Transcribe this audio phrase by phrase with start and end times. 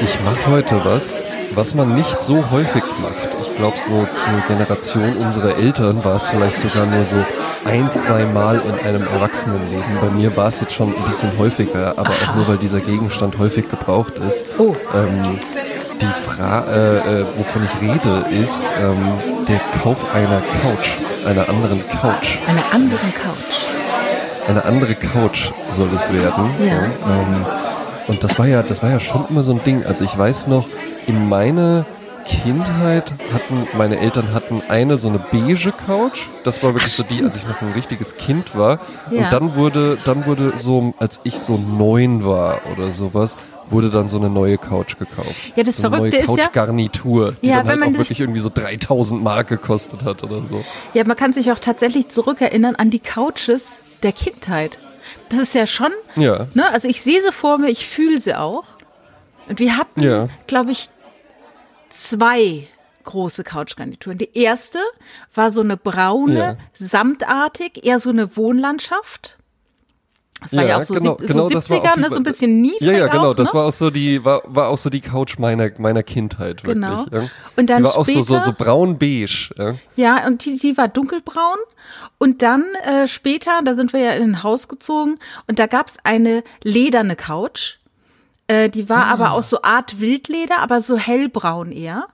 [0.00, 3.28] Ich mache heute was, was man nicht so häufig macht.
[3.42, 7.16] Ich glaube, so zur Generation unserer Eltern war es vielleicht sogar nur so
[7.64, 9.84] ein, zwei Mal in einem Erwachsenenleben.
[10.00, 13.38] Bei mir war es jetzt schon ein bisschen häufiger, aber auch nur, weil dieser Gegenstand
[13.38, 14.44] häufig gebraucht ist.
[14.58, 14.74] Oh.
[14.94, 15.38] Ähm,
[16.00, 16.70] die Frage,
[17.06, 18.96] äh, äh, wovon ich rede, ist ähm,
[19.48, 22.38] der Kauf einer Couch, einer anderen Couch.
[22.46, 23.64] Einer anderen Couch.
[24.48, 26.50] Eine andere Couch soll es werden.
[26.60, 26.84] Ja.
[26.84, 27.46] ähm,
[28.08, 29.84] und das war ja, das war ja schon immer so ein Ding.
[29.84, 30.66] Also ich weiß noch,
[31.06, 31.84] in meiner
[32.26, 36.22] Kindheit hatten meine Eltern hatten eine so eine beige Couch.
[36.44, 38.80] Das war wirklich Ach, so die, als ich noch ein richtiges Kind war.
[39.10, 39.24] Ja.
[39.24, 43.36] Und dann wurde, dann wurde so, als ich so neun war oder sowas,
[43.70, 45.34] wurde dann so eine neue Couch gekauft.
[45.56, 47.94] Ja, das so eine Verrückte neue ist ja- Couchgarnitur, die Ja, dann wenn halt man
[47.94, 50.64] auch wirklich irgendwie so 3000 Mark gekostet hat oder so.
[50.94, 54.78] Ja, man kann sich auch tatsächlich zurückerinnern an die Couches der Kindheit.
[55.28, 56.46] Das ist ja schon, Ja.
[56.54, 58.64] ne, also ich sehe sie vor mir, ich fühle sie auch.
[59.48, 60.28] Und wir hatten, Ja.
[60.46, 60.88] glaube ich,
[61.90, 62.66] zwei
[63.04, 64.18] große Couchgarnituren.
[64.18, 64.78] Die erste
[65.34, 66.56] war so eine braune, Ja.
[66.74, 69.36] samtartig, eher so eine Wohnlandschaft.
[70.42, 72.10] Das war ja, auch so, genau, sieb- genau, so das war 70er, auch die- ne,
[72.10, 73.30] so ein bisschen niedrig Ja, ja, genau.
[73.30, 73.58] auch, Das ne?
[73.58, 76.74] war auch so die, war, war auch so die Couch meiner, meiner Kindheit, wirklich.
[76.74, 77.06] Genau.
[77.10, 77.28] Ja.
[77.56, 79.50] Und dann die war auch so, so, später- so braun-beige.
[79.56, 79.74] Ja.
[79.96, 81.56] Ja, und die, die war dunkelbraun.
[82.18, 85.94] Und dann äh, später, da sind wir ja in ein Haus gezogen und da gab's
[86.04, 87.76] eine lederne Couch.
[88.46, 89.32] Äh, die war aber Ah.
[89.32, 92.06] auch so Art Wildleder, aber so hellbraun eher.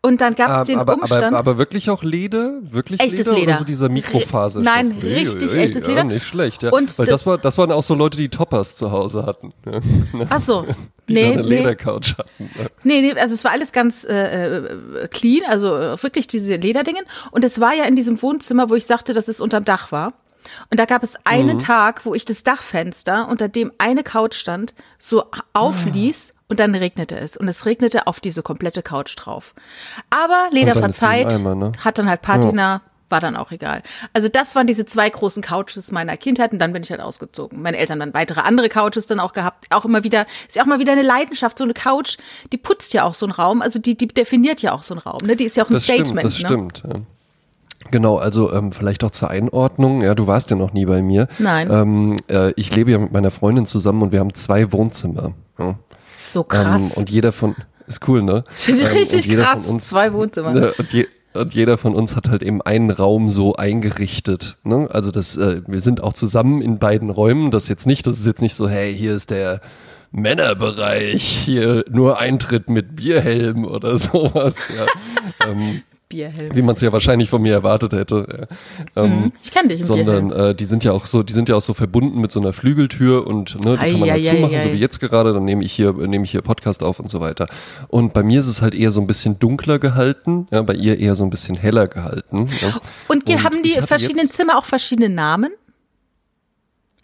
[0.00, 1.24] Und dann gab's den aber, Umstand.
[1.24, 2.54] aber, aber wirklich auch Leder?
[2.62, 3.32] Wirklich Echtes Leder?
[3.38, 3.50] Leder.
[3.52, 4.62] Oder so dieser Mikrofaserstoff?
[4.74, 6.04] Nein, richtig echtes ja, Leder.
[6.04, 6.70] nicht schlecht, ja.
[6.70, 9.52] Und Weil das, das- war, das waren auch so Leute, die Toppers zu Hause hatten.
[9.66, 9.80] Ja.
[10.30, 10.66] Ach so.
[11.08, 12.50] Die nee, eine nee, Ledercouch hatten.
[12.58, 12.66] Ja.
[12.84, 15.68] nee, nee, also es war alles ganz äh, äh, clean, also
[16.02, 17.02] wirklich diese Lederdingen.
[17.30, 20.12] Und es war ja in diesem Wohnzimmer, wo ich sagte, dass es unterm Dach war.
[20.70, 21.58] Und da gab es einen Mhm.
[21.60, 25.24] Tag, wo ich das Dachfenster, unter dem eine Couch stand, so
[25.54, 27.36] aufließ und dann regnete es.
[27.36, 29.54] Und es regnete auf diese komplette Couch drauf.
[30.10, 31.72] Aber Leder verzeiht, Eimer, ne?
[31.84, 33.82] hat dann halt Patina, war dann auch egal.
[34.12, 37.60] Also das waren diese zwei großen Couches meiner Kindheit und dann bin ich halt ausgezogen.
[37.62, 39.66] Meine Eltern dann weitere andere Couches dann auch gehabt.
[39.70, 41.58] Auch immer wieder, ist ja auch mal wieder eine Leidenschaft.
[41.58, 42.18] So eine Couch,
[42.52, 45.00] die putzt ja auch so einen Raum, also die, die definiert ja auch so einen
[45.00, 45.20] Raum.
[45.24, 45.36] Ne?
[45.36, 46.32] Die ist ja auch ein Das Statement.
[46.32, 46.90] stimmt, das ne?
[46.90, 46.96] stimmt.
[46.96, 47.00] Ja.
[47.90, 50.02] Genau, also ähm, vielleicht auch zur Einordnung.
[50.02, 51.28] Ja, du warst ja noch nie bei mir.
[51.38, 51.70] Nein.
[51.70, 55.32] Ähm, äh, ich lebe ja mit meiner Freundin zusammen und wir haben zwei Wohnzimmer.
[55.58, 55.76] Ja.
[56.18, 56.82] So krass.
[56.82, 57.54] Ähm, und jeder von
[57.86, 58.44] ist cool, ne?
[58.50, 59.66] Finde ich Ähm, richtig krass.
[59.66, 60.52] Uns, Zwei Wohnzimmer.
[60.52, 64.58] Ne, und, je, und jeder von uns hat halt eben einen Raum so eingerichtet.
[64.62, 64.88] Ne?
[64.90, 67.50] Also das, äh, wir sind auch zusammen in beiden Räumen.
[67.50, 69.60] Das jetzt nicht, das ist jetzt nicht so, hey, hier ist der
[70.10, 74.68] Männerbereich, hier nur Eintritt mit Bierhelm oder sowas.
[74.76, 75.50] Ja.
[75.50, 76.54] ähm, Bierhelm.
[76.54, 78.48] wie man es ja wahrscheinlich von mir erwartet hätte.
[78.94, 79.04] Ja.
[79.04, 81.56] Ähm, Ich kenne dich im sondern äh, die sind ja auch so, die sind ja
[81.56, 84.34] auch so verbunden mit so einer Flügeltür und ne, die kann man halt Ei, ei,
[84.36, 84.72] zumachen, ei, so ei.
[84.72, 87.46] wie jetzt gerade, dann nehme ich hier, nehme ich hier Podcast auf und so weiter.
[87.88, 90.98] Und bei mir ist es halt eher so ein bisschen dunkler gehalten, ja, bei ihr
[90.98, 92.48] eher so ein bisschen heller gehalten.
[92.62, 92.80] Ja.
[93.08, 95.50] Und, und haben die verschiedenen Zimmer auch verschiedene Namen?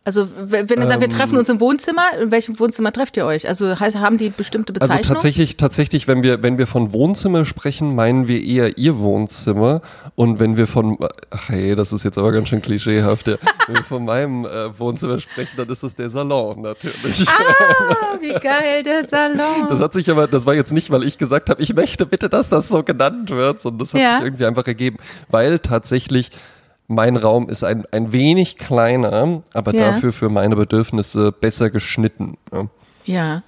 [0.07, 1.15] Also wenn ihr sagt, wir Ähm.
[1.17, 3.49] treffen uns im Wohnzimmer, in welchem Wohnzimmer trefft ihr euch?
[3.49, 5.15] Also haben die bestimmte Also Bezeichnung?
[5.15, 9.81] tatsächlich, tatsächlich, wenn wir, wenn wir von Wohnzimmer sprechen, meinen wir eher ihr Wohnzimmer.
[10.15, 10.99] Und wenn wir von,
[11.31, 13.37] ach hey, das ist jetzt aber ganz schön klischeehaft, ja.
[13.67, 17.27] wenn wir von meinem äh, Wohnzimmer sprechen, dann ist es der Salon natürlich.
[17.27, 19.69] ah, wie geil, der Salon.
[19.71, 22.29] Das hat sich aber, das war jetzt nicht, weil ich gesagt habe, ich möchte bitte,
[22.29, 24.17] dass das so genannt wird, sondern das hat Ja.
[24.17, 24.99] sich irgendwie einfach ergeben,
[25.31, 26.31] weil tatsächlich
[26.87, 29.93] mein Raum ist ein, ein wenig kleiner, aber Ja.
[29.93, 32.37] dafür für meine Bedürfnisse besser geschnitten.
[32.53, 32.67] Ja.
[33.05, 33.43] ja.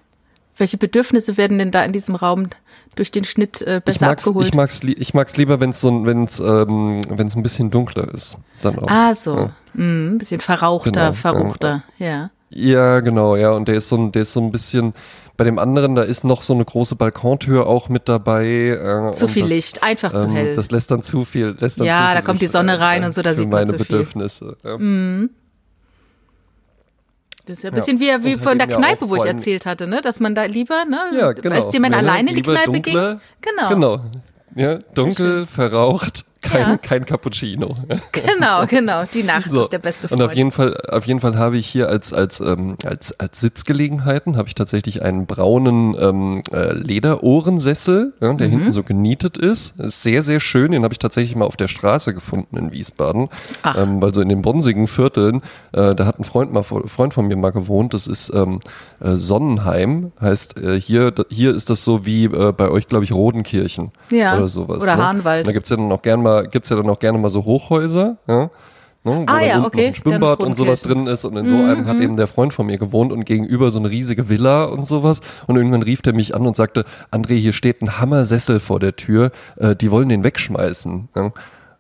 [0.59, 2.49] Welche Bedürfnisse werden denn da in diesem Raum
[2.95, 4.47] durch den Schnitt äh, Ich besser mag's, abgeholt?
[4.49, 7.71] ich mag's, li ich mag's lieber, wenn es so, ein- wenn's, ähm, wenn's ein bisschen
[7.71, 8.39] dunkler ist.
[8.63, 8.89] Dann auch.
[8.89, 9.37] ah, so.
[9.37, 9.51] Ja.
[9.75, 12.31] Mm, ein bisschen verrauchter, Genau, verruchter, ja.
[12.49, 13.51] Ja, genau, ja.
[13.51, 14.95] Und der ist so der ist so ein bisschen,
[15.37, 18.47] bei dem anderen, da ist noch so eine große Balkontür auch mit dabei.
[18.47, 20.55] Äh, Zu viel das, Licht, einfach zu ähm, hell.
[20.55, 21.55] Das lässt dann zu viel.
[21.59, 23.35] Lässt dann Ja, zu viel da kommt die Licht, Sonne rein äh, und so, da
[23.35, 23.99] sieht man meine zu viel.
[23.99, 24.57] Bedürfnisse.
[24.65, 24.77] Ja.
[27.47, 27.79] Das ist ja ein Ja.
[27.81, 30.01] bisschen wie, wie halt von der ja Kneipe, wo ich erzählt hatte, ne?
[30.03, 30.99] dass man da lieber, ne?
[31.17, 31.55] Ja, genau.
[31.63, 33.21] als die Männer alleine in die Kneipe dunkler, gingen.
[33.41, 33.69] Genau.
[33.69, 34.01] Genau.
[34.57, 36.77] Ja, dunkel, verraucht, kein, Ja.
[36.79, 37.75] kein Cappuccino.
[38.13, 39.05] Genau, genau.
[39.13, 39.63] Die Nacht So.
[39.63, 40.23] ist der beste Und Freund.
[40.23, 44.37] auf jeden Fall, auf jeden Fall habe ich hier als als ähm, als als Sitzgelegenheiten
[44.37, 46.73] habe ich tatsächlich einen braunen ähm, äh,
[47.27, 48.39] Lederohrensessel, ja, Mhm.
[48.39, 49.79] der hinten so genietet ist.
[49.81, 50.73] Ist sehr sehr schön.
[50.73, 53.29] Den habe ich tatsächlich mal auf der Straße gefunden in Wiesbaden,
[53.63, 53.79] Ach.
[53.81, 55.43] ähm, weil so in den bonsigen Vierteln,
[55.73, 57.95] äh, da hat ein Freund mal Freund von mir mal gewohnt.
[57.95, 58.61] Das ist ähm,
[59.01, 63.13] äh, Sonnenheim, heißt äh, hier hier ist das so wie äh, bei euch glaube ich
[63.13, 64.37] Rodenkirchen Ja.
[64.37, 64.83] oder sowas.
[64.83, 65.07] Oder ne?
[65.07, 65.47] Hahnwald.
[65.47, 68.17] Da gibt's ja dann auch gern mal gibt's ja dann auch gerne mal so Hochhäuser.
[68.29, 68.37] Ja?
[68.45, 68.51] ne,
[69.05, 71.55] wo Ah, dann ja, unten okay, ein Schwimmbad und sowas drin ist und in so
[71.55, 74.85] einem hat eben der Freund von mir gewohnt und gegenüber so eine riesige Villa und
[74.87, 78.81] sowas und irgendwann rief der mich an und sagte, André, hier steht ein Hammersessel vor
[78.81, 81.09] der Tür, äh, die wollen den wegschmeißen.
[81.15, 81.33] Ja.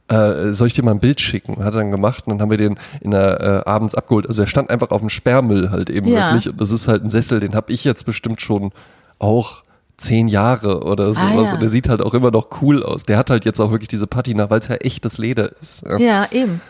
[0.08, 1.56] Äh, soll ich dir mal ein Bild schicken?
[1.64, 4.28] Hat er dann gemacht und dann haben wir den in der äh, abends abgeholt.
[4.28, 6.30] Also er stand einfach auf dem Sperrmüll halt eben Ja.
[6.30, 8.70] wirklich und das ist halt ein Sessel, den habe ich jetzt bestimmt schon
[9.18, 9.62] auch
[9.98, 11.52] zehn Jahre oder sowas Ah, ja.
[11.54, 13.04] und der sieht halt auch immer noch cool aus.
[13.04, 15.84] Der hat halt jetzt auch wirklich diese Patina, weil es ja echtes Leder ist.
[15.86, 15.98] Ja.
[15.98, 16.60] Ja, eben.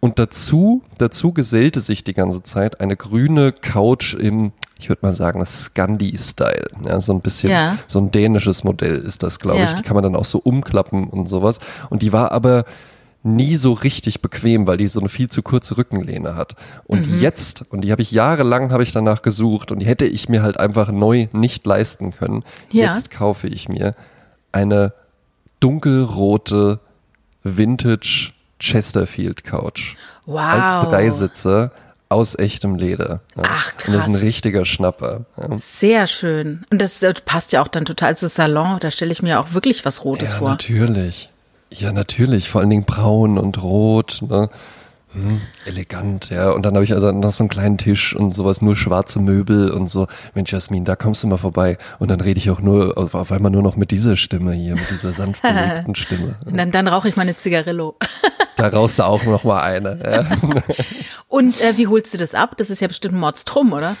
[0.00, 4.50] Und dazu, dazu gesellte sich die ganze Zeit eine grüne Couch im,
[4.80, 6.70] ich würde mal sagen, Scandi-Style.
[6.86, 7.78] Ja, so ein bisschen, Ja.
[7.86, 9.72] so ein dänisches Modell ist das, glaube ich.
[9.74, 11.60] Die kann man dann auch so umklappen und sowas.
[11.88, 12.64] Und die war aber
[13.24, 16.56] nie so richtig bequem, weil die so eine viel zu kurze Rückenlehne hat.
[16.84, 17.20] Und Mhm.
[17.20, 20.42] jetzt, und die habe ich jahrelang habe ich danach gesucht und die hätte ich mir
[20.42, 22.44] halt einfach neu nicht leisten können.
[22.72, 22.92] Ja.
[22.92, 23.94] Jetzt kaufe ich mir
[24.50, 24.92] eine
[25.60, 26.80] dunkelrote
[27.42, 29.96] Vintage Chesterfield Couch.
[30.26, 30.40] Wow.
[30.40, 31.72] Als Dreisitzer
[32.08, 33.20] aus echtem Leder.
[33.36, 33.42] Ja.
[33.46, 34.22] Ach, Und das ist ein krass.
[34.22, 35.24] richtiger Schnapper.
[35.36, 35.56] Ja.
[35.58, 36.64] Sehr schön.
[36.70, 38.78] Und das äh, passt ja auch dann total zu Salon.
[38.80, 40.50] Da stelle ich mir auch wirklich was Rotes Ja, vor.
[40.50, 41.31] natürlich.
[41.78, 42.48] Ja, natürlich.
[42.48, 44.20] Vor allen Dingen braun und rot.
[44.28, 44.50] Ne?
[45.12, 46.52] Hm, elegant, ja.
[46.52, 49.70] Und dann habe ich also noch so einen kleinen Tisch und sowas, nur schwarze Möbel
[49.70, 50.06] und so.
[50.34, 51.76] Mensch, Jasmin, da kommst du mal vorbei.
[51.98, 54.74] Und dann rede ich auch nur, auf, auf einmal nur noch mit dieser Stimme hier,
[54.74, 56.36] mit dieser sanft belegten Stimme.
[56.46, 57.96] Und dann, dann rauche ich meine Zigarillo.
[58.56, 59.98] Da rauchst du auch noch mal eine.
[60.04, 60.26] Ja.
[61.28, 62.54] Und äh, wie holst du das ab?
[62.58, 63.96] Das ist ja bestimmt ein Mordstrom, oder?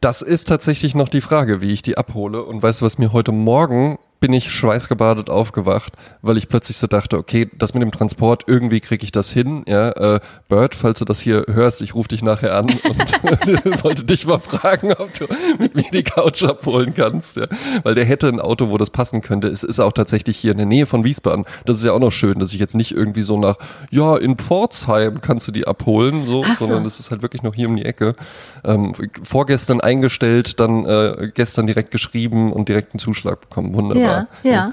[0.00, 2.42] Das ist tatsächlich noch die Frage, wie ich die abhole.
[2.42, 6.86] Und weißt du, was mir heute Morgen bin ich schweißgebadet aufgewacht, weil ich plötzlich so
[6.86, 9.64] dachte, okay, das mit dem Transport, irgendwie kriege ich das hin.
[9.66, 14.04] Ja, äh, Bird, falls du das hier hörst, ich rufe dich nachher an und wollte
[14.04, 15.26] dich mal fragen, ob du
[15.58, 17.36] mit mir die Couch abholen kannst.
[17.36, 17.46] Ja,
[17.82, 19.48] weil der hätte ein Auto, wo das passen könnte.
[19.48, 21.44] Es ist auch tatsächlich hier in der Nähe von Wiesbaden.
[21.66, 23.56] Das ist ja auch noch schön, dass ich jetzt nicht irgendwie so nach,
[23.90, 26.66] ja, in Pforzheim kannst du die abholen, so, so.
[26.66, 28.14] sondern es ist halt wirklich noch hier um die Ecke.
[28.64, 33.74] Ähm, vorgestern eingestellt, dann äh, gestern direkt geschrieben und direkt einen Zuschlag bekommen.
[33.74, 34.02] Wunderbar.
[34.02, 34.03] Ja,
[34.42, 34.72] ja.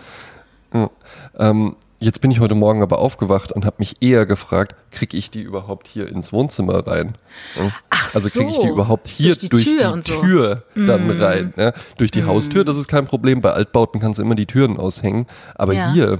[1.37, 5.31] Ähm, jetzt bin ich heute Morgen aber aufgewacht und habe mich eher gefragt, kriege ich
[5.31, 7.15] die überhaupt hier ins Wohnzimmer rein?
[7.55, 7.71] Ja?
[7.89, 10.85] Ach also kriege ich die überhaupt hier Durch die durch die Tür Tür, und so.
[10.87, 11.53] dann rein?
[11.57, 11.73] Ja?
[11.97, 13.41] Durch die Haustür, das ist kein Problem.
[13.41, 15.27] Bei Altbauten kannst du immer die Türen aushängen.
[15.55, 15.91] Aber Ja.
[15.93, 16.19] hier,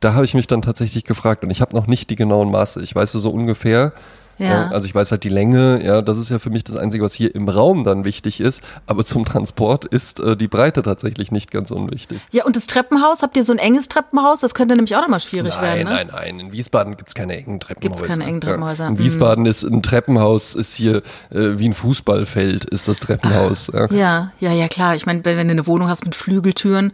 [0.00, 2.82] da habe ich mich dann tatsächlich gefragt und ich habe noch nicht die genauen Maße.
[2.82, 3.92] Ich weiß so ungefähr.
[4.38, 4.68] Ja.
[4.68, 7.12] also ich weiß halt die Länge, ja, das ist ja für mich das Einzige, was
[7.12, 11.50] hier im Raum dann wichtig ist, aber zum Transport ist äh, die Breite tatsächlich nicht
[11.50, 12.20] ganz unwichtig.
[12.32, 14.40] Ja, und das Treppenhaus, habt ihr so ein enges Treppenhaus?
[14.40, 15.90] Das könnte nämlich auch nochmal schwierig Nein, werden, ne?
[15.90, 16.40] nein, nein.
[16.40, 18.06] In Wiesbaden gibt's keine engen Treppenhäuser.
[18.06, 18.84] keine engen Treppenhäuser.
[18.84, 18.88] Ja.
[18.90, 18.98] In Mhm.
[19.00, 20.98] Wiesbaden ist ein Treppenhaus, ist hier
[21.30, 23.70] äh, wie ein Fußballfeld, ist das Treppenhaus.
[23.74, 23.86] ja.
[23.90, 24.94] Ja, ja, ja, klar.
[24.94, 26.92] Ich meine, wenn, wenn du eine Wohnung hast mit Flügeltüren,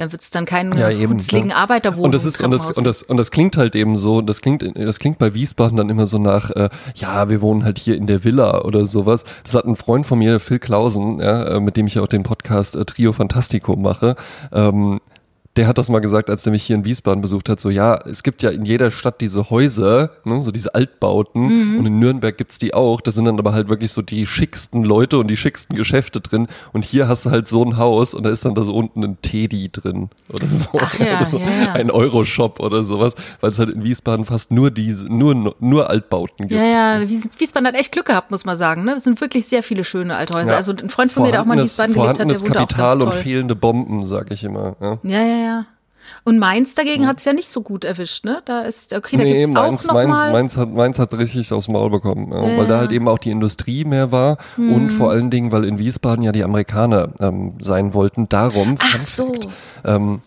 [0.00, 1.16] dann wird es dann kein Ja, eben.
[1.16, 1.54] ne?
[1.54, 2.06] Arbeiterwohnung.
[2.06, 4.64] Und das ist und das, und das und das klingt halt eben so, das klingt
[4.74, 8.06] das klingt bei Wiesbaden dann immer so nach äh, ja, wir wohnen halt hier in
[8.06, 9.24] der Villa oder sowas.
[9.44, 12.22] Das hat ein Freund von mir, Phil Klausen, ja, äh, mit dem ich auch den
[12.22, 14.16] Podcast äh, Trio Fantastico mache.
[14.52, 15.00] Ähm,
[15.60, 17.96] der hat das mal gesagt, als er mich hier in Wiesbaden besucht hat, so ja,
[18.06, 22.34] es gibt ja in jeder Stadt diese Häuser, ne, so diese Altbauten und in Nürnberg
[22.38, 25.36] gibt's die auch, da sind dann aber halt wirklich so die schicksten Leute und die
[25.36, 28.54] schicksten Geschäfte drin und hier hast du halt so ein Haus und da ist dann
[28.54, 31.72] da so unten ein Teddy drin oder so, Ach ja, oder so ja, ja.
[31.74, 36.48] ein Euroshop oder sowas, weil es halt in Wiesbaden fast nur diese, nur, nur Altbauten
[36.48, 36.58] gibt.
[36.58, 36.66] Ja,
[37.00, 38.84] ja, Wies- Wiesbaden hat echt Glück gehabt, muss man sagen.
[38.84, 38.94] Ne?
[38.94, 40.56] Das sind wirklich sehr viele schöne Althäuser.
[40.56, 42.56] Also ein Freund von mir, der auch mal in Wiesbaden gelebt hat, der vorhandenes wohnt
[42.56, 43.20] auch Kapital ganz und toll.
[43.20, 44.76] fehlende Bomben, sag ich immer.
[44.80, 44.98] Ja.
[45.02, 45.66] Ja, ja, ja.
[46.24, 48.42] Und Mainz dagegen hat's ja nicht so gut erwischt, ne?
[48.44, 50.32] Da ist, okay, da Nee, gibt's auch Mainz, noch Mainz, mal.
[50.32, 53.18] Mainz, hat, Mainz hat richtig aufs Maul bekommen, ja, Ja, weil da halt eben auch
[53.18, 57.54] die Industrie mehr war und vor allen Dingen, weil in Wiesbaden ja die Amerikaner ähm,
[57.60, 58.28] sein wollten.
[58.28, 59.34] Darum Ach so.
[59.84, 60.20] Ähm,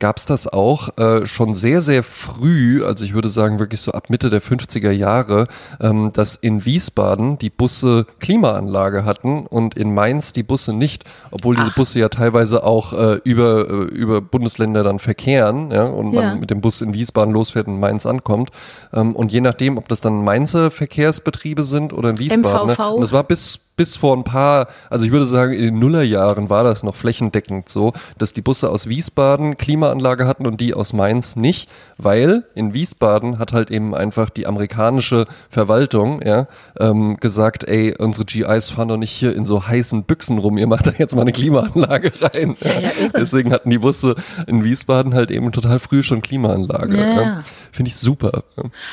[0.00, 3.92] gab es das auch äh, schon sehr, sehr früh, also ich würde sagen wirklich so
[3.92, 5.46] ab Mitte der 50er Jahre,
[5.80, 11.54] ähm, dass in Wiesbaden die Busse Klimaanlage hatten und in Mainz die Busse nicht, obwohl
[11.54, 16.24] diese Busse ja teilweise auch äh, über, äh, über Bundesländer dann verkehren ja, und man
[16.24, 16.34] Ja.
[16.34, 18.50] mit dem Bus in Wiesbaden losfährt und in Mainz ankommt.
[18.92, 22.70] Ähm, und je nachdem, ob das dann Mainzer Verkehrsbetriebe sind oder in Wiesbaden.
[22.70, 22.78] MVV.
[22.78, 22.90] Ne?
[22.92, 26.50] Und das war bis bis vor ein paar, also ich würde sagen, in den Nullerjahren
[26.50, 30.92] war das noch flächendeckend so, dass die Busse aus Wiesbaden Klimaanlage hatten und die aus
[30.92, 36.46] Mainz nicht, weil in Wiesbaden hat halt eben einfach die amerikanische Verwaltung ja,
[36.78, 40.66] ähm, gesagt, ey, unsere GIs fahren doch nicht hier in so heißen Büchsen rum, ihr
[40.66, 42.56] macht da jetzt mal eine Klimaanlage rein.
[42.60, 42.90] Ja, ja.
[43.16, 44.14] Deswegen hatten die Busse
[44.46, 46.98] in Wiesbaden halt eben total früh schon Klimaanlage.
[46.98, 47.44] Ja, ja.
[47.72, 48.44] Finde ich super.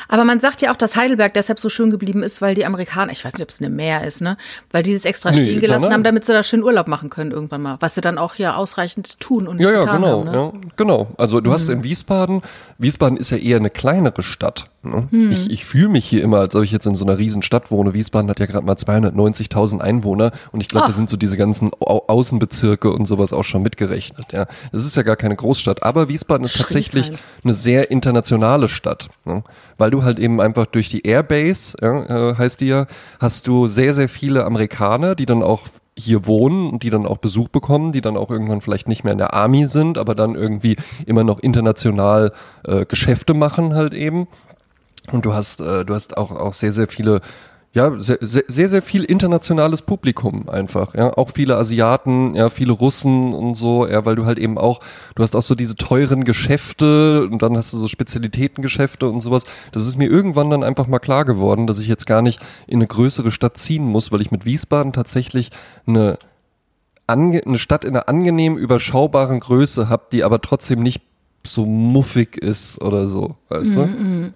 [0.08, 3.12] Aber man sagt ja auch, dass Heidelberg deshalb so schön geblieben ist, weil die Amerikaner,
[3.12, 4.36] ich weiß nicht, ob es eine Meer ist, ne?
[4.70, 5.94] Weil die es extra Nee, stehen gelassen nein, nein.
[5.98, 7.76] haben, damit sie da schön Urlaub machen können irgendwann mal.
[7.80, 10.30] Was sie dann auch ja ausreichend tun und Ja, ja, getan genau, haben.
[10.30, 10.52] Ne?
[10.52, 10.62] Mhm.
[10.62, 11.08] ja, genau.
[11.16, 12.42] Also du hast in Wiesbaden,
[12.78, 14.70] Wiesbaden ist ja eher eine kleinere Stadt.
[14.82, 15.08] Ne?
[15.10, 15.30] Hm.
[15.30, 17.70] Ich, ich fühle mich hier immer, als ob ich jetzt in so einer riesen Stadt
[17.70, 17.94] wohne.
[17.94, 21.70] Wiesbaden hat ja gerade mal 290.000 Einwohner und ich glaube, da sind so diese ganzen
[21.80, 24.26] Au Außenbezirke und sowas auch schon mitgerechnet.
[24.32, 27.10] Ja, das ist ja gar keine Großstadt, aber Wiesbaden ist tatsächlich
[27.42, 29.42] eine sehr internationale Stadt, ne?
[29.78, 32.86] weil du halt eben einfach durch die Airbase, ja, äh, heißt die ja,
[33.18, 35.62] hast du sehr sehr viele Amerikaner, die dann auch
[35.98, 39.12] hier wohnen und die dann auch Besuch bekommen, die dann auch irgendwann vielleicht nicht mehr
[39.12, 42.32] in der Army sind, aber dann irgendwie immer noch international
[42.64, 44.28] äh, Geschäfte machen halt eben.
[45.12, 47.20] Und du hast, äh, du hast auch, auch sehr, sehr viele
[47.74, 53.34] ja, sehr, sehr, sehr viel internationales Publikum einfach, ja, auch viele Asiaten, ja, viele Russen
[53.34, 54.80] und so, ja, weil du halt eben auch,
[55.14, 59.44] du hast auch so diese teuren Geschäfte und dann hast du so Spezialitätengeschäfte und sowas.
[59.72, 62.78] Das ist mir irgendwann dann einfach mal klar geworden, dass ich jetzt gar nicht in
[62.78, 65.50] eine größere Stadt ziehen muss, weil ich mit Wiesbaden tatsächlich
[65.86, 66.18] eine,
[67.06, 71.02] eine Stadt in einer angenehm überschaubaren Größe habe, die aber trotzdem nicht
[71.44, 74.22] so muffig ist oder so, weißt mm -mm.
[74.24, 74.32] du?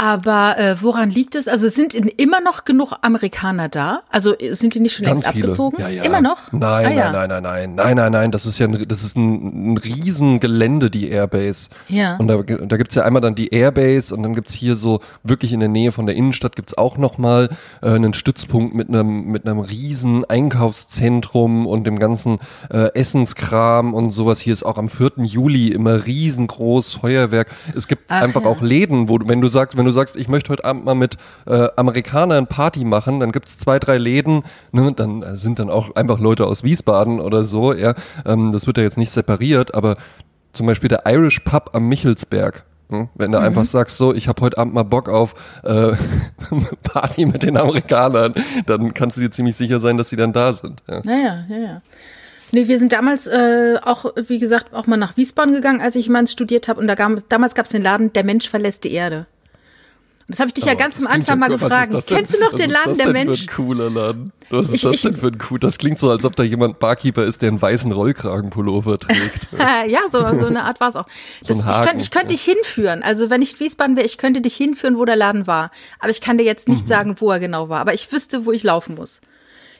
[0.00, 1.46] Aber äh, woran liegt es?
[1.46, 4.00] Also sind immer noch genug Amerikaner da?
[4.08, 5.48] Also sind die nicht schon Ganz längst viele.
[5.48, 5.76] abgezogen?
[5.78, 6.02] Ja, ja.
[6.04, 6.50] Immer noch?
[6.52, 7.12] Nein, ah, ja.
[7.12, 8.30] nein, nein, nein, nein, nein, nein, nein.
[8.30, 11.68] Das ist ja ein, das ist ein, ein Riesengelände, die Airbase.
[11.88, 12.16] Ja.
[12.16, 15.52] Und da, da gibt's ja einmal dann die Airbase und dann gibt's hier so wirklich
[15.52, 17.50] in der Nähe von der Innenstadt gibt's auch nochmal
[17.82, 22.38] äh, einen Stützpunkt mit einem mit einem riesen Einkaufszentrum und dem ganzen
[22.70, 24.40] äh, Essenskram und sowas.
[24.40, 25.24] Hier ist auch am 4.
[25.24, 27.48] Juli immer riesengroß Feuerwerk.
[27.76, 28.48] Es gibt Ach, einfach ja.
[28.48, 30.84] auch Läden, wo du, wenn du sagst, wenn du du sagst, ich möchte heute Abend
[30.84, 31.16] mal mit
[31.46, 34.42] äh, Amerikanern Party machen, dann gibt's zwei, drei Läden,
[34.72, 37.94] ne, dann äh, sind dann auch einfach Leute aus Wiesbaden oder so, ja.
[38.24, 39.96] Ähm, das wird ja jetzt nicht separiert, aber
[40.52, 42.64] zum Beispiel der Irish Pub am Michelsberg.
[42.88, 43.08] Hm?
[43.14, 43.44] Wenn du mhm.
[43.44, 45.92] einfach sagst, so, ich habe heute Abend mal Bock auf äh,
[46.82, 48.34] Party mit den Amerikanern,
[48.66, 50.82] dann kannst du dir ziemlich sicher sein, dass sie dann da sind.
[50.88, 51.56] Ja, ja, ja.
[51.56, 51.82] ja.
[52.52, 56.08] Nee, wir sind damals äh, auch, wie gesagt, auch mal nach Wiesbaden gegangen, als ich
[56.08, 56.80] mal studiert habe.
[56.80, 59.26] Und da gab, damals gab es den Laden Der Mensch verlässt die Erde.
[60.30, 61.92] Das habe ich dich oh, ja ganz am Anfang mal gefragt.
[62.06, 63.30] Kennst du noch den Laden der Mensch?
[63.30, 64.32] Was ist das denn für ein cooler Laden?
[64.50, 65.58] Was ist das denn für ein cool?
[65.58, 69.48] Das klingt so, als ob da jemand Barkeeper ist, der einen weißen Rollkragenpullover trägt.
[69.88, 71.06] ja, so, so eine Art war es auch.
[71.40, 73.02] Das, so ich, könnte, ich könnte dich hinführen.
[73.02, 75.70] Also wenn ich Wiesbaden wäre, ich könnte dich hinführen, wo der Laden war.
[75.98, 76.88] Aber ich kann dir jetzt nicht mhm.
[76.88, 77.80] sagen, wo er genau war.
[77.80, 79.20] Aber ich wüsste, wo ich laufen muss.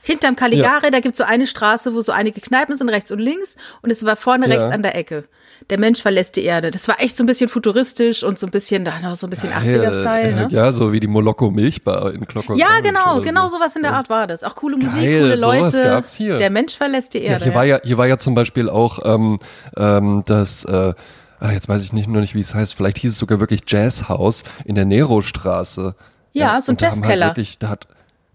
[0.02, 0.90] Hinterm Caligari, ja.
[0.90, 3.56] da gibt es so eine Straße, wo so einige Kneipen sind, rechts und links.
[3.82, 4.56] Und es war vorne ja.
[4.56, 5.24] rechts an der Ecke
[5.68, 6.70] der Mensch verlässt die Erde.
[6.70, 9.30] Das war echt so ein bisschen futuristisch und so ein bisschen, da noch so ein
[9.30, 10.34] bisschen 80er-Style.
[10.34, 10.48] Ne?
[10.50, 12.56] Ja, so wie die Moloko Milchbar in Glockner.
[12.56, 13.58] Ja, genau, genau so.
[13.58, 14.44] sowas in der Art war das.
[14.44, 15.82] Auch coole Musik, Geil, coole Leute.
[15.82, 16.38] Gab's hier.
[16.38, 17.44] Der Mensch verlässt die Erde.
[17.44, 19.38] Ja, hier, War ja, hier war ja zum Beispiel auch ähm,
[19.76, 20.94] ähm, das äh,
[21.40, 23.62] ah, jetzt weiß ich nicht nur nicht, wie es heißt, vielleicht hieß es sogar wirklich
[23.66, 25.94] Jazzhaus in der Nerostraße.
[26.32, 27.26] Ja, ja so ein halt Jazzkeller.
[27.26, 27.86] Halt wirklich, da hat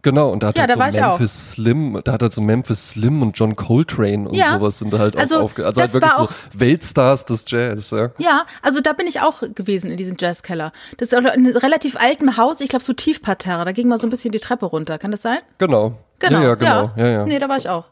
[0.05, 3.23] Genau, und da hat ja, halt so Memphis Slim, da hat halt so Memphis Slim
[3.23, 4.53] und John Coltrane und ja.
[4.53, 5.65] sowas sind da halt also, auch aufge...
[5.65, 8.11] Also halt wirklich so Weltstars des Jazz, ja.
[8.19, 10.73] Ja, also da bin ich auch gewesen in diesem Jazzkeller.
[10.97, 13.97] Das ist auch in einem relativ altem Haus, ich glaube so Tiefparterre, da ging mal
[13.97, 15.39] so ein bisschen die Treppe runter, kann das sein?
[15.57, 15.97] Genau.
[16.19, 16.91] Genau, ja, ja genau.
[16.97, 17.07] Ja.
[17.07, 17.85] Ja, Nee, da war ich auch.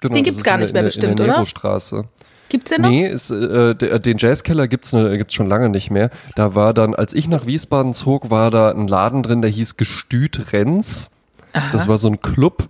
[0.00, 1.34] Genau, den gibt's gar nicht mehr in, bestimmt, in der oder?
[1.34, 2.06] Nerostraße.
[2.48, 2.88] Gibt's den noch?
[2.88, 6.10] Nee, ist, äh, den Jazzkeller gibt's, ne, gibt's schon lange nicht mehr.
[6.34, 9.76] Da war dann, als ich nach Wiesbaden zog, war da ein Laden drin, der hieß
[9.76, 11.12] Gestüt Renz.
[11.56, 11.68] Aha.
[11.72, 12.68] Das war so ein Club.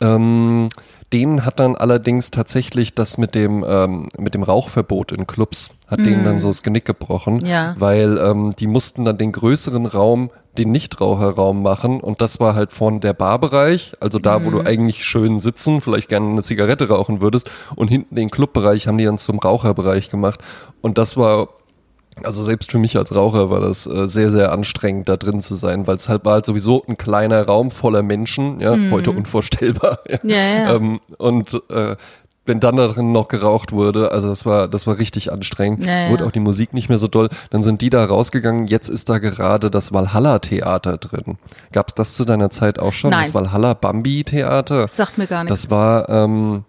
[0.00, 0.68] Ähm,
[1.12, 6.00] denen hat dann allerdings tatsächlich das mit dem ähm, mit dem Rauchverbot in Clubs hat
[6.00, 6.04] mm.
[6.04, 7.74] denen dann so das Genick gebrochen, ja.
[7.78, 12.72] weil ähm, die mussten dann den größeren Raum den Nichtraucherraum machen und das war halt
[12.72, 14.44] vorne der Barbereich, also da, mm.
[14.44, 14.66] wo du mhm.
[14.66, 19.04] eigentlich schön sitzen, vielleicht gerne eine Zigarette rauchen würdest und hinten den Clubbereich haben die
[19.04, 20.40] dann zum Raucherbereich gemacht
[20.80, 21.48] und das war
[22.22, 25.54] also selbst für mich als Raucher war das äh, sehr, sehr anstrengend, da drin zu
[25.54, 28.92] sein, weil es halt war halt sowieso ein kleiner Raum voller Menschen, ja, mhm.
[28.92, 30.00] heute unvorstellbar.
[30.10, 30.18] Ja.
[30.22, 30.74] ja, ja.
[30.74, 31.96] Ähm, und äh,
[32.46, 35.86] wenn dann da drin noch geraucht wurde, also das war, das war richtig anstrengend.
[35.86, 36.10] Ja, ja.
[36.10, 37.28] Wurde auch die Musik nicht mehr so doll.
[37.50, 38.66] Dann sind die da rausgegangen.
[38.66, 41.38] Jetzt ist da gerade das Valhalla-Theater drin.
[41.70, 43.10] Gab es das zu deiner Zeit auch schon?
[43.10, 43.24] Nein.
[43.24, 44.88] Das Valhalla-Bambi-Theater?
[44.88, 45.62] Sagt mir gar nichts.
[45.62, 46.64] Das war, ähm,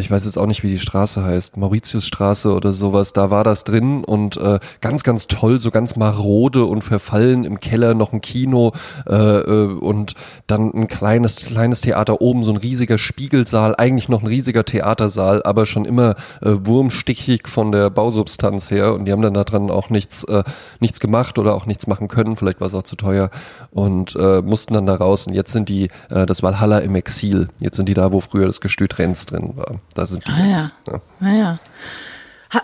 [0.00, 3.64] ich weiß jetzt auch nicht, wie die Straße heißt, Mauritiusstraße oder sowas, da war das
[3.64, 8.22] drin und äh, ganz, ganz toll, so ganz marode und verfallen im Keller noch ein
[8.22, 8.72] Kino
[9.06, 10.14] äh, äh, und
[10.46, 15.42] dann ein kleines, kleines Theater oben, so ein riesiger Spiegelsaal, eigentlich noch ein riesiger Theatersaal,
[15.42, 19.90] aber schon immer äh, wurmstichig von der Bausubstanz her und die haben dann daran auch
[19.90, 20.44] nichts, äh,
[20.80, 23.28] nichts gemacht oder auch nichts machen können, vielleicht war es auch zu teuer
[23.70, 25.26] und äh, mussten dann da raus.
[25.26, 28.46] Und jetzt sind die, äh, das Valhalla im Exil, jetzt sind die da, wo früher
[28.46, 29.73] das Gestüt Renz drin war.
[29.94, 30.72] Da sind die ah, jetzt.
[30.86, 30.92] Ja.
[30.92, 31.00] Ja.
[31.20, 31.58] Ah, ja.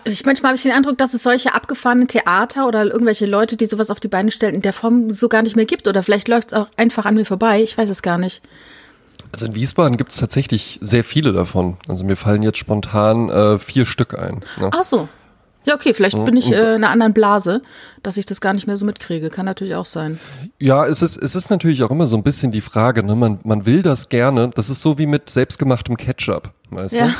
[0.04, 3.66] Ich, manchmal habe ich den Eindruck, dass es solche abgefahrenen Theater oder irgendwelche Leute, die
[3.66, 5.88] sowas auf die Beine stellen, in der Form so gar nicht mehr gibt.
[5.88, 7.60] Oder vielleicht läuft es auch einfach an mir vorbei.
[7.62, 8.40] Ich weiß es gar nicht.
[9.32, 11.76] Also in Wiesbaden gibt es tatsächlich sehr viele davon.
[11.88, 14.40] Also mir fallen jetzt spontan äh, vier Stück ein.
[14.60, 14.70] Ne?
[14.72, 15.08] Ach so.
[15.64, 17.60] Ja, okay, vielleicht bin ich äh, in einer anderen Blase,
[18.02, 19.28] dass ich das gar nicht mehr so mitkriege.
[19.28, 20.18] Kann natürlich auch sein.
[20.58, 23.14] Ja, es ist, es ist natürlich auch immer so ein bisschen die Frage, ne?
[23.14, 24.50] man, man will das gerne.
[24.54, 26.50] Das ist so wie mit selbstgemachtem Ketchup.
[26.70, 27.08] Weißt Ja.
[27.08, 27.12] du?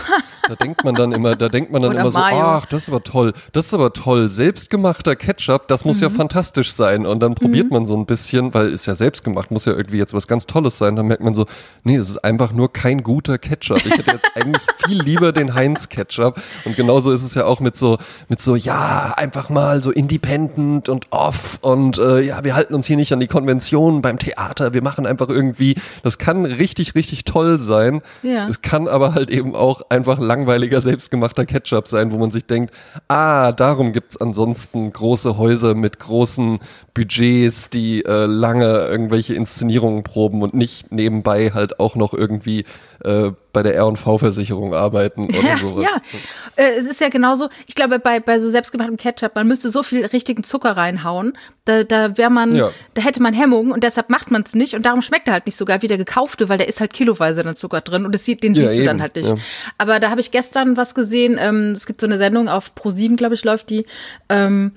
[0.51, 2.41] Da denkt man dann immer, da denkt man dann Oder immer so, Mayo.
[2.41, 4.29] ach, das ist aber toll, das ist aber toll.
[4.29, 6.03] Selbstgemachter Ketchup, das muss Mhm.
[6.03, 7.07] ja fantastisch sein.
[7.07, 10.13] Und dann probiert man so ein bisschen, weil ist ja selbstgemacht, muss ja irgendwie jetzt
[10.13, 10.97] was ganz Tolles sein.
[10.97, 11.47] Dann merkt man so,
[11.85, 13.77] nee, das ist einfach nur kein guter Ketchup.
[13.87, 16.41] Ich hätte jetzt eigentlich viel lieber den Heinz Ketchup.
[16.65, 20.89] Und genauso ist es ja auch mit so, mit so, ja, einfach mal so independent
[20.89, 24.75] und off und äh, ja, wir halten uns hier nicht an die Konventionen beim Theater.
[24.75, 28.01] Wir machen einfach irgendwie, das kann richtig, richtig toll sein.
[28.25, 28.49] Ja.
[28.49, 32.73] Es kann aber halt eben auch einfach langweiliger, selbstgemachter Ketchup sein, wo man sich denkt,
[33.09, 36.61] ah, darum gibt's ansonsten große Häuser mit großen
[36.95, 42.65] Budgets, die äh, lange irgendwelche Inszenierungen proben und nicht nebenbei halt auch noch irgendwie
[43.05, 45.85] äh, bei der R&V-Versicherung arbeiten oder Ja, sowas.
[45.85, 46.19] ja.
[46.65, 49.83] Äh, es ist ja genauso, ich glaube, bei, bei so selbstgemachtem Ketchup, man müsste so
[49.83, 52.71] viel richtigen Zucker reinhauen, da, da wäre man, Ja.
[52.95, 55.47] da hätte man Hemmungen und deshalb macht man es nicht und darum schmeckt er halt
[55.47, 58.15] nicht so geil wie der gekaufte, weil der ist halt kiloweise dann Zucker drin und
[58.15, 59.33] das sieht, den Ja, siehst du dann eben, halt nicht.
[59.79, 63.17] Aber da habe ich gestern was gesehen, ähm, es gibt so eine Sendung auf Pro7,
[63.17, 63.87] glaube ich, läuft die,
[64.29, 64.73] ähm,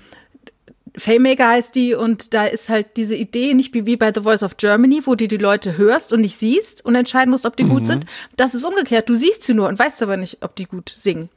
[0.98, 4.58] Faymaker heißt die und da ist halt diese Idee, nicht wie bei The Voice of
[4.58, 7.70] Germany, wo du die Leute hörst und nicht siehst und entscheiden musst, ob die Mhm.
[7.70, 8.06] gut sind.
[8.36, 9.10] Das ist umgekehrt.
[9.10, 11.30] Du siehst sie nur und weißt aber nicht, ob die gut singen.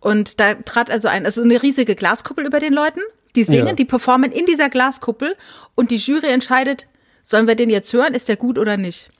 [0.00, 3.00] Und da trat also ein, also eine riesige Glaskuppel über den Leuten.
[3.34, 3.72] Die singen, Ja.
[3.72, 5.34] die performen in dieser Glaskuppel
[5.74, 6.86] und die Jury entscheidet,
[7.24, 9.10] sollen wir den jetzt hören, ist der gut oder nicht?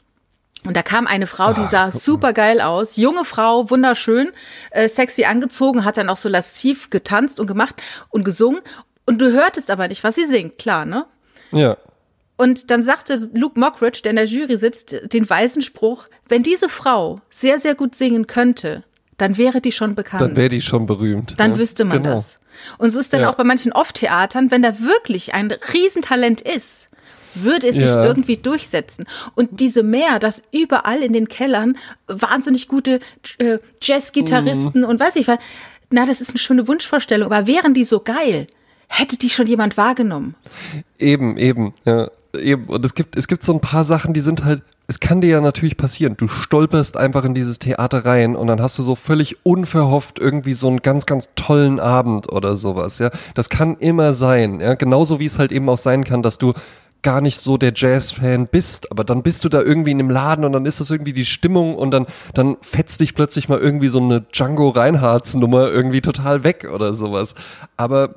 [0.64, 4.30] Und da kam eine Frau, die sah super geil aus, junge Frau, wunderschön,
[4.70, 8.60] äh, sexy angezogen, hat dann auch so lasziv getanzt und gemacht und gesungen.
[9.06, 11.06] Und du hörtest aber nicht, was sie singt, klar, ne?
[11.52, 11.76] Ja.
[12.36, 16.68] Und dann sagte Luke Mockridge, der in der Jury sitzt, den weisen Spruch, wenn diese
[16.68, 18.82] Frau sehr, sehr gut singen könnte,
[19.18, 20.22] dann wäre die schon bekannt.
[20.22, 21.34] Dann wäre die schon berühmt.
[21.38, 21.58] Dann ja.
[21.58, 22.16] wüsste man genau.
[22.16, 22.40] das.
[22.78, 23.30] Und so ist dann Ja.
[23.30, 26.88] auch bei manchen Off-Theatern, wenn da wirklich ein Riesentalent ist,
[27.34, 28.04] würde es sich Ja.
[28.04, 29.04] irgendwie durchsetzen.
[29.36, 32.98] Und diese Mehr, dass überall in den Kellern wahnsinnig gute
[33.38, 34.86] äh, Jazz-Gitarristen Mhm.
[34.88, 35.38] und weiß ich was,
[35.90, 38.46] na, das ist eine schöne Wunschvorstellung, aber wären die so geil,
[38.98, 40.34] hätte die schon jemand wahrgenommen.
[40.98, 42.08] Eben, eben, ja.
[42.36, 42.64] Eben.
[42.66, 45.30] Und es gibt, es gibt so ein paar Sachen, die sind halt, es kann dir
[45.30, 46.16] ja natürlich passieren.
[46.16, 50.54] Du stolperst einfach in dieses Theater rein und dann hast du so völlig unverhofft irgendwie
[50.54, 53.10] so einen ganz, ganz tollen Abend oder sowas, ja.
[53.34, 54.74] Das kann immer sein, ja.
[54.74, 56.54] Genauso wie es halt eben auch sein kann, dass du
[57.02, 60.44] gar nicht so der Jazz-Fan bist, aber dann bist du da irgendwie in dem Laden
[60.44, 63.88] und dann ist das irgendwie die Stimmung und dann, dann fetzt dich plötzlich mal irgendwie
[63.88, 67.34] so eine Django Reinhardt-Nummer irgendwie total weg oder sowas.
[67.76, 68.16] Aber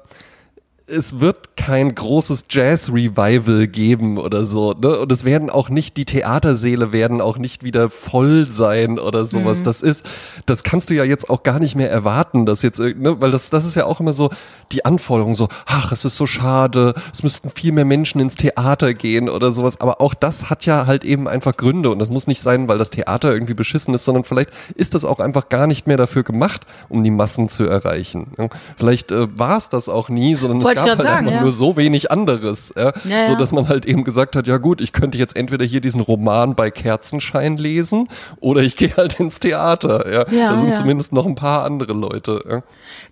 [0.90, 5.00] es wird kein großes Jazz-Revival geben oder so, ne?
[5.00, 9.62] Und es werden auch nicht, die Theatersäle werden auch nicht wieder voll sein oder sowas.
[9.64, 10.06] Das ist,
[10.46, 13.20] das kannst du ja jetzt auch gar nicht mehr erwarten, dass jetzt, ne?
[13.20, 14.30] Weil das, das ist ja auch immer so
[14.72, 18.94] die Anforderung, so, ach, es ist so schade, es müssten viel mehr Menschen ins Theater
[18.94, 19.82] gehen oder sowas.
[19.82, 22.78] Aber auch das hat ja halt eben einfach Gründe und das muss nicht sein, weil
[22.78, 26.24] das Theater irgendwie beschissen ist, sondern vielleicht ist das auch einfach gar nicht mehr dafür
[26.24, 28.32] gemacht, um die Massen zu erreichen.
[28.38, 28.50] ne?
[28.78, 31.42] Vielleicht äh, war es das auch nie, sondern Wollte gab halt sagen, einfach ja.
[31.42, 32.94] nur so wenig anderes, ja?
[33.06, 35.82] Ja, so dass man halt eben gesagt hat, ja gut, ich könnte jetzt entweder hier
[35.82, 38.10] diesen Roman bei Kerzenschein lesen
[38.40, 40.12] oder ich gehe halt ins Theater.
[40.12, 42.64] Ja, da sind zumindest noch ein paar andere Leute.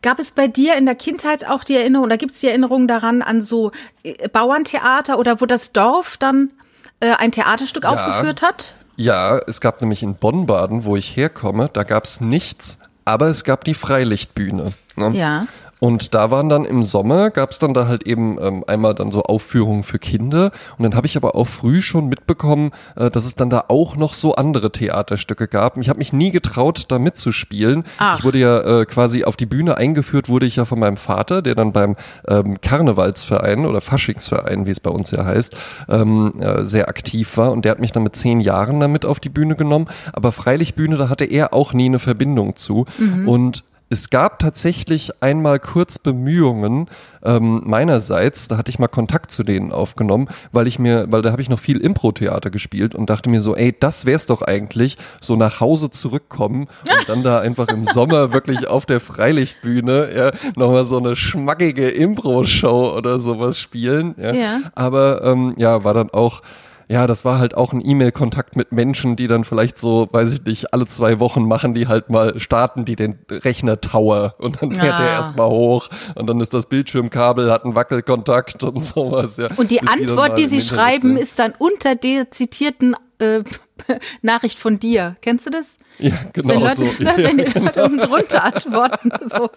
[0.02, 2.88] Gab es bei dir in der Kindheit auch die Erinnerung, oder gibt es die Erinnerung
[2.88, 3.72] daran an so
[4.04, 6.52] äh, Bauerntheater oder wo das Dorf dann
[7.00, 8.76] äh, ein Theaterstück aufgeführt hat?
[8.98, 13.44] Ja, es gab nämlich in Bonn-Baden, wo ich herkomme, da gab es nichts, aber es
[13.44, 14.74] gab die Freilichtbühne.
[14.96, 15.12] Ne?
[15.14, 15.48] Ja.
[15.80, 19.12] Und da waren dann im Sommer, gab es dann da halt eben ähm, einmal dann
[19.12, 20.52] so Aufführungen für Kinder.
[20.78, 23.98] Und dann habe ich aber auch früh schon mitbekommen, äh, dass es dann da auch
[23.98, 25.78] noch so andere Theaterstücke gab.
[25.78, 27.84] Ich habe mich nie getraut, da mitzuspielen.
[27.98, 28.18] Ach.
[28.18, 31.42] Ich wurde ja äh, quasi auf die Bühne eingeführt, wurde ich ja von meinem Vater,
[31.42, 31.96] der dann beim
[32.28, 35.56] ähm, Karnevalsverein oder Faschingsverein, wie es bei uns ja heißt,
[35.90, 37.52] ähm, äh, sehr aktiv war.
[37.52, 39.88] Und der hat mich dann mit zehn Jahren damit auf die Bühne genommen.
[40.14, 42.86] Aber Freilichtbühne, da hatte er auch nie eine Verbindung zu.
[43.26, 46.88] Und es gab tatsächlich einmal kurz Bemühungen
[47.24, 51.32] ähm, meinerseits, da hatte ich mal Kontakt zu denen aufgenommen, weil ich mir, weil da
[51.32, 54.98] habe ich noch viel Impro-Theater gespielt und dachte mir so, ey, das wär's doch eigentlich,
[55.22, 56.68] so nach Hause zurückkommen
[56.98, 61.90] und dann da einfach im Sommer wirklich auf der Freilichtbühne ja, nochmal so eine schmackige
[61.90, 64.16] Impro-Show oder sowas spielen.
[64.18, 64.34] Ja.
[64.34, 64.60] Ja.
[64.74, 66.42] Aber ähm, ja, war dann auch
[66.88, 70.44] ja, das war halt auch ein E-Mail-Kontakt mit Menschen, die dann vielleicht so, weiß ich
[70.44, 74.72] nicht, alle zwei Wochen machen die halt mal, starten die den Rechner Tower und dann
[74.72, 74.98] fährt Ah.
[75.00, 79.48] der erstmal hoch und dann ist das Bildschirmkabel, hat einen Wackelkontakt und sowas, ja.
[79.58, 81.18] Und die Bis Antwort, die im sie schreiben, sind.
[81.18, 83.44] ist dann unter der zitierten äh,
[84.22, 85.16] Nachricht von dir.
[85.22, 85.78] Kennst du das?
[86.00, 86.92] Ja, Wenn genau Leute, so.
[87.04, 89.12] Ja, wenn die Leute unten drunter antworten.
[89.28, 89.50] So.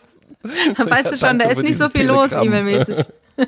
[0.77, 2.47] Dann weißt Ja, du schon, da ist nicht so viel los Telegramm.
[2.67, 3.07] E-Mail-mäßig.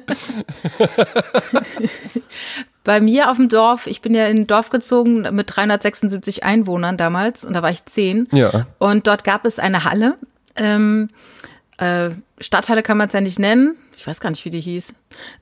[2.84, 6.96] Bei mir auf dem Dorf, ich bin ja in ein Dorf gezogen mit 376 Einwohnern
[6.96, 8.26] damals und da war ich zehn.
[8.32, 8.66] Ja.
[8.78, 10.14] Und dort gab es eine Halle.
[10.56, 11.08] Ähm,
[11.78, 13.76] äh, Stadthalle kann man es ja nicht nennen.
[13.96, 14.94] Ich weiß gar nicht, wie die hieß.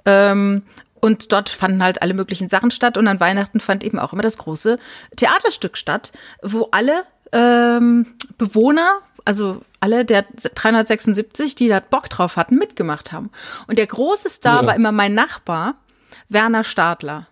[0.05, 0.63] Ähm,
[1.01, 2.99] und dort fanden halt alle möglichen Sachen statt.
[2.99, 4.79] Und an Weihnachten fand eben auch immer das große
[5.17, 6.11] Theaterstück statt,
[6.43, 10.25] wo alle ähm, Bewohner, also alle der
[10.55, 13.31] 376, die da Bock drauf hatten, mitgemacht haben.
[13.69, 14.67] Und der große Star Ja.
[14.67, 15.75] war immer mein Nachbar,
[16.31, 17.27] Werner Stadler.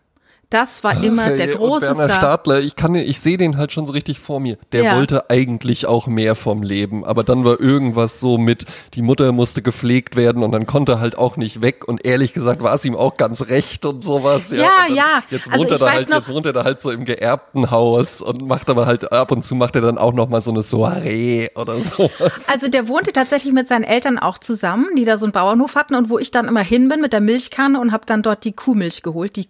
[0.49, 2.17] Das war immer Ach, der große und Werner Star.
[2.21, 4.57] Stadler, ich kann, ich sehe den halt schon so richtig vor mir.
[4.71, 4.97] Der Ja.
[4.97, 9.61] wollte eigentlich auch mehr vom Leben, aber dann war irgendwas so mit, die Mutter musste
[9.61, 12.85] gepflegt werden und dann konnte er halt auch nicht weg und ehrlich gesagt war es
[12.85, 14.53] ihm auch ganz recht und sowas.
[14.53, 15.23] Ja, dann, ja.
[15.31, 17.05] Jetzt Also wohnt er ich da halt, noch- jetzt wohnt er da halt so im
[17.05, 20.41] geerbten Haus und macht aber halt ab und zu macht er dann auch noch mal
[20.41, 22.49] so eine Soiree oder sowas.
[22.53, 25.97] Also der wohnte tatsächlich mit seinen Eltern auch zusammen, die da so einen Bauernhof hatten
[25.97, 28.53] und wo ich dann immer hin bin mit der Milchkanne und habe dann dort die
[28.53, 29.49] Kuhmilch geholt, die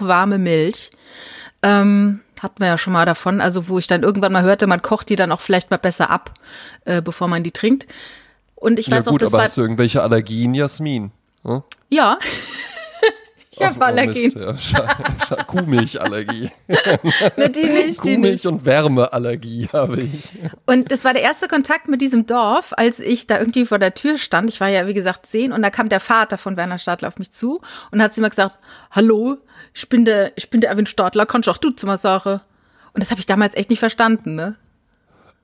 [0.00, 0.90] Kuhbauchwarme Milch.
[1.62, 4.80] Ähm, hatten wir ja schon mal davon, also wo ich dann irgendwann mal hörte, man
[4.80, 6.32] kocht die dann auch vielleicht mal besser ab,
[6.86, 7.86] äh, bevor man die trinkt.
[8.54, 11.12] Und ich ja weiß auch, gut, das aber hast du irgendwelche Allergien, Jasmin?
[11.44, 11.62] Hm?
[11.90, 12.18] ja.
[13.50, 14.32] ich habe Ach, oh Allergien.
[14.34, 15.44] Mist, ja.
[15.44, 16.50] Kuhmilchallergie.
[17.36, 18.00] Ne, die nicht, die nicht.
[18.00, 20.32] Kuhmilch und Wärmeallergie habe ich.
[20.64, 23.94] Und das war der erste Kontakt mit diesem Dorf, als ich da irgendwie vor der
[23.94, 24.48] Tür stand.
[24.48, 27.18] Ich war ja, wie gesagt, zehn und da kam der Vater von Werner Stadler auf
[27.18, 27.60] mich zu
[27.90, 28.58] und hat sie mir gesagt,
[28.90, 29.38] hallo,
[29.74, 32.40] ich bin der, ich bin der Erwin Stadler, kannst auch du zu mir sagen?
[32.92, 34.56] Und das habe ich damals echt nicht verstanden, ne?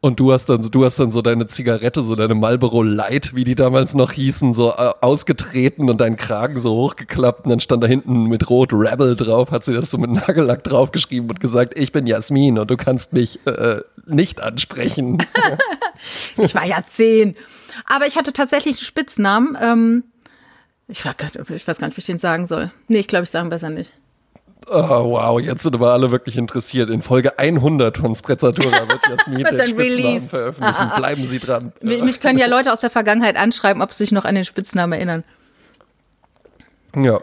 [0.00, 3.44] Und du hast dann, du hast dann so deine Zigarette, so deine Marlboro Light, wie
[3.44, 7.82] die damals noch hießen, so äh, ausgetreten und deinen Kragen so hochgeklappt und dann stand
[7.82, 11.76] da hinten mit Rot Rebel drauf, hat sie das so mit Nagellack draufgeschrieben und gesagt,
[11.78, 15.18] ich bin Jasmin und du kannst mich äh, nicht ansprechen.
[16.36, 17.36] Ich war ja zehn.
[17.86, 19.56] Aber ich hatte tatsächlich einen Spitznamen.
[19.60, 20.04] Ähm,
[20.88, 21.14] ich, war,
[21.48, 22.70] ich weiß gar nicht, wie ich den sagen soll.
[22.88, 23.92] Nee, ich glaube, ich sage ihn besser nicht.
[24.68, 26.90] Oh, wow, jetzt sind aber alle wirklich interessiert.
[26.90, 30.30] In Folge 100 von Sprezzatura wird Jasmin Wird den Spitznamen released.
[30.30, 30.90] veröffentlichen.
[30.96, 31.72] Bleiben Sie dran.
[31.82, 34.44] Mi- Mich können ja Leute aus der Vergangenheit anschreiben, ob sie sich noch an den
[34.44, 35.22] Spitznamen erinnern.
[36.96, 37.20] Ja.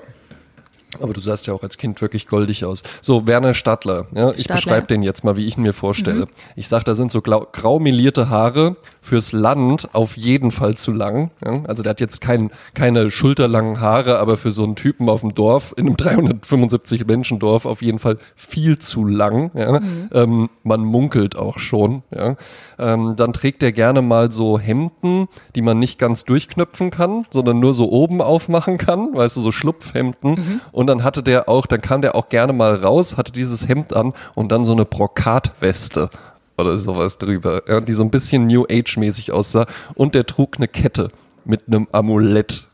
[1.01, 2.83] Aber du sahst ja auch als Kind wirklich goldig aus.
[3.01, 6.27] So, Werner Stadler, ja, ich beschreibe den jetzt mal, wie ich ihn mir vorstelle.
[6.55, 10.91] Ich sag, da sind so glau- grau melierte Haare, fürs Land auf jeden Fall zu
[10.93, 11.31] lang.
[11.43, 11.61] Ja?
[11.67, 15.33] Also der hat jetzt kein, keine schulterlangen Haare, aber für so einen Typen auf dem
[15.35, 19.51] Dorf, in einem 375 Menschen Dorf auf jeden Fall viel zu lang.
[19.55, 19.81] Ja?
[20.13, 22.03] Ähm, man munkelt auch schon.
[22.15, 22.35] Ja?
[22.79, 27.59] Ähm, dann trägt er gerne mal so Hemden, die man nicht ganz durchknöpfen kann, sondern
[27.59, 30.61] nur so oben aufmachen kann, weißt du, so Schlupfhemden.
[30.83, 33.95] Und dann hatte der auch, dann kam der auch gerne mal raus, hatte dieses Hemd
[33.95, 36.09] an und dann so eine Brokatweste
[36.57, 39.65] oder sowas drüber, ja, die so ein bisschen New Age mäßig aussah.
[39.95, 41.07] Und der trug eine Kette
[41.45, 42.67] mit einem Amulett.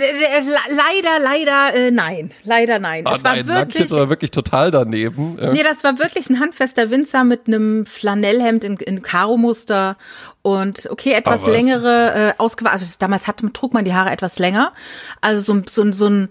[0.00, 2.32] Äh, äh, le- Leider, leider, äh, nein.
[2.44, 3.06] Leider nein.
[3.06, 3.92] Ah, es war nein, wirklich.
[3.92, 5.38] aber wirklich total daneben.
[5.40, 5.52] Ja.
[5.52, 9.96] Nee, das war wirklich ein handfester Winzer mit einem Flanellhemd in, in Karo-Muster
[10.42, 11.50] und okay, etwas was?
[11.50, 12.78] längere, äh, ausgewaschen.
[12.80, 14.72] Also damals hat, trug man die Haare etwas länger.
[15.20, 16.28] Also so, ein- so, ein- so ein,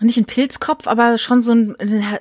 [0.00, 1.76] nicht ein Pilzkopf, aber schon so einen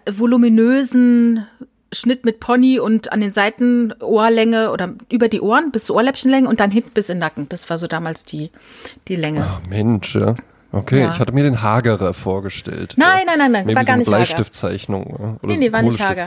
[0.10, 1.46] voluminösen
[1.96, 6.48] Schnitt mit Pony und an den Seiten Ohrlänge oder über die Ohren bis zur Ohrläppchenlänge
[6.48, 7.50] und dann hinten bis in den Nacken.
[7.50, 8.52] Das war so damals die,
[9.08, 9.42] die Länge.
[9.44, 10.36] Ah, Mensch, ja.
[10.72, 11.12] Okay, Ja.
[11.12, 12.96] ich hatte mir den hagerer vorgestellt.
[12.98, 14.08] Nein, nein, nein, nein, Maybe war so gar nicht.
[14.08, 15.06] Bleistiftzeichnung.
[15.06, 16.26] Oder Nee, nee, war nicht hager.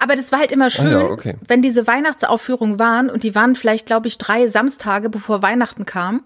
[0.00, 1.34] Aber das war halt immer schön, Ah ja, okay.
[1.48, 6.22] wenn diese Weihnachtsaufführungen waren und die waren vielleicht, glaube ich, drei Samstage, bevor Weihnachten kam.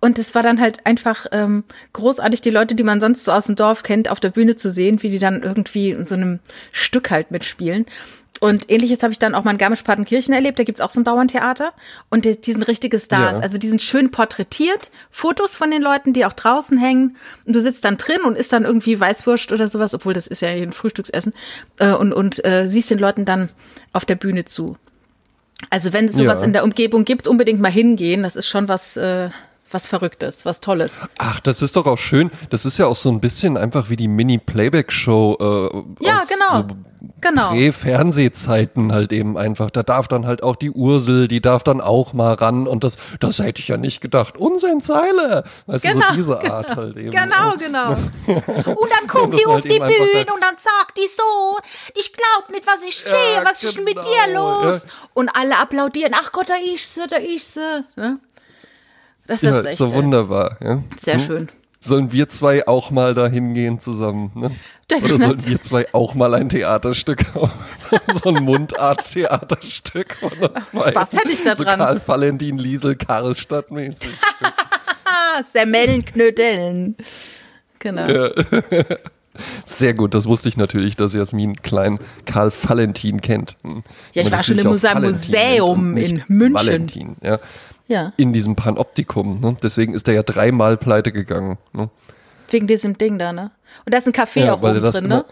[0.00, 3.46] Und es war dann halt einfach ähm, großartig, die Leute, die man sonst so aus
[3.46, 6.38] dem Dorf kennt, auf der Bühne zu sehen, wie die dann irgendwie in so einem
[6.72, 7.84] Stück halt mitspielen.
[8.40, 10.58] Und ähnliches habe ich dann auch mal in Garmisch-Partenkirchen erlebt.
[10.58, 11.74] Da gibt's auch so ein Bauerntheater.
[12.08, 13.36] Und die, die sind richtige Stars.
[13.36, 13.42] Ja.
[13.42, 14.90] Also die sind schön porträtiert.
[15.10, 17.18] Fotos von den Leuten, die auch draußen hängen.
[17.44, 20.40] Und du sitzt dann drin und isst dann irgendwie Weißwurst oder sowas, obwohl das ist
[20.40, 21.34] ja ein Frühstücksessen.
[21.78, 23.50] Äh, und und äh, siehst den Leuten dann
[23.92, 24.78] auf der Bühne zu.
[25.68, 26.46] Also wenn es sowas Ja.
[26.46, 28.22] in der Umgebung gibt, unbedingt mal hingehen.
[28.22, 29.28] Das ist schon was, äh,
[29.70, 30.98] was Verrücktes, was Tolles.
[31.18, 32.30] Ach, das ist doch auch schön.
[32.50, 36.68] Das ist ja auch so ein bisschen einfach wie die Mini-Playback-Show äh, Ja, aus genau.
[36.68, 36.76] so
[37.20, 37.50] Genau.
[37.50, 39.70] Prä-Fernsehzeiten halt eben einfach.
[39.70, 42.96] Da darf dann halt auch die Ursel, die darf dann auch mal ran und das,
[43.20, 44.36] das hätte ich ja nicht gedacht.
[44.36, 45.44] Unsinn Zeile.
[45.66, 47.10] Weißt du, so diese Art halt eben.
[47.10, 47.90] Genau, genau.
[48.26, 51.58] Und dann kommt die halt auf die eben einfach Bühne und dann sagt die so,
[51.94, 54.84] ich glaub nicht, was ich sehe, was ist denn mit dir genau, los?
[54.84, 54.90] ja.
[55.14, 57.84] Und alle applaudieren, ach Gott, da ist sie, da ist sie.
[57.96, 58.18] Ne?
[59.30, 60.56] Das Ja, ist echt so äh, wunderbar.
[60.60, 60.82] Ja.
[61.00, 61.48] sehr schön.
[61.78, 64.32] sollen wir zwei auch mal da hingehen zusammen?
[64.34, 64.50] Ne?
[65.04, 67.24] Oder sollten wir zwei auch mal ein Theaterstück,
[67.76, 70.90] so, so ein Mundart-Theaterstück von uns beiden?
[70.90, 71.78] Spaß hätte ich da so dran.
[71.78, 74.10] Karl Valentin, Liesel, Karlstadt mäßig.
[75.04, 76.96] Ah, Semmeln, Knödeln.
[77.78, 78.06] Genau.
[79.64, 83.56] Sehr gut, das wusste ich natürlich, dass Jasmin klein Karl Valentin kennt.
[83.62, 83.84] Hm.
[84.12, 86.54] Ja, ich war schon im auch Museum- Valentin in München.
[86.54, 87.38] Valentin, ja.
[87.90, 89.40] Ja, In diesem Panoptikum.
[89.40, 89.56] Ne?
[89.62, 91.58] Deswegen ist er ja dreimal pleite gegangen.
[91.72, 91.90] Ne?
[92.52, 93.50] wegen diesem Ding da, ne?
[93.84, 95.24] Und da ist ein Café Ja, auch weil oben drin, ne?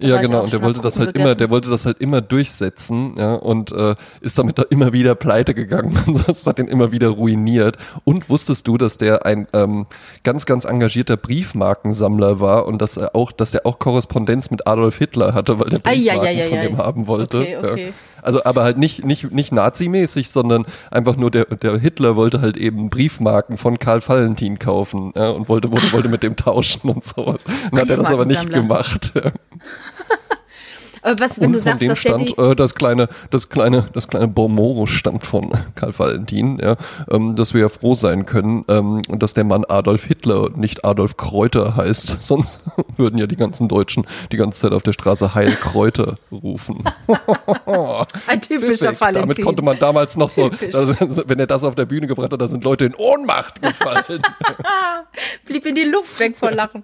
[0.00, 0.42] Ja, genau.
[0.42, 3.94] Und der wollte das halt immer, der wollte das halt immer durchsetzen, ja, und äh,
[4.20, 5.96] ist damit da immer wieder pleite gegangen.
[6.06, 7.76] Und das hat ihn immer wieder ruiniert.
[8.02, 9.86] Und wusstest du, dass der ein ähm,
[10.24, 14.98] ganz, ganz engagierter Briefmarkensammler war und dass er auch, dass er auch Korrespondenz mit Adolf
[14.98, 17.38] Hitler hatte, weil der Ei, ei, Briefmarken ei, ei, von dem haben wollte.
[17.38, 17.92] Okay, okay.
[18.24, 22.56] Also, aber halt nicht, nicht, nicht nazimäßig, sondern einfach nur der, der Hitler wollte halt
[22.56, 27.04] eben Briefmarken von Karl Valentin kaufen, ja, und wollte, wollte, wollte mit dem tauschen und
[27.04, 27.44] sowas.
[27.70, 29.12] Und hat er das aber nicht gemacht.
[31.04, 34.08] Aber was, wenn Und du von sagst, dem stammt äh, das kleine, das kleine, das
[34.08, 36.76] kleine Bonmoro stammt von Karl Valentin, ja,
[37.10, 40.56] ähm, dass wir ja froh sein können, ähm, und dass der Mann Adolf Hitler und
[40.56, 42.16] nicht Adolf Kräuter heißt.
[42.22, 42.60] Sonst
[42.96, 46.82] würden ja die ganzen Deutschen die ganze Zeit auf der Straße Heil Kräuter rufen.
[48.26, 49.00] ein typischer Pfiffig.
[49.00, 49.22] Valentin.
[49.22, 50.72] Damit konnte man damals noch so, Typisch.
[50.72, 54.22] da, wenn er das auf der Bühne gebracht hat, da sind Leute in Ohnmacht gefallen.
[55.44, 56.82] blieb in die Luft weg vor Lachen.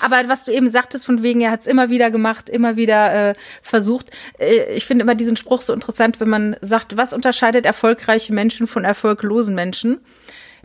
[0.00, 3.30] Aber was du eben sagtest, von wegen, er hat es immer wieder gemacht, immer wieder
[3.30, 4.10] äh, versucht.
[4.38, 8.66] Äh, ich finde immer diesen Spruch so interessant, wenn man sagt, was unterscheidet erfolgreiche Menschen
[8.66, 10.00] von erfolglosen Menschen?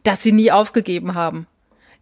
[0.04, 1.46] Dass sie nie aufgegeben haben.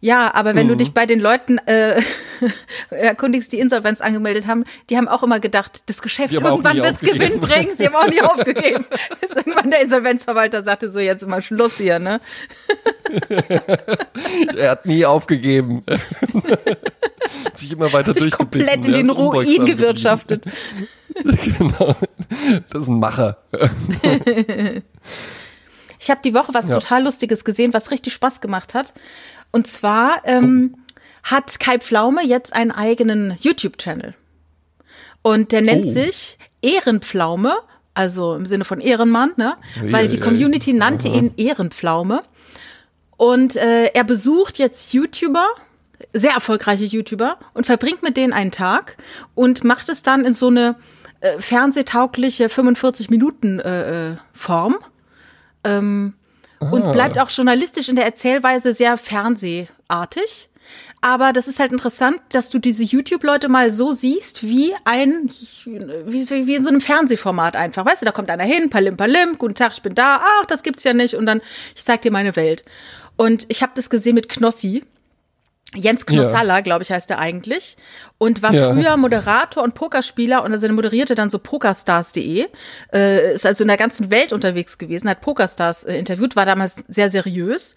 [0.00, 0.78] Ja, aber wenn du Mhm.
[0.78, 2.00] dich bei den Leuten äh,
[2.90, 7.32] erkundigst, die Insolvenz angemeldet haben, die haben auch immer gedacht, das Geschäft irgendwann wird's Gewinn
[7.34, 7.40] aufgegeben.
[7.40, 7.76] bringen.
[7.76, 8.84] Sie haben auch nie aufgegeben.
[9.20, 12.20] Bis irgendwann der Insolvenzverwalter sagte, so jetzt mal Schluss hier, ne?
[14.56, 15.82] er hat nie aufgegeben.
[17.58, 18.66] Hat sich immer weiter Sich durchgebissen.
[18.66, 20.46] komplett in den Ruin gewirtschaftet.
[21.14, 21.96] genau.
[22.70, 23.38] Das ist ein Macher.
[26.00, 26.78] Ich habe die Woche was Ja.
[26.78, 28.94] total Lustiges gesehen, was richtig Spaß gemacht hat.
[29.50, 30.76] Und zwar ähm,
[31.24, 34.14] hat Kai Pflaume jetzt einen eigenen YouTube-Channel.
[35.22, 35.90] Und der nennt Oh.
[35.90, 37.52] sich Ehrenpflaume,
[37.94, 39.56] also im Sinne von Ehrenmann, ne?
[39.82, 40.20] Weil die.
[40.20, 42.22] Community nannte ihn Ehrenpflaume.
[43.16, 45.48] Und äh, er besucht jetzt YouTuber,
[46.12, 48.96] sehr erfolgreiche YouTuber, und verbringt mit denen einen Tag
[49.34, 50.76] und macht es dann in so eine
[51.20, 54.78] äh, fernsehtaugliche 45 Minuten äh, äh, Form
[55.64, 56.14] ähm,
[56.60, 60.48] und bleibt auch journalistisch in der Erzählweise sehr fernsehartig.
[61.00, 65.30] Aber das ist halt interessant, dass du diese YouTube-Leute mal so siehst, wie ein,
[65.64, 67.86] wie, wie in so einem Fernsehformat einfach.
[67.86, 70.62] Weißt du, da kommt einer hin, palim, palim, guten Tag, ich bin da, ach, das
[70.62, 71.40] gibt's ja nicht, und dann,
[71.74, 72.64] ich zeig dir meine Welt.
[73.16, 74.84] Und ich habe das gesehen mit Knossi.
[75.74, 77.76] Jens Knossalla, glaube ich, heißt er eigentlich.
[78.16, 78.72] Und war Ja.
[78.72, 82.46] früher Moderator und Pokerspieler und also er moderierte dann so pokerstars.de.
[82.92, 86.76] Äh, ist also in der ganzen Welt unterwegs gewesen, hat Pokerstars äh, interviewt, war damals
[86.88, 87.74] sehr seriös.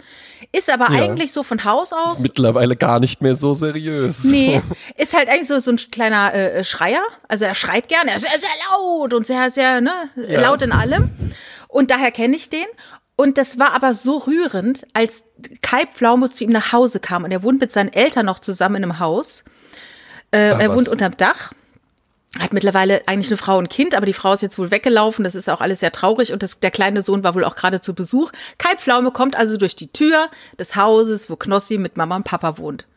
[0.54, 1.04] Ist aber Ja.
[1.04, 2.20] eigentlich so von Haus aus.
[2.20, 4.24] Mittlerweile gar nicht mehr so seriös.
[4.24, 4.62] Nee,
[4.96, 7.02] ist halt eigentlich so, so ein kleiner äh, Schreier.
[7.28, 10.72] Also er schreit gerne, er ist sehr, sehr laut und sehr, sehr ne, laut in
[10.72, 11.12] allem.
[11.68, 12.66] Und daher kenne ich den.
[13.22, 15.26] Und das war aber so rührend, als
[15.62, 18.78] Kai Pflaume zu ihm nach Hause kam und er wohnt mit seinen Eltern noch zusammen
[18.78, 19.44] in einem Haus.
[20.32, 20.76] Äh, Ach, er was.
[20.76, 21.52] wohnt unterm Dach.
[22.40, 25.24] Hat mittlerweile eigentlich eine Frau und Kind, aber die Frau ist jetzt wohl weggelaufen.
[25.24, 27.80] Das ist auch alles sehr traurig und das, der kleine Sohn war wohl auch gerade
[27.80, 28.32] zu Besuch.
[28.58, 32.58] Kai Pflaume kommt also durch die Tür des Hauses, wo Knossi mit Mama und Papa
[32.58, 32.88] wohnt.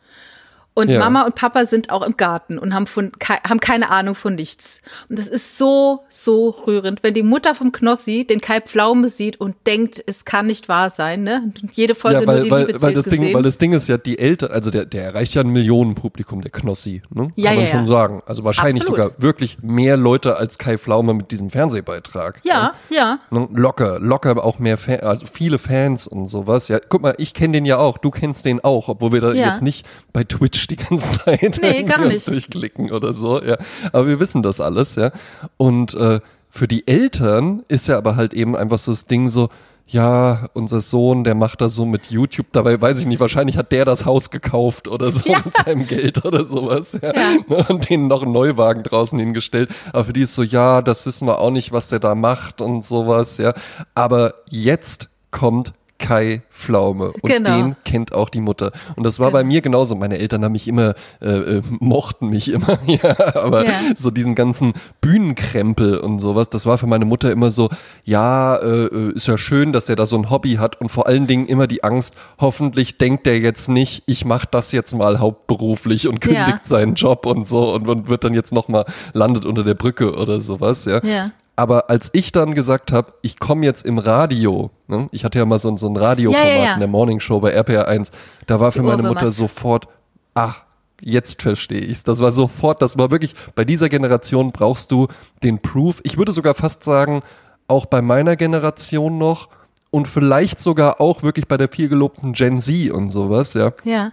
[0.77, 0.99] Und Ja.
[0.99, 4.35] Mama und Papa sind auch im Garten und haben, von, kei- haben keine Ahnung von
[4.35, 4.81] nichts.
[5.09, 9.39] Und das ist so, so rührend, wenn die Mutter vom Knossi den Kai Pflaume sieht
[9.39, 11.23] und denkt, es kann nicht wahr sein.
[11.23, 11.41] Ne?
[11.63, 13.21] Und Jede Folge Ja, nur weil, die weil, Liebe weil, das gesehen.
[13.21, 16.41] Ding, weil das Ding ist ja, die Eltern, also der, der erreicht ja ein Millionenpublikum,
[16.41, 17.01] der Knossi.
[17.09, 17.23] Ne?
[17.23, 18.21] Kann Ja, man ja, schon sagen.
[18.25, 19.01] Also wahrscheinlich Absolut.
[19.01, 22.41] sogar wirklich mehr Leute als Kai Pflaume mit diesem Fernsehbeitrag.
[22.43, 23.19] ja, ja.
[23.31, 23.47] Ne?
[23.53, 26.67] Locker, locker auch mehr Fan, also viele Fans und sowas.
[26.67, 29.31] Ja, guck mal, ich kenne den ja auch, du kennst den auch, obwohl wir da
[29.31, 32.27] jetzt nicht bei Twitch die ganze Zeit Nee, gar nicht.
[32.27, 33.41] durchklicken oder so.
[33.43, 33.57] Ja,
[33.91, 35.11] aber wir wissen das alles, ja.
[35.57, 39.49] Und äh, für die Eltern ist ja aber halt eben einfach so das Ding so.
[39.87, 42.47] Ja, unser Sohn, der macht das so mit YouTube.
[42.53, 45.39] Dabei weiß ich nicht, wahrscheinlich hat der das Haus gekauft oder so Ja.
[45.45, 46.97] mit seinem Geld oder sowas.
[46.99, 47.13] Ja.
[47.13, 47.21] Ja.
[47.47, 49.69] Ne, Und denen noch einen Neuwagen draußen hingestellt.
[49.93, 52.61] Aber für die ist so, ja, das wissen wir auch nicht, was der da macht
[52.61, 53.53] und sowas, ja.
[53.93, 57.11] Aber jetzt kommt Kai Pflaume.
[57.13, 57.55] Und Genau.
[57.55, 58.71] den kennt auch die Mutter.
[58.95, 59.39] Und das war Genau.
[59.39, 59.95] bei mir genauso.
[59.95, 63.71] Meine Eltern haben mich immer, äh, äh, mochten mich immer, ja, aber Ja.
[63.95, 67.69] so diesen ganzen Bühnenkrempel und sowas, das war für meine Mutter immer so,
[68.03, 71.07] ja, äh, äh, ist ja schön, dass der da so ein Hobby hat und vor
[71.07, 75.19] allen Dingen immer die Angst, hoffentlich denkt der jetzt nicht, ich mache das jetzt mal
[75.19, 76.59] hauptberuflich und kündigt Ja.
[76.63, 80.41] seinen Job und so und, und wird dann jetzt nochmal, landet unter der Brücke oder
[80.41, 81.01] sowas, ja.
[81.05, 81.31] Ja.
[81.55, 85.07] Aber als ich dann gesagt habe, ich komme jetzt im Radio, ne?
[85.11, 86.73] ich hatte ja mal so, ein- so ein Radioformat Ja, ja, ja.
[86.73, 88.11] in der Morning Show bei RPR 1,
[88.47, 89.03] da war für Die meine.
[89.03, 89.87] Mutter sofort,
[90.33, 90.53] ah,
[91.01, 92.03] jetzt verstehe ich's.
[92.03, 95.07] Das war sofort, das war wirklich, bei dieser Generation brauchst du
[95.43, 96.01] den Proof.
[96.03, 97.21] Ich würde sogar fast sagen,
[97.67, 99.47] auch bei meiner Generation noch
[99.91, 104.11] und vielleicht sogar auch wirklich bei der vielgelobten Gen Z und sowas, ja Ja.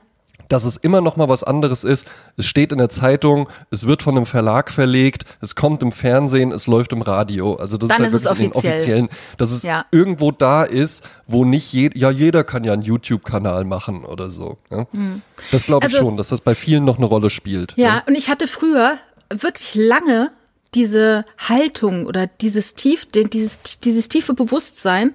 [0.49, 2.07] Dass es immer noch mal was anderes ist.
[2.37, 6.53] Es steht in der Zeitung, es wird von einem Verlag verlegt, es kommt im Fernsehen,
[6.53, 7.55] es läuft im Radio.
[7.55, 8.75] Also das Dann ist halt ist es wirklich den offiziell.
[8.75, 9.87] offiziellen, dass es Ja.
[9.91, 14.59] irgendwo da ist, wo nicht jeder, ja jeder kann ja einen YouTube-Kanal machen oder so.
[14.71, 14.87] Ja?
[15.51, 17.75] Das glaube ich Also- schon, dass das bei vielen noch eine Rolle spielt.
[17.77, 18.97] Ja, und ich hatte früher
[19.31, 20.31] wirklich lange
[20.75, 25.13] diese Haltung oder dieses tief, dieses, dieses tiefe Bewusstsein,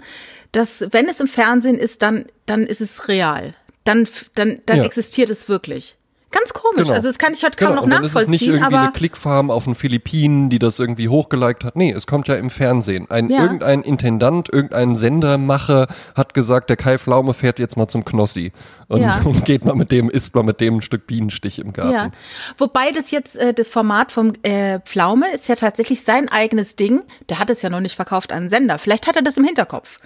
[0.52, 3.54] dass wenn es im Fernsehen ist, dann, dann ist es real.
[3.88, 4.84] Dann, dann, dann Ja.
[4.84, 5.96] existiert es wirklich.
[6.30, 6.84] Ganz komisch.
[6.84, 6.94] Genau.
[6.94, 8.76] Also das kann ich heute kaum Genau, noch und dann ist es nicht nachvollziehen, irgendwie
[8.76, 11.78] eine Klickfarm auf den Philippinen, die das irgendwie hochgeliked hat.
[11.78, 13.10] Nee, es kommt ja im Fernsehen.
[13.10, 13.44] Ein Ja.
[13.44, 18.52] irgendein Intendant, irgendein Sendermacher hat gesagt, der Kai Pflaume fährt jetzt mal zum Knossi
[18.90, 19.22] und, Ja.
[19.24, 21.94] und geht mal mit dem, isst mal mit dem ein Stück Bienenstich im Garten.
[21.94, 22.12] Ja,
[22.58, 27.04] wobei das jetzt, äh, das Format vom äh, Pflaume ist ja tatsächlich sein eigenes Ding.
[27.30, 28.80] Der hat es ja noch nicht verkauft an einen Sender.
[28.80, 29.98] Vielleicht hat er das im Hinterkopf.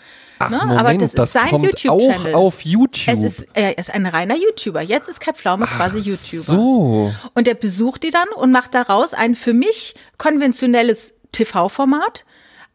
[0.45, 0.57] Ach, Ne?
[0.57, 2.33] Moment, Aber das ist sein kommt YouTube-Channel.
[2.35, 3.15] auch auf YouTube.
[3.17, 4.81] Es ist, er ist ein reiner YouTuber.
[4.81, 6.43] Jetzt ist Kai Pflaume quasi YouTuber.
[6.43, 7.13] so.
[7.33, 12.25] Und er besucht die dann und macht daraus ein für mich konventionelles TV-Format.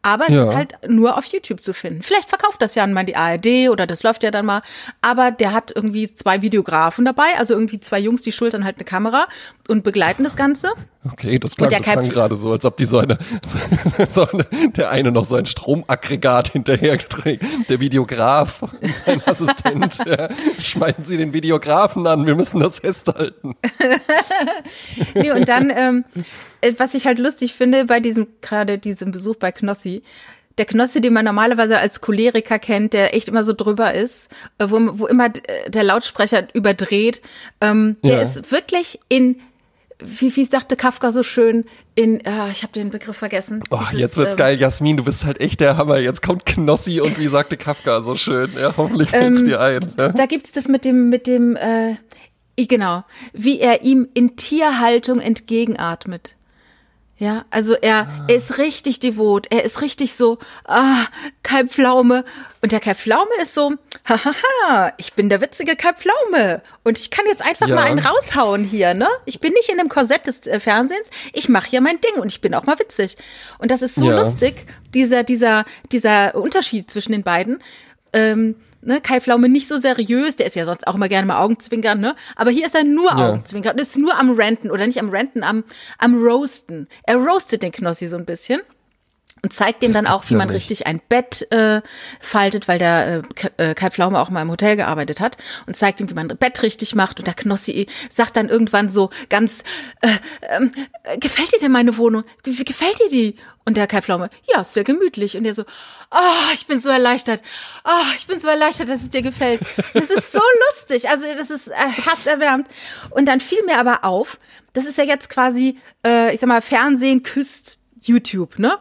[0.03, 0.43] Aber es Ja.
[0.43, 2.01] ist halt nur auf YouTube zu finden.
[2.01, 4.61] Vielleicht verkauft das ja mal die ARD oder das läuft ja dann mal.
[5.01, 8.85] Aber der hat irgendwie zwei Videografen dabei, also irgendwie zwei Jungs, die schultern halt eine
[8.85, 9.27] Kamera
[9.67, 10.69] und begleiten das Ganze.
[11.11, 13.17] Okay, das klang, das klang gerade so, als ob die so eine,
[14.09, 18.71] so eine, der eine noch so ein Stromaggregat hinterher trägt, der Videograf und
[19.05, 19.97] sein Assistent.
[20.05, 20.29] ja.
[20.61, 23.55] Schmeißen Sie den Videografen an, wir müssen das festhalten.
[25.13, 26.05] Nee, und dann, ähm,
[26.61, 30.03] äh, was ich halt lustig finde bei diesem, gerade diesem Besuch bei Knossi,
[30.57, 34.65] der Knossi, den man normalerweise als Choleriker kennt, der echt immer so drüber ist, äh,
[34.69, 37.21] wo, wo immer äh, der Lautsprecher überdreht,
[37.61, 38.21] ähm, der Ja.
[38.21, 39.39] ist wirklich in,
[39.99, 43.63] wie, wie sagte Kafka so schön, in, äh, ich habe den Begriff vergessen.
[43.71, 45.97] Ach, Dieses, jetzt wird's ähm, geil, Jasmin, du bist halt echt der Hammer.
[45.97, 48.51] Jetzt kommt Knossi und wie sagte Kafka so schön.
[48.55, 49.79] Ja, hoffentlich fällt's Ähm, dir ein.
[49.99, 50.09] Ja?
[50.09, 51.95] Da gibt's das mit dem, mit dem, äh,
[52.65, 56.35] genau, wie er ihm in Tierhaltung entgegenatmet.
[57.19, 61.05] Ja, also er, er ist richtig devot, er ist richtig so, ah,
[61.41, 62.23] Kai Pflaume.
[62.61, 63.73] Und der Kai Pflaume ist so,
[64.07, 66.61] hahaha, ich bin der witzige Kai Pflaume.
[66.83, 67.73] Und ich kann jetzt einfach Ja.
[67.75, 69.07] mal einen raushauen hier, ne?
[69.25, 72.31] Ich bin nicht in dem Korsett des äh, Fernsehens, ich mache hier mein Ding und
[72.31, 73.17] ich bin auch mal witzig.
[73.57, 74.19] Und das ist so Ja.
[74.19, 77.63] lustig, dieser, dieser, dieser Unterschied zwischen den beiden.
[78.13, 78.55] Ähm,
[78.87, 81.99] ne, Kai Pflaume nicht so seriös, der ist ja sonst auch immer gerne mal Augenzwinkern,
[81.99, 82.15] ne?
[82.35, 83.29] Aber hier ist er nur Ja.
[83.29, 85.63] Augenzwinkern und ist nur am Ranten oder nicht am Ranten, am,
[85.99, 86.87] am Roasten.
[87.03, 88.61] Er roastet den Knossi so ein bisschen.
[89.43, 90.57] Und zeigt ihm dann auch, wie ja man nicht.
[90.57, 91.81] richtig ein Bett äh,
[92.19, 93.23] faltet, weil der
[93.57, 96.29] äh, äh, Kai Pflaume auch mal im Hotel gearbeitet hat und zeigt ihm, wie man
[96.29, 97.19] ein Bett richtig macht.
[97.19, 99.63] Und der Knossi sagt dann irgendwann so ganz,
[100.01, 100.09] äh,
[100.49, 100.71] ähm,
[101.03, 102.23] äh, gefällt dir denn meine Wohnung?
[102.43, 103.35] Wie gefällt dir die?
[103.65, 105.35] Und der Kai Pflaume, ja, ist sehr gemütlich.
[105.35, 105.65] Und er so,
[106.09, 107.41] ah, ich bin so erleichtert.
[107.83, 109.61] Ah, ich bin so erleichtert, dass es dir gefällt.
[109.93, 111.09] Das ist so lustig.
[111.09, 112.67] Also das ist äh, herzerwärmend.
[113.09, 114.39] Und dann fiel mir aber auf,
[114.73, 118.77] das ist ja jetzt quasi, äh, ich sag mal, Fernsehen küsst YouTube, ne?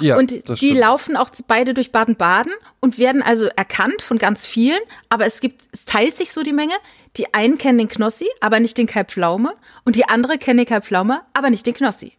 [0.00, 0.76] Ja, und die stimmt.
[0.78, 4.80] laufen auch beide durch Baden-Baden und werden also erkannt von ganz vielen.
[5.08, 6.74] Aber es gibt, es teilt sich so die Menge.
[7.16, 9.54] Die einen kennen den Knossi, aber nicht den Kai Pflaume.
[9.84, 12.12] Und die andere kennen den Kai Pflaume, aber nicht den Knossi.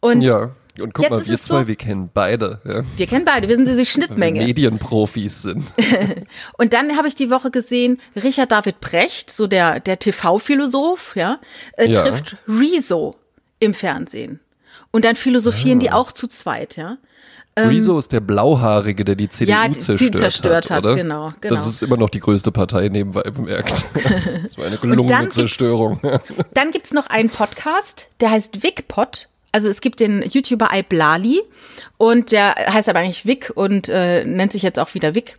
[0.00, 0.50] Und Ja.
[0.78, 2.82] Und guck jetzt mal, wir zwei, so- wir kennen beide, ja.
[2.98, 4.44] wir kennen beide, wir sind diese Schnittmenge.
[4.44, 5.64] Medienprofis sind.
[6.58, 11.40] Und dann habe ich die Woche gesehen, Richard David Brecht, so der, der TV-Philosoph, ja,
[11.78, 12.02] äh, Ja.
[12.02, 13.14] trifft Rezo
[13.58, 14.40] im Fernsehen.
[14.96, 15.80] Und dann philosophieren Ah.
[15.82, 16.96] die auch zu zweit, ja.
[17.58, 21.30] Rezo ist der Blauhaarige, der die CDU Ähm, Ja, die- zerstört, zerstört hat, hat, genau,
[21.40, 21.54] genau.
[21.54, 23.84] Das ist immer noch die größte Partei nebenbei bemerkt.
[24.44, 25.98] Das war eine gelungene Zerstörung.
[26.52, 29.28] Dann gibt's noch einen Podcast, der heißt Wigpod.
[29.52, 31.40] Also es gibt den YouTuber Iblali
[31.96, 35.34] und der heißt aber eigentlich Vic und äh, nennt sich jetzt auch wieder Vic.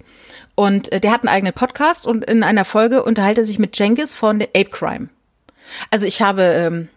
[0.55, 3.77] Und äh, der hat einen eigenen Podcast und in einer Folge unterhält er sich mit
[3.77, 5.09] Jengis von Ape Crime.
[5.91, 6.87] Also ich habe, ähm,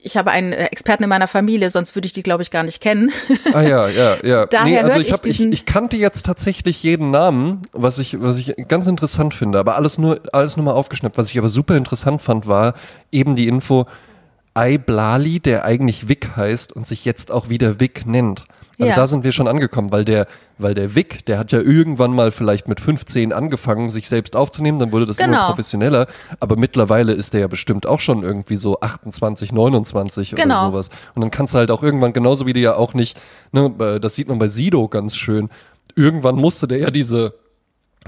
[0.00, 2.62] ich habe einen äh, Experten in meiner Familie, sonst würde ich die, glaube ich, gar
[2.62, 3.10] nicht kennen.
[3.52, 4.46] Ah ja, ja, ja.
[4.50, 8.38] Daher also hört ich, hab, ich, ich kannte jetzt tatsächlich jeden Namen, was ich, was
[8.38, 11.18] ich ganz interessant finde, aber alles nur, alles nur mal aufgeschnappt.
[11.18, 12.74] Was ich aber super interessant fand, war
[13.10, 13.86] eben die Info,
[14.86, 18.44] Blali, der eigentlich Vic heißt und sich jetzt auch wieder Vic nennt.
[18.80, 18.96] Also Ja.
[18.96, 20.26] da sind wir schon angekommen, weil der,
[20.56, 24.78] weil der Vic, der hat ja irgendwann mal vielleicht mit 15 angefangen, sich selbst aufzunehmen,
[24.78, 25.46] dann wurde das immer Genau.
[25.48, 26.06] professioneller,
[26.38, 30.60] aber mittlerweile ist der ja bestimmt auch schon irgendwie so 28, 29 Genau.
[30.62, 30.90] oder sowas.
[31.16, 33.18] Und dann kannst du halt auch irgendwann, genauso wie du ja auch nicht,
[33.52, 35.48] ne, äh, das sieht man bei Sido ganz schön,
[35.96, 37.34] irgendwann musste der ja diese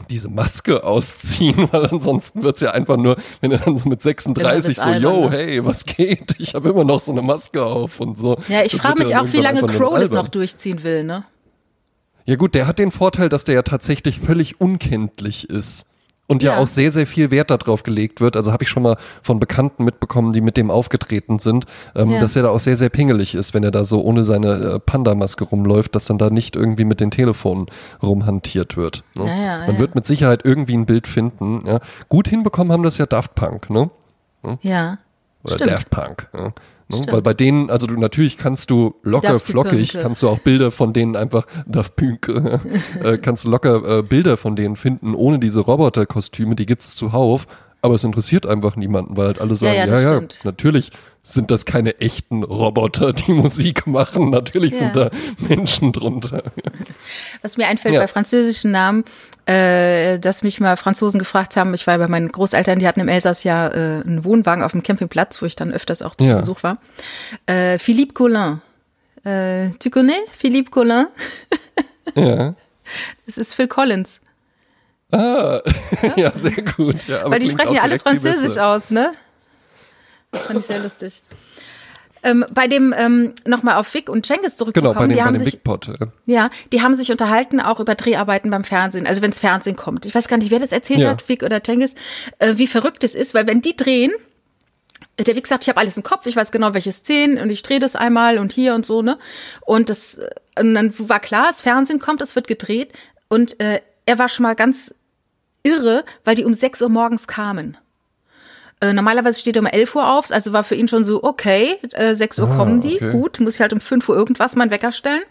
[0.09, 4.77] diese Maske ausziehen, weil ansonsten wird's ja einfach nur, wenn er dann so mit 36
[4.77, 5.37] so, wird's yo, albern, ne?
[5.37, 6.37] hey, was geht?
[6.39, 8.39] Ich habe immer noch so eine Maske auf und so.
[8.49, 10.25] Ja, ich frage wird mich auch, wie lange Crow das albern.
[10.25, 11.25] noch durchziehen will, ne?
[12.25, 15.90] Ja gut, der hat den Vorteil, dass der ja tatsächlich völlig unkenntlich ist.
[16.31, 16.59] Und ja, Ja.
[16.59, 18.37] auch sehr, sehr viel Wert darauf gelegt wird.
[18.37, 21.65] Also habe ich schon mal von Bekannten mitbekommen, die mit dem aufgetreten sind,
[21.97, 22.21] ähm, Ja.
[22.21, 24.79] dass er da auch sehr, sehr pingelig ist, wenn er da so ohne seine äh,
[24.79, 27.67] Panda-Maske rumläuft, dass dann da nicht irgendwie mit den Telefonen
[28.01, 29.03] rumhantiert wird.
[29.19, 29.25] Ne?
[29.27, 31.65] Ja, Man wird mit Sicherheit irgendwie ein Bild finden.
[32.09, 33.91] Gut hinbekommen haben das ja Daft Punk, ne?
[34.63, 34.99] Ja.
[35.43, 35.71] Oder Stimmt.
[35.73, 36.29] Daft Punk.
[36.33, 36.53] Ja.
[36.91, 37.13] Ne?
[37.13, 40.05] Weil bei denen, also du natürlich kannst du locker flockig, Punk.
[40.05, 42.29] kannst du auch Bilder von denen einfach, Daft Punk,
[43.03, 46.97] äh, kannst du locker äh, Bilder von denen finden, ohne diese Roboterkostüme, die gibt es
[46.97, 47.47] zuhauf,
[47.83, 50.91] aber es interessiert einfach niemanden, weil halt alle sagen, ja, ja, ja, natürlich
[51.23, 55.11] sind das keine echten Roboter, die Musik machen, natürlich sind Ja.
[55.11, 56.45] da Menschen drunter.
[57.43, 58.01] Was mir einfällt Ja.
[58.01, 59.05] bei französischen Namen,
[59.47, 63.09] äh, dass mich mal Franzosen gefragt haben, ich war bei meinen Großeltern, die hatten im
[63.09, 66.37] Elsass ja äh, einen Wohnwagen auf dem Campingplatz, wo ich dann öfters auch zu Ja.
[66.37, 66.79] Besuch war.
[67.47, 68.61] Äh, Philippe Collin.
[69.25, 71.07] Äh, tu connais Philippe Collin?
[72.15, 72.55] Ja.
[73.25, 74.21] Das ist Phil Collins.
[75.13, 75.61] Ah,
[76.17, 77.09] ja, sehr gut.
[77.09, 79.13] Weil die sprechen ja alles Französisch aus, ne?
[80.33, 81.23] Fand ich sehr lustig.
[82.23, 85.25] Ähm, bei dem, ähm, nochmal auf Vic und Cengiz Genau, zurückzukommen, bei dem, die bei
[85.25, 85.89] haben dem sich, Big Pot.
[85.89, 86.07] äh.
[86.27, 90.05] ja, die haben sich unterhalten auch über Dreharbeiten beim Fernsehen, also wenns Fernsehen kommt.
[90.05, 91.11] Ich weiß gar nicht, wer das erzählt Ja.
[91.11, 91.95] hat, Vic oder Cengiz,
[92.39, 94.13] äh, wie verrückt es ist, weil wenn die drehen,
[95.19, 97.63] der Vic sagt, ich habe alles im Kopf, ich weiß genau, welche Szenen und ich
[97.63, 99.19] drehe das einmal und hier und so, ne?
[99.63, 100.21] Und das,
[100.59, 102.93] und dann war klar, das Fernsehen kommt, es wird gedreht
[103.29, 104.95] und äh, er war schon mal ganz
[105.63, 107.79] irre, weil die um 6 Uhr morgens kamen.
[108.81, 111.77] Äh, normalerweise steht er um 11 Uhr auf, also war für ihn schon so, okay,
[111.93, 113.13] äh, 6 Uhr Ah, kommen die, okay.
[113.13, 115.23] gut, muss ich halt um 5 Uhr irgendwas meinen Wecker stellen.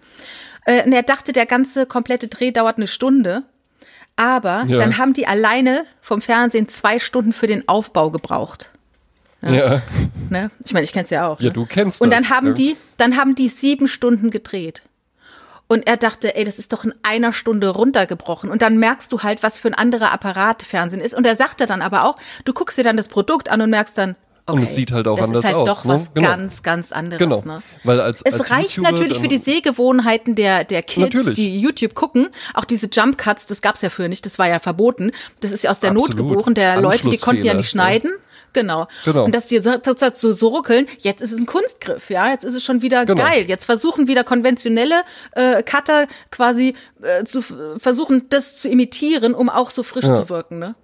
[0.65, 3.43] Äh, und er dachte, der ganze komplette Dreh dauert eine Stunde.
[4.15, 4.77] Aber Ja.
[4.77, 8.69] dann haben die alleine vom Fernsehen zwei Stunden für den Aufbau gebraucht.
[9.41, 9.81] Ja.
[10.29, 10.51] Ne?
[10.65, 11.39] Ich meine, ich kenn's ja auch.
[11.39, 11.53] Ja, ne?
[11.53, 12.21] du kennst Und das.
[12.23, 12.53] dann haben ja.
[12.53, 14.81] die, dann haben die sieben Stunden gedreht.
[15.71, 18.49] Und er dachte, ey, das ist doch in einer Stunde runtergebrochen.
[18.49, 21.13] Und dann merkst du halt, was für ein anderer Apparat Fernsehen ist.
[21.13, 23.95] Und er sagte dann aber auch, du guckst dir dann das Produkt an und merkst
[23.95, 24.15] dann,
[24.47, 25.93] okay, Und es sieht halt auch das anders ist halt aus, doch ne?
[25.93, 26.27] was Genau.
[26.27, 27.19] ganz, ganz anderes.
[27.19, 27.41] Genau.
[27.45, 27.61] Ne?
[27.83, 31.35] Weil als, Es als reicht YouTuber natürlich für die Sehgewohnheiten der, der Kids, Natürlich.
[31.35, 32.29] die YouTube gucken.
[32.55, 35.11] Auch diese Jump Cuts, das gab's ja früher nicht, das war ja verboten.
[35.41, 36.29] Das ist ja aus der Not Absolut.
[36.29, 38.11] geboren, der Leute, die konnten ja nicht schneiden.
[38.53, 38.87] Genau.
[39.05, 39.25] Genau.
[39.25, 42.43] Und dass die so, so, so, so ruckeln, jetzt ist es ein Kunstgriff, ja, jetzt
[42.43, 43.23] ist es schon wieder Genau.
[43.23, 43.45] geil.
[43.47, 45.01] Jetzt versuchen wieder konventionelle
[45.33, 47.41] äh, Cutter quasi äh, zu
[47.77, 50.75] versuchen, das zu imitieren, um auch so frisch zu wirken, ne?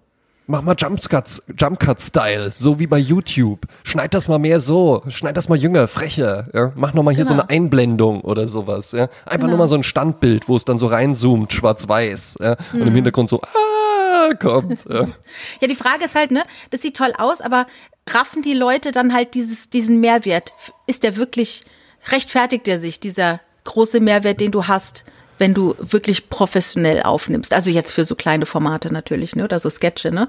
[0.47, 3.61] Mach mal Jumpcuts, Jumpcut-Style, so wie bei YouTube.
[3.83, 6.47] Schneid das mal mehr so, schneid das mal jünger, frecher.
[6.53, 6.71] Ja?
[6.75, 7.45] Mach noch mal hier so Genau.
[7.47, 8.91] eine Einblendung oder sowas.
[8.91, 9.07] Ja?
[9.25, 9.57] Einfach nur Genau.
[9.63, 12.37] mal so ein Standbild, wo es dann so reinzoomt, schwarz-weiß.
[12.41, 12.57] Ja?
[12.73, 12.87] Und Mhm.
[12.89, 13.47] im Hintergrund so, ah,
[14.33, 14.85] kommt.
[14.89, 15.07] Ja?
[15.61, 17.65] Ja, die Frage ist halt, ne, das sieht toll aus, aber
[18.09, 20.53] raffen die Leute dann halt dieses, diesen Mehrwert?
[20.87, 21.65] Ist der wirklich,
[22.11, 25.05] rechtfertigt der sich, dieser große Mehrwert, den du hast,
[25.37, 27.53] wenn du wirklich professionell aufnimmst?
[27.53, 30.27] Also jetzt für so kleine Formate natürlich, ne, oder so Sketche, ne?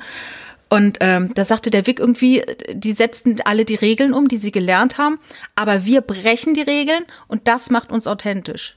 [0.69, 4.51] Und ähm, da sagte der Vic irgendwie, die setzten alle die Regeln um, die sie
[4.51, 5.21] gelernt haben,
[5.55, 8.77] aber wir brechen die Regeln und das macht uns authentisch.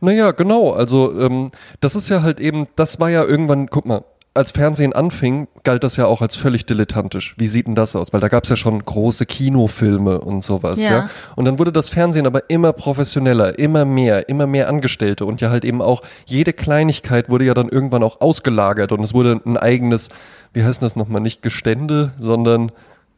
[0.00, 0.72] Naja, genau.
[0.72, 4.92] Also ähm, das ist ja halt eben, das war ja irgendwann, guck mal, als Fernsehen
[4.92, 7.34] anfing, galt das ja auch als völlig dilettantisch.
[7.36, 8.12] Wie sieht denn das aus?
[8.12, 10.90] Weil da gab es ja schon große Kinofilme und sowas, ja.
[10.90, 11.10] Ja.
[11.34, 15.50] Und dann wurde das Fernsehen aber immer professioneller, immer mehr, immer mehr Angestellte und ja
[15.50, 19.56] halt eben auch jede Kleinigkeit wurde ja dann irgendwann auch ausgelagert und es wurde ein
[19.56, 20.10] eigenes,
[20.52, 22.70] wie heißt das nochmal, nicht Gestände, sondern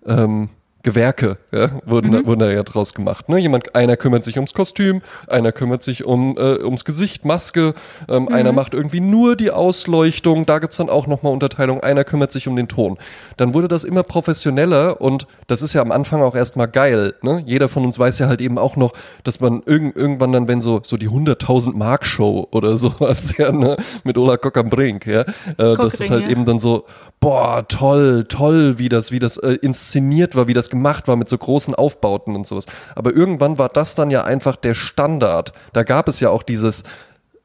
[0.07, 0.49] ähm,
[0.83, 2.13] Gewerke ja, wurden, Mhm.
[2.13, 3.29] da, wurden da ja draus gemacht.
[3.29, 3.39] Ne?
[3.39, 7.75] Jemand, einer kümmert sich ums Kostüm, einer kümmert sich um äh, ums Gesicht, Maske,
[8.09, 8.57] ähm, einer Mhm.
[8.57, 12.57] macht irgendwie nur die Ausleuchtung, da gibt's dann auch nochmal Unterteilung, einer kümmert sich um
[12.57, 12.99] den Ton.
[13.37, 17.15] Dann wurde das immer professioneller und das ist ja am Anfang auch erstmal geil.
[17.23, 17.43] Ne?
[17.47, 18.93] Jeder von uns weiß ja halt eben auch noch,
[19.25, 23.53] dass man irgend, irgendwann dann, wenn so, so die 100.000 Mark Show oder sowas, ja,
[23.53, 23.77] ne?
[24.05, 25.25] mit Ola Kock-am-Brink, ja, äh,
[25.57, 26.31] das ist halt ja.
[26.31, 26.87] eben dann so,
[27.21, 31.29] boah, toll, toll, wie das, wie das äh, inszeniert war, wie das gemacht war mit
[31.29, 32.67] so großen Aufbauten und sowas.
[32.97, 35.53] Aber irgendwann war das dann ja einfach der Standard.
[35.73, 36.83] Da gab es ja auch dieses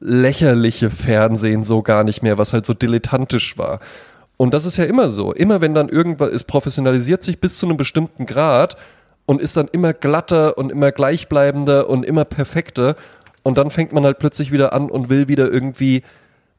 [0.00, 3.78] lächerliche Fernsehen so gar nicht mehr, was halt so dilettantisch war.
[4.36, 5.32] Und das ist ja immer so.
[5.32, 8.76] Immer wenn dann irgendwas ist, professionalisiert sich bis zu einem bestimmten Grad
[9.26, 12.96] und ist dann immer glatter und immer gleichbleibender und immer perfekter.
[13.42, 16.02] Und dann fängt man halt plötzlich wieder an und will wieder irgendwie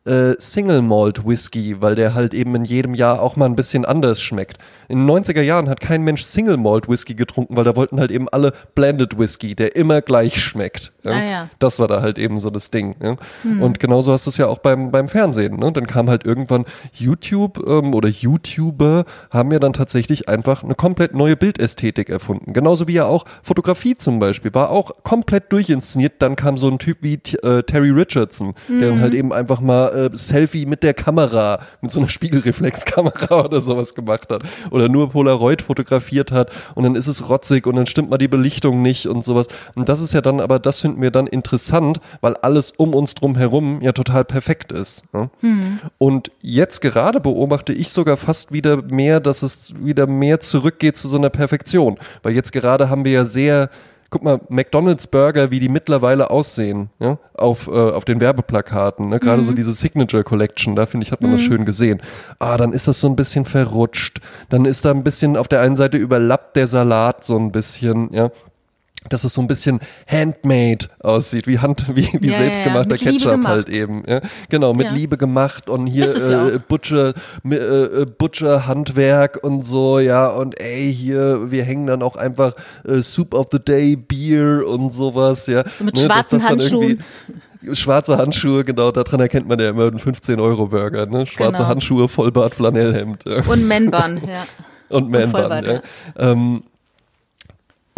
[0.05, 3.85] äh, Single Malt Whisky, weil der halt eben in jedem Jahr auch mal ein bisschen
[3.85, 4.57] anders schmeckt.
[4.87, 8.09] In den 90er Jahren hat kein Mensch Single Malt Whisky getrunken, weil da wollten halt
[8.09, 10.91] eben alle Blended Whisky, der immer gleich schmeckt.
[11.03, 11.11] Ja?
[11.11, 11.49] Ah, ja.
[11.59, 12.95] Das war da halt eben so das Ding.
[13.01, 13.17] Ja?
[13.61, 15.57] Und genauso hast du es ja auch beim, beim Fernsehen.
[15.57, 15.71] Ne?
[15.71, 21.13] Dann kam halt irgendwann YouTube ähm, oder YouTuber haben ja dann tatsächlich einfach eine komplett
[21.13, 22.53] neue Bildästhetik erfunden.
[22.53, 26.13] Genauso wie ja auch Fotografie zum Beispiel war auch komplett durchinszeniert.
[26.19, 29.88] Dann kam so ein Typ wie äh, Terry Richardson, der dann halt eben einfach mal
[29.93, 34.43] äh, Selfie mit der Kamera, mit so einer Spiegelreflexkamera oder sowas gemacht hat.
[34.71, 38.27] Oder nur Polaroid fotografiert hat und dann ist es rotzig und dann stimmt mal die
[38.27, 39.47] Belichtung nicht und sowas.
[39.75, 43.15] Und das ist ja dann, aber das finden wir dann interessant, weil alles um uns
[43.15, 45.03] drum herum ja total perfekt ist.
[45.13, 45.29] Ne?
[45.97, 51.07] Und jetzt gerade beobachte ich sogar fast wieder mehr, dass es wieder mehr zurückgeht zu
[51.07, 51.97] so einer Perfektion.
[52.23, 53.69] Weil jetzt gerade haben wir ja sehr,
[54.09, 59.09] guck mal, McDonalds Burger, wie die mittlerweile aussehen, ja, auf, äh, auf den Werbeplakaten.
[59.09, 59.19] Ne?
[59.19, 62.01] Gerade so diese Signature Collection, da finde ich, hat man das schön gesehen.
[62.39, 64.19] Ah, dann ist das so ein bisschen verrutscht.
[64.49, 68.13] Dann ist da ein bisschen auf der einen Seite überlappt der Salat so ein bisschen,
[68.13, 68.29] ja
[69.07, 73.11] dass es so ein bisschen handmade aussieht, wie Hand, wie, wie Ja, selbstgemachter ja, ja.
[73.11, 74.03] Ketchup halt eben.
[74.05, 74.21] Ja?
[74.49, 74.93] Genau, mit Ja.
[74.93, 76.59] Liebe gemacht und hier ja äh.
[76.59, 77.13] Butcher,
[77.49, 82.53] äh, äh, Butcher Handwerk und so, ja, und ey, hier, wir hängen dann auch einfach
[82.85, 85.63] äh, Soup of the Day, Bier und sowas, ja.
[85.67, 87.03] So mit dass schwarzen Handschuhen.
[87.73, 91.25] Schwarze Handschuhe, genau, daran erkennt man ja immer einen 15-Euro-Burger, ne?
[91.27, 91.67] Schwarze Genau.
[91.67, 93.23] Handschuhe, Vollbart, Flanellhemd.
[93.27, 94.45] Ja Und Man-Bun, ja.
[94.89, 95.81] und Man Vollbart, ja.
[96.17, 96.63] Ähm,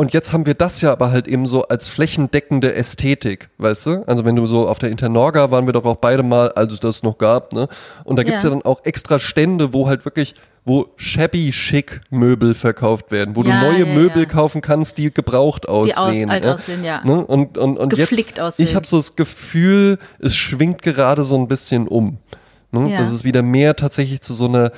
[0.01, 4.03] und jetzt haben wir das ja aber halt eben so als flächendeckende Ästhetik, weißt du?
[4.07, 6.79] Also wenn du so auf der Internorga waren wir doch auch beide mal, als es
[6.79, 7.67] das noch gab, ne?
[8.03, 8.49] Und da gibt's ja.
[8.49, 8.55] Ja.
[8.55, 10.33] dann auch extra Stände, wo halt wirklich,
[10.65, 15.13] wo shabby chic Möbel verkauft werden, wo Ja, du neue ja, Möbel kaufen kannst, die
[15.13, 16.31] gebraucht aussehen.
[16.31, 16.55] alt ja?
[16.55, 17.05] aussehen, ja.
[17.05, 17.23] Ne?
[17.23, 18.67] Und, und, und Geflickt jetzt, aussehen.
[18.67, 22.17] ich habe so das Gefühl, es schwingt gerade so ein bisschen um.
[22.71, 22.97] Ne?
[22.97, 24.71] Dass es wieder mehr tatsächlich zu so einer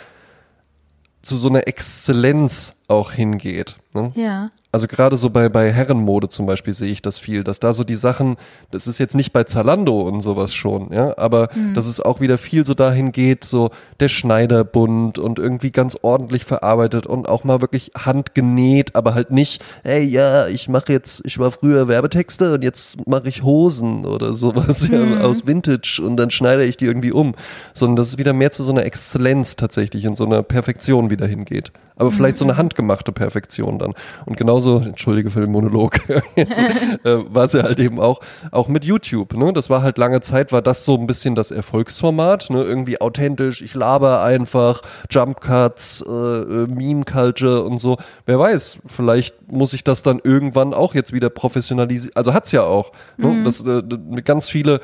[1.22, 3.78] zu so einer Exzellenz auch hingeht.
[3.94, 4.12] Ne?
[4.16, 4.52] Ja.
[4.74, 7.84] Also gerade so bei, bei Herrenmode zum Beispiel sehe ich das viel, dass da so
[7.84, 8.38] die Sachen,
[8.72, 12.40] das ist jetzt nicht bei Zalando und sowas schon, ja, aber dass es auch wieder
[12.40, 13.70] viel so dahin geht, so
[14.00, 19.64] der Schneiderbund und irgendwie ganz ordentlich verarbeitet und auch mal wirklich handgenäht, aber halt nicht,
[19.84, 24.34] hey ja, ich mache jetzt, ich war früher Werbetexte und jetzt mache ich Hosen oder
[24.34, 27.36] sowas ja, aus Vintage und dann schneide ich die irgendwie um,
[27.76, 31.28] sondern dass es wieder mehr zu so einer Exzellenz tatsächlich in so einer Perfektion wieder
[31.28, 31.72] hingeht.
[31.96, 33.94] Aber vielleicht so eine handgemachte Perfektion dann.
[34.26, 36.00] Und genauso, entschuldige für den Monolog,
[36.36, 38.20] jetzt, äh, war es ja halt eben auch,
[38.52, 39.34] auch mit YouTube.
[39.34, 39.54] Ne?
[39.54, 42.50] Das war halt lange Zeit, war das so ein bisschen das Erfolgsformat.
[42.50, 42.64] Ne?
[42.64, 47.98] Irgendwie authentisch, ich laber einfach, Jump Cuts, äh, äh, Meme Culture und so.
[48.26, 52.16] Wer weiß, vielleicht muss ich das dann irgendwann auch jetzt wieder professionalisieren.
[52.16, 52.92] Also hat's ja auch.
[53.18, 53.44] Ne?
[53.44, 53.82] Das, äh,
[54.24, 54.80] ganz viele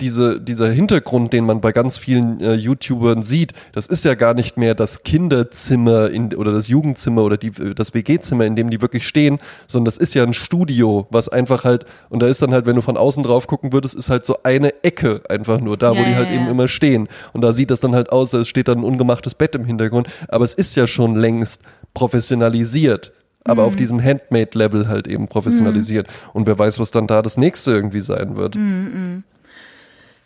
[0.00, 4.34] diese, dieser Hintergrund, den man bei ganz vielen äh, YouTubern sieht, das ist ja gar
[4.34, 8.80] nicht mehr das Kinderzimmer in, oder das Jugendzimmer oder die, das WG-Zimmer, in dem die
[8.80, 12.52] wirklich stehen, sondern das ist ja ein Studio, was einfach halt, und da ist dann
[12.52, 15.76] halt, wenn du von außen drauf gucken würdest, ist halt so eine Ecke einfach nur
[15.76, 16.34] da, wo Ja, die ja, halt ja.
[16.36, 17.08] eben immer stehen.
[17.32, 20.08] Und da sieht das dann halt aus, es steht dann ein ungemachtes Bett im Hintergrund,
[20.28, 21.60] aber es ist ja schon längst
[21.94, 23.12] professionalisiert.
[23.44, 23.68] Aber Mhm.
[23.68, 26.06] auf diesem Handmade-Level halt eben professionalisiert.
[26.32, 28.54] Und wer weiß, was dann da das nächste irgendwie sein wird.
[28.54, 29.24] Mhm.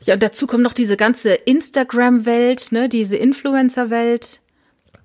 [0.06, 4.40] Ja, und dazu kommt noch diese ganze Instagram-Welt, ne, diese Influencer-Welt.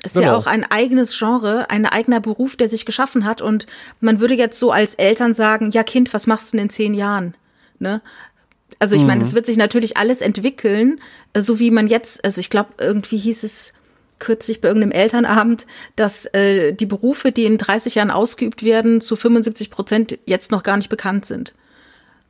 [0.03, 0.37] Ist ja Genau.
[0.37, 3.41] auch ein eigenes Genre, ein eigener Beruf, der sich geschaffen hat.
[3.41, 3.67] Und
[3.99, 6.93] man würde jetzt so als Eltern sagen, ja Kind, was machst du denn in zehn
[6.93, 7.35] Jahren?
[7.77, 8.01] Ne?
[8.79, 10.99] Also ich meine, es wird sich natürlich alles entwickeln,
[11.37, 13.73] so wie man jetzt, also ich glaube, irgendwie hieß es
[14.17, 19.15] kürzlich bei irgendeinem Elternabend, dass äh, die Berufe, die in 30 Jahren ausgeübt werden, zu
[19.15, 21.53] 75 Prozent jetzt noch gar nicht bekannt sind.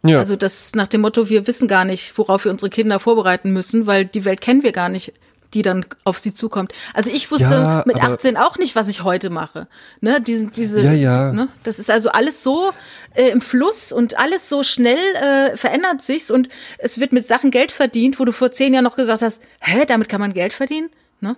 [0.03, 0.19] Ja.
[0.19, 3.85] Also das nach dem Motto, wir wissen gar nicht, worauf wir unsere Kinder vorbereiten müssen,
[3.87, 5.13] weil die Welt kennen wir gar nicht,
[5.53, 6.71] die dann auf sie zukommt.
[6.93, 9.67] Also ich wusste Ja, mit aber- 18 auch nicht, was ich heute mache.
[9.99, 11.31] Ne, diese, diese, Ja, ja.
[11.33, 12.71] Ne, das ist also alles so
[13.13, 17.51] äh, im Fluss und alles so schnell äh, verändert sich's und es wird mit Sachen
[17.51, 20.53] Geld verdient, wo du vor zehn Jahren noch gesagt hast, hä, damit kann man Geld
[20.53, 20.89] verdienen?
[21.19, 21.35] Ne?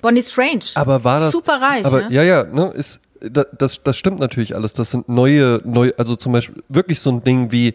[0.00, 0.64] Bonnie Strange.
[0.74, 1.84] Aber war das super reich?
[1.86, 2.06] Aber ne?
[2.10, 4.72] ja, ja, ne, ist das, das stimmt natürlich alles.
[4.72, 7.74] Das sind neue, neue, also zum Beispiel wirklich so ein Ding wie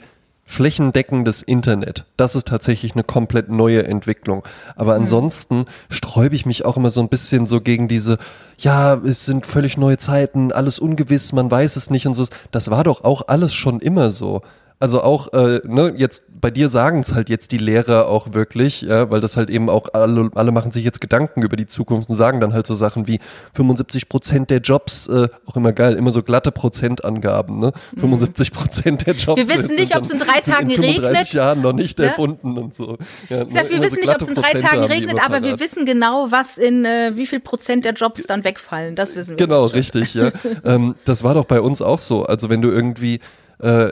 [0.49, 2.05] flächendeckendes Internet.
[2.15, 4.43] Das ist tatsächlich eine komplett neue Entwicklung.
[4.77, 5.01] Aber Mhm.
[5.01, 8.17] ansonsten sträube ich mich auch immer so ein bisschen so gegen diese,
[8.57, 12.25] ja, es sind völlig neue Zeiten, alles ungewiss, man weiß es nicht und so.
[12.51, 14.41] Das war doch auch alles schon immer so.
[14.80, 18.82] Also auch, äh, ne, jetzt bei dir sagen es halt jetzt die Lehrer auch wirklich,
[18.82, 22.09] ja, weil das halt eben auch alle, alle machen sich jetzt Gedanken über die Zukunft
[22.11, 23.19] und sagen dann halt so Sachen wie
[23.55, 27.71] 75 Prozent der Jobs, äh, auch immer geil, immer so glatte Prozentangaben, ne?
[27.97, 29.43] 75 Prozent der Jobs.
[29.43, 29.49] Mhm.
[29.49, 31.34] Wir wissen nicht, ob es in drei Tagen in 35 regnet.
[31.34, 32.05] Jahren noch nicht Ne?
[32.05, 32.97] erfunden und so.
[33.30, 35.43] Ja, Ich sag, wir immer so wissen nicht, ob es in drei Tagen regnet, aber
[35.43, 38.93] wir wissen genau, was in äh, wie viel Prozent der Jobs dann wegfallen.
[38.93, 39.38] Das wissen wir.
[39.38, 40.32] Genau, richtig, ja.
[40.63, 42.28] ähm, das war doch bei uns auch so.
[42.28, 43.19] Also wenn du irgendwie
[43.59, 43.89] äh,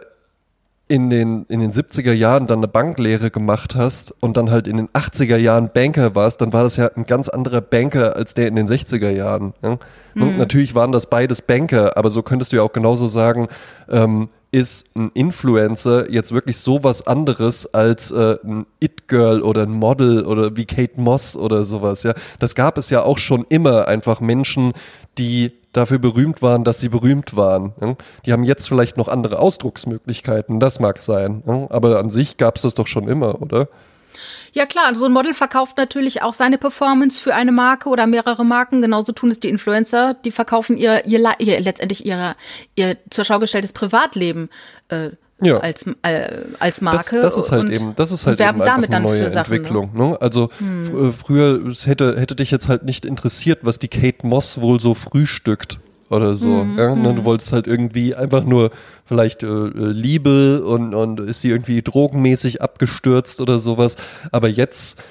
[0.87, 4.77] in den, in den 70er Jahren dann eine Banklehre gemacht hast und dann halt in
[4.77, 8.47] den 80er Jahren Banker warst, dann war das ja ein ganz anderer Banker als der
[8.47, 9.53] in den 60er Jahren.
[9.63, 9.77] Ja?
[10.13, 13.47] Und natürlich waren das beides Banker, aber so könntest du ja auch genauso sagen,
[13.89, 19.71] ähm, ist ein Influencer jetzt wirklich so was anderes als äh, ein It-Girl oder ein
[19.71, 22.13] Model oder wie Kate Moss oder sowas, ja.
[22.39, 24.71] Das gab es ja auch schon immer, einfach Menschen,
[25.17, 27.73] die dafür berühmt waren, dass sie berühmt waren.
[28.25, 31.43] Die haben jetzt vielleicht noch andere Ausdrucksmöglichkeiten, das mag sein.
[31.69, 33.67] Aber an sich gab es das doch schon immer, oder?
[34.53, 38.45] Ja klar, so ein Model verkauft natürlich auch seine Performance für eine Marke oder mehrere
[38.45, 38.81] Marken.
[38.81, 40.13] Genauso tun es die Influencer.
[40.13, 42.37] Die verkaufen ihr, ihr, ihr letztendlich ihre,
[42.75, 44.49] ihr zur Schau gestelltes Privatleben
[44.87, 45.09] äh,
[45.41, 45.57] Ja.
[45.59, 47.19] als, äh, als Das, Marke.
[47.19, 49.51] das ist halt und, eben, das ist halt eben damit eine dann neue für Sachen,
[49.51, 49.57] ne?
[49.57, 49.89] Entwicklung.
[49.93, 50.17] Ne?
[50.21, 54.25] Also fr- äh, früher es hätte hätte dich jetzt halt nicht interessiert, was die Kate
[54.25, 55.79] Moss wohl so frühstückt
[56.09, 56.47] oder so.
[56.63, 56.95] Mhm, ja?
[56.95, 57.13] Ne?
[57.15, 58.71] Du wolltest halt irgendwie einfach nur
[59.05, 63.97] vielleicht äh, äh, Liebe und und ist sie irgendwie drogenmäßig abgestürzt oder sowas.
[64.31, 65.03] Aber jetzt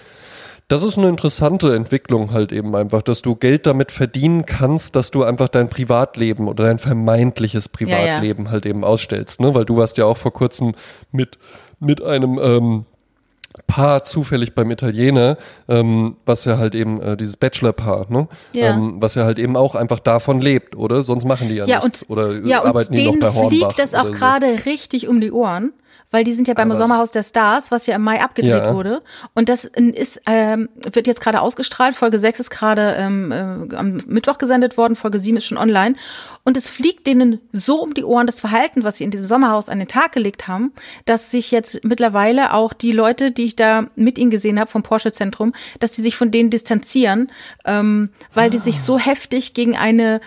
[0.68, 5.10] das ist eine interessante Entwicklung halt eben einfach, dass du Geld damit verdienen kannst, dass
[5.10, 7.96] du einfach dein Privatleben oder dein vermeintliches Ja, ja.
[7.96, 9.54] Privatleben halt eben ausstellst, ne?
[9.54, 10.72] Weil du warst ja auch vor kurzem
[11.12, 11.38] mit,
[11.80, 12.86] mit einem ähm,
[13.68, 15.36] Paar zufällig beim Italiener,
[15.68, 18.26] ähm, was ja halt eben äh, dieses Bachelor-Paar, ne?
[18.52, 18.70] Ja.
[18.70, 21.04] Ähm, was ja halt eben auch einfach davon lebt, oder?
[21.04, 22.02] Sonst machen die ja, Ja, nichts.
[22.02, 24.12] und, oder ja, und arbeiten die noch bei Hornbach fliegt das auch so.
[24.12, 25.72] gerade richtig um die Ohren,
[26.14, 28.52] weil die sind ja beim Aber es- Sommerhaus der Stars, was ja im Mai abgedreht
[28.66, 28.72] Ja.
[28.74, 29.02] wurde.
[29.34, 31.96] Und das ist, ähm, wird jetzt gerade ausgestrahlt.
[31.96, 35.96] Folge 6 ist gerade ähm, äh, am Mittwoch gesendet worden, Folge 7 ist schon online.
[36.44, 39.68] Und es fliegt denen so um die Ohren, das Verhalten, was sie in diesem Sommerhaus
[39.68, 40.72] an den Tag gelegt haben,
[41.04, 44.84] dass sich jetzt mittlerweile auch die Leute, die ich da mit ihnen gesehen habe vom
[44.84, 47.30] Porsche-Zentrum, dass die sich von denen distanzieren,
[47.64, 50.20] ähm, weil die sich so heftig gegen eine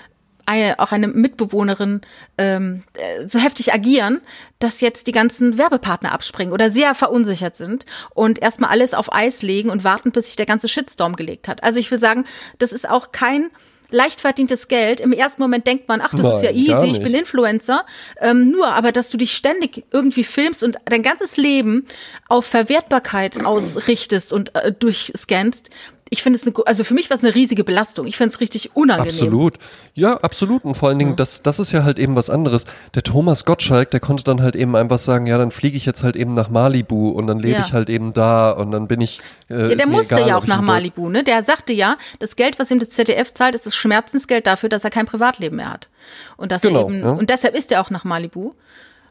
[0.48, 2.02] eine, auch eine Mitbewohnerin
[2.38, 4.22] ähm, äh, so heftig agieren,
[4.60, 9.41] dass jetzt die ganzen Werbepartner abspringen oder sehr verunsichert sind und erstmal alles auf Eis
[9.41, 11.64] legen und warten, bis sich der ganze Shitstorm gelegt hat.
[11.64, 12.26] Also ich will sagen,
[12.60, 13.50] das ist auch kein
[13.89, 15.00] leicht verdientes Geld.
[15.00, 17.14] Im ersten Moment denkt man, ach, das ist ja Nein, easy, ich bin.
[17.14, 17.86] Influencer.
[18.20, 21.86] Ähm, nur, aber dass du dich ständig irgendwie filmst und dein ganzes Leben
[22.28, 25.70] auf Verwertbarkeit ausrichtest und äh, durchscannst,
[26.10, 28.08] ich finde es eine, also für mich war es eine riesige Belastung.
[28.08, 29.10] Ich finde es richtig unangenehm.
[29.10, 29.55] Absolut.
[29.93, 30.64] Ja, absolut.
[30.64, 32.66] Und vor allen Dingen, das, das ist ja halt eben was anderes.
[32.95, 36.03] Der Thomas Gottschalk, der konnte dann halt eben einfach sagen, ja, dann fliege ich jetzt
[36.03, 37.66] halt eben nach Malibu und dann lebe Ja.
[37.66, 39.20] ich halt eben da und dann bin ich.
[39.49, 41.24] Äh, Ja, der musste egal, ja auch nach Malibu, ne?
[41.24, 44.84] Der sagte ja, das Geld, was ihm das ZDF zahlt, ist das Schmerzensgeld dafür, dass
[44.84, 45.89] er kein Privatleben mehr hat.
[46.38, 47.12] Und das Genau, eben, ja.
[47.12, 48.53] und deshalb ist er auch nach Malibu.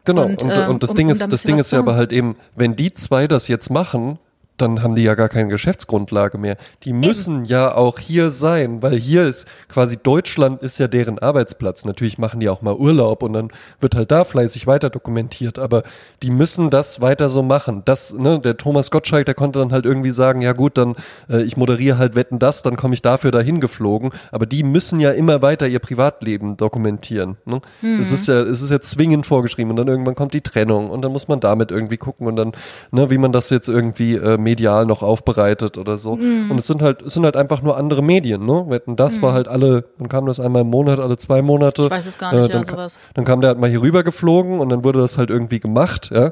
[0.05, 0.22] Genau.
[0.24, 1.97] Und, Und, ähm, und das um- Ding um ist, ein das Ding ist ja aber
[1.97, 4.18] halt eben, wenn die zwei das jetzt machen,
[4.57, 6.57] dann haben die ja gar keine Geschäftsgrundlage mehr.
[6.82, 11.84] Die müssen ja auch hier sein, weil hier ist quasi Deutschland ist ja deren Arbeitsplatz.
[11.84, 13.50] Natürlich machen die auch mal Urlaub und dann
[13.80, 15.82] wird halt da fleißig weiter dokumentiert, aber
[16.22, 17.82] die müssen das weiter so machen.
[17.84, 20.94] Das, ne, der Thomas Gottschalk, der konnte dann halt irgendwie sagen, ja gut, dann
[21.28, 25.00] äh, ich moderiere halt Wetten das, dann komme ich dafür dahin geflogen, aber die müssen
[25.00, 27.36] ja immer weiter ihr Privatleben dokumentieren.
[27.44, 27.61] Ne?
[28.00, 31.02] Es ist ja, es ist ja zwingend vorgeschrieben und dann irgendwann kommt die Trennung und
[31.02, 32.52] dann muss man damit irgendwie gucken und dann,
[32.90, 36.12] ne, wie man das jetzt irgendwie äh, medial noch aufbereitet oder so.
[36.12, 38.80] Und es sind halt, es sind halt einfach nur andere Medien, ne?
[38.86, 41.82] Das war halt alle, dann kam das einmal im Monat, alle zwei Monate.
[41.84, 42.99] Ich weiß es gar nicht, ja, dann, ka- sowas.
[43.14, 46.11] dann kam der halt mal hier rüber geflogen und dann wurde das halt irgendwie gemacht,
[46.14, 46.30] ja.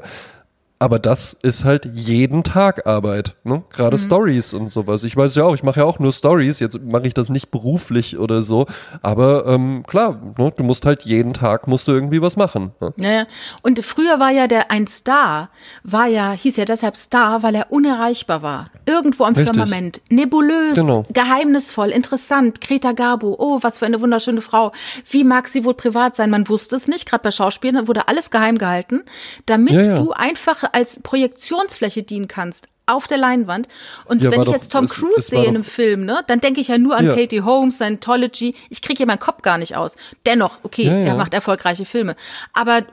[0.77, 3.55] Aber das ist halt jeden Tag Arbeit, ne?
[3.55, 3.63] Mhm.
[3.69, 5.05] Gerade Stories und sowas.
[5.05, 6.59] Ich weiß ja auch, ich mache ja auch nur Stories.
[6.59, 8.65] Jetzt mache ich das nicht beruflich oder so.
[9.01, 10.51] Aber ähm, klar, ne?
[10.55, 12.73] du musst halt jeden Tag musst du irgendwie was machen.
[12.81, 12.93] Ne?
[12.97, 13.25] Ja, ja.
[13.61, 15.49] Und früher war ja der ein Star,
[15.83, 18.65] war ja, hieß ja deshalb Star, weil er unerreichbar war.
[18.85, 19.55] Irgendwo am Richtig.
[19.55, 20.01] Firmament.
[20.09, 21.05] Nebulös, Genau.
[21.13, 22.59] geheimnisvoll, interessant.
[22.59, 24.73] Greta Garbo, oh, was für eine wunderschöne Frau.
[25.09, 26.29] Wie mag sie wohl privat sein?
[26.29, 27.09] Man wusste es nicht.
[27.09, 29.03] Gerade bei Schauspielern wurde alles geheim gehalten,
[29.45, 29.95] damit Ja, ja.
[29.95, 32.67] du einfach als Projektionsfläche dienen kannst.
[32.87, 33.67] Auf der Leinwand.
[34.05, 36.21] Und Ja, wenn ich doch- jetzt Tom es- Cruise es sehe in einem Film, ne,
[36.27, 37.15] dann denke ich ja nur an Ja.
[37.15, 38.53] Katie Holmes, Scientology.
[38.69, 39.95] Ich kriege ja meinen Kopf gar nicht aus.
[40.27, 40.91] Dennoch, okay, ja.
[40.93, 42.15] er macht erfolgreiche Filme.
[42.53, 42.83] Aber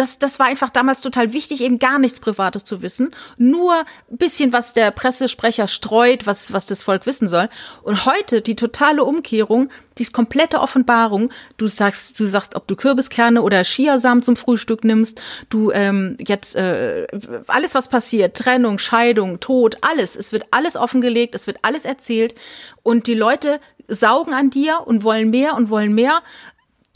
[0.00, 3.14] das, das war einfach damals total wichtig, eben gar nichts Privates zu wissen.
[3.36, 3.80] Nur
[4.10, 7.50] ein bisschen, was der Pressesprecher streut, was, was das Volk wissen soll.
[7.82, 11.30] Und heute die totale Umkehrung, die komplette Offenbarung.
[11.58, 15.20] Du sagst, du sagst, ob du Kürbiskerne oder Chiasamen zum Frühstück nimmst.
[15.50, 17.06] Du ähm, jetzt äh,
[17.46, 20.16] alles, was passiert, Trennung, Scheidung, Tod, alles.
[20.16, 22.34] Es wird alles offengelegt, es wird alles erzählt.
[22.82, 26.22] Und die Leute saugen an dir und wollen mehr und wollen mehr.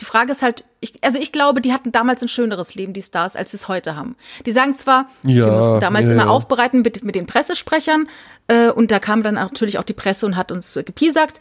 [0.00, 3.02] Die Frage ist halt, ich, also ich glaube, die hatten damals ein schöneres Leben, die
[3.02, 4.16] Stars, als sie es heute haben.
[4.44, 6.30] Die sagen zwar, Ja, wir mussten damals ja, immer ja.
[6.30, 8.08] aufbereiten mit, mit den Pressesprechern
[8.48, 11.38] äh, und da kam dann natürlich auch die Presse und hat uns äh, gepiesackt.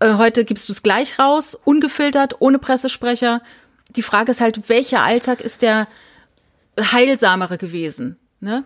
[0.00, 3.40] Äh, heute gibst du es gleich raus, ungefiltert, ohne Pressesprecher.
[3.96, 5.88] Die Frage ist halt, welcher Alltag ist der
[6.78, 8.18] heilsamere gewesen?
[8.40, 8.64] Ne?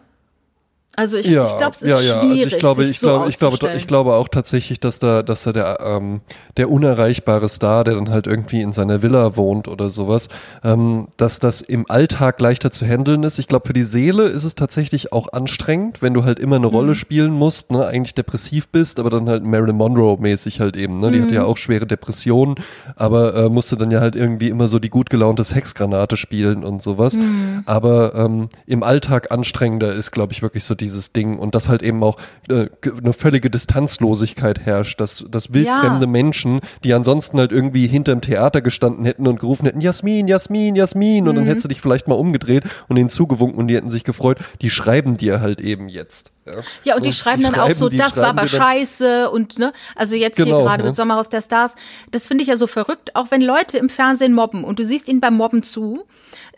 [0.95, 2.21] Also ich, ja, ich glaube, es ist ja, ja.
[2.21, 2.43] schwierig.
[2.45, 5.45] Also ich glaube, ich so glaube, ich glaube, ich glaube auch tatsächlich, dass da, dass
[5.45, 6.21] da der, ähm,
[6.59, 10.29] der unerreichbare Star, der dann halt irgendwie in seiner Villa wohnt oder sowas,
[10.63, 13.39] ähm, dass das im Alltag leichter zu handeln ist.
[13.39, 16.67] Ich glaube, für die Seele ist es tatsächlich auch anstrengend, wenn du halt immer eine
[16.67, 16.75] Mhm.
[16.75, 21.01] Rolle spielen musst, ne, eigentlich depressiv bist, aber dann halt Marilyn Monroe mäßig halt eben,
[21.01, 21.37] ne, die hatte Mhm.
[21.41, 22.57] ja auch schwere Depressionen,
[22.97, 26.83] aber äh, musste dann ja halt irgendwie immer so die gut gelaunte Sexgranate spielen und
[26.83, 27.17] sowas.
[27.17, 27.63] Mhm.
[27.65, 31.83] Aber ähm, im Alltag anstrengender ist, glaube ich, wirklich so dieses Ding und dass halt
[31.83, 32.17] eben auch
[32.51, 32.67] äh,
[33.03, 36.11] eine völlige Distanzlosigkeit herrscht, dass, dass wildfremde Ja.
[36.11, 41.25] Menschen, die ansonsten halt irgendwie hinterm Theater gestanden hätten und gerufen hätten, Jasmin, Jasmin, Jasmin,
[41.25, 41.31] Mhm.
[41.31, 44.05] und dann hättest du dich vielleicht mal umgedreht und ihnen zugewunken und die hätten sich
[44.05, 46.33] gefreut, die schreiben dir halt eben jetzt.
[46.45, 46.53] Ja,
[46.85, 49.59] Ja, und die schreiben dann auch schreiben- so, die das war aber dann- scheiße und
[49.61, 50.89] ne, also jetzt hier Genau, gerade ne?
[50.91, 51.77] mit Sommerhaus der Stars,
[52.11, 55.09] das finde ich ja so verrückt, auch wenn Leute im Fernsehen mobben und du siehst
[55.09, 56.03] ihnen beim Mobben zu,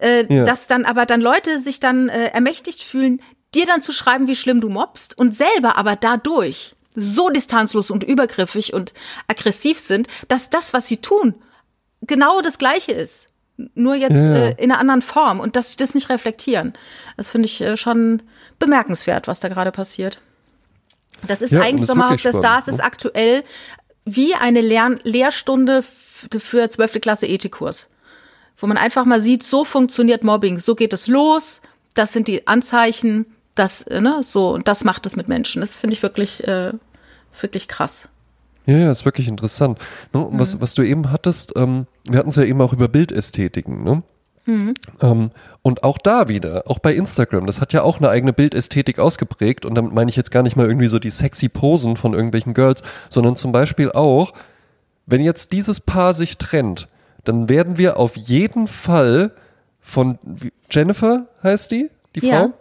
[0.00, 0.44] äh, Ja.
[0.44, 3.20] dass dann aber dann Leute sich dann äh, ermächtigt fühlen,
[3.54, 8.04] dir dann zu schreiben, wie schlimm du mobst und selber aber dadurch so distanzlos und
[8.04, 8.92] übergriffig und
[9.28, 11.34] aggressiv sind, dass das, was sie tun,
[12.02, 13.26] genau das Gleiche ist.
[13.74, 14.34] Nur jetzt Ja.
[14.36, 16.72] äh, in einer anderen Form und dass sie das nicht reflektieren.
[17.16, 18.22] Das finde ich äh, schon
[18.58, 20.20] bemerkenswert, was da gerade passiert.
[21.26, 22.74] Das ist Ja, eigentlich Sommerhaus der Stars, ne?
[22.74, 23.44] ist aktuell
[24.04, 27.00] wie eine Lern Lehrstunde für 12.
[27.00, 27.88] Klasse Ethikkurs.
[28.56, 31.60] Wo man einfach mal sieht, so funktioniert Mobbing, so geht es los,
[31.94, 35.60] das sind die Anzeichen, das, äh, ne, so, und das macht es mit Menschen.
[35.60, 36.72] Das finde ich wirklich, äh,
[37.40, 38.08] wirklich krass.
[38.66, 39.78] Ja, ja, ist wirklich interessant.
[40.12, 40.24] Ne?
[40.24, 40.38] Und Mhm.
[40.38, 44.02] was, was du eben hattest, ähm, wir hatten es ja eben auch über Bildästhetiken, ne?
[44.46, 44.74] Mhm.
[45.00, 45.30] Ähm,
[45.62, 49.64] und auch da wieder, auch bei Instagram, das hat ja auch eine eigene Bildästhetik ausgeprägt
[49.64, 52.52] und damit meine ich jetzt gar nicht mal irgendwie so die sexy Posen von irgendwelchen
[52.52, 54.32] Girls, sondern zum Beispiel auch,
[55.06, 56.88] wenn jetzt dieses Paar sich trennt,
[57.24, 59.30] dann werden wir auf jeden Fall
[59.80, 60.18] von
[60.70, 62.20] Jennifer heißt die, die.
[62.20, 62.28] Frau?
[62.28, 62.52] Ja.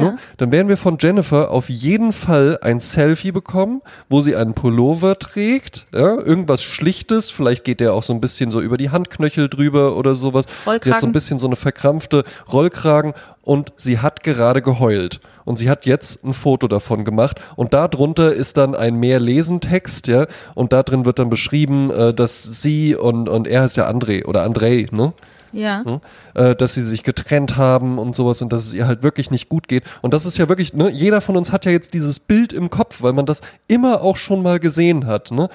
[0.00, 0.18] Ne?
[0.38, 5.18] Dann werden wir von Jennifer auf jeden Fall ein Selfie bekommen, wo sie einen Pullover
[5.18, 9.50] trägt, ja, irgendwas Schlichtes, vielleicht geht der auch so ein bisschen so über die Handknöchel
[9.50, 10.46] drüber oder sowas.
[10.46, 11.08] Sie hat so Rollkragen.
[11.08, 13.12] ein bisschen so eine verkrampfte Rollkragen
[13.42, 15.20] und sie hat gerade geheult.
[15.44, 20.06] Und sie hat jetzt ein Foto davon gemacht und darunter ist dann ein mehr Lesentext,
[20.06, 23.90] ja, und da drin wird dann beschrieben, äh, dass sie und, und er heißt ja
[23.90, 25.12] André oder Andrei, ne?
[25.52, 25.82] Ja.
[25.82, 26.00] ne?
[26.34, 29.48] äh, dass sie sich getrennt haben und sowas und dass es ihr halt wirklich nicht
[29.48, 29.84] gut geht.
[30.00, 32.70] Und das ist ja wirklich, ne, jeder von uns hat ja jetzt dieses Bild im
[32.70, 35.30] Kopf, weil man das immer auch schon mal gesehen hat.
[35.30, 35.48] Ne?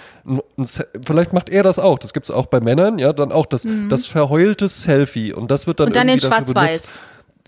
[1.05, 3.67] Vielleicht macht er das auch, das gibt es auch bei Männern, ja, dann auch das,
[3.89, 5.89] das verheulte Selfie und das wird dann Mhm.
[5.89, 6.53] Und dann in irgendwie benutzt.
[6.53, 6.99] Schwarz-Weiß.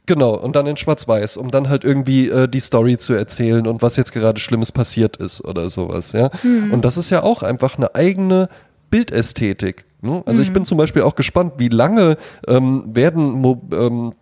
[0.06, 3.84] Genau, und dann in Schwarz-Weiß, um dann halt irgendwie äh, die Story zu erzählen und
[3.84, 6.32] was jetzt gerade Schlimmes passiert ist oder sowas, ja.
[6.42, 6.74] Hm.
[6.74, 8.50] Und das ist ja auch einfach eine eigene
[8.90, 9.86] Bildästhetik.
[10.02, 10.24] Ne?
[10.26, 10.48] Also Hm.
[10.48, 14.14] ich bin zum Beispiel auch gespannt, wie lange ähm, werden Mo ähm,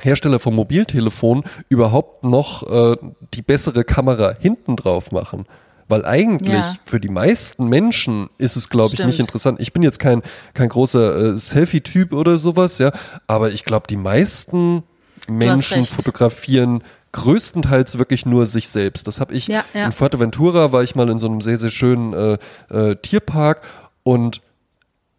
[0.00, 2.96] Hersteller von Mobiltelefonen überhaupt noch äh,
[3.34, 5.44] die bessere Kamera hinten drauf machen.
[5.88, 6.74] Weil eigentlich Ja.
[6.84, 9.58] für die meisten Menschen ist es, glaube ich, nicht interessant.
[9.60, 10.22] Ich bin jetzt kein,
[10.54, 12.92] kein großer äh, Selfie-Typ oder sowas, ja,
[13.26, 14.82] aber ich glaube, die meisten
[15.28, 19.06] Menschen fotografieren größtenteils wirklich nur sich selbst.
[19.06, 19.86] Das habe ich Ja, ja.
[19.86, 22.38] in Fuerteventura, war ich mal in so einem sehr, sehr schönen äh,
[22.70, 23.62] äh, Tierpark
[24.02, 24.40] und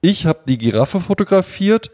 [0.01, 1.91] ich habe die Giraffe fotografiert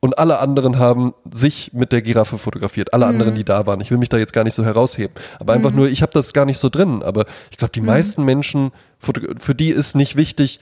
[0.00, 2.94] und alle anderen haben sich mit der Giraffe fotografiert.
[2.94, 3.80] Alle anderen, die da waren.
[3.80, 5.14] Ich will mich da jetzt gar nicht so herausheben.
[5.40, 7.02] Aber einfach nur, ich habe das gar nicht so drin.
[7.02, 8.70] Aber ich glaube, die meisten Menschen,
[9.00, 10.60] für die ist nicht wichtig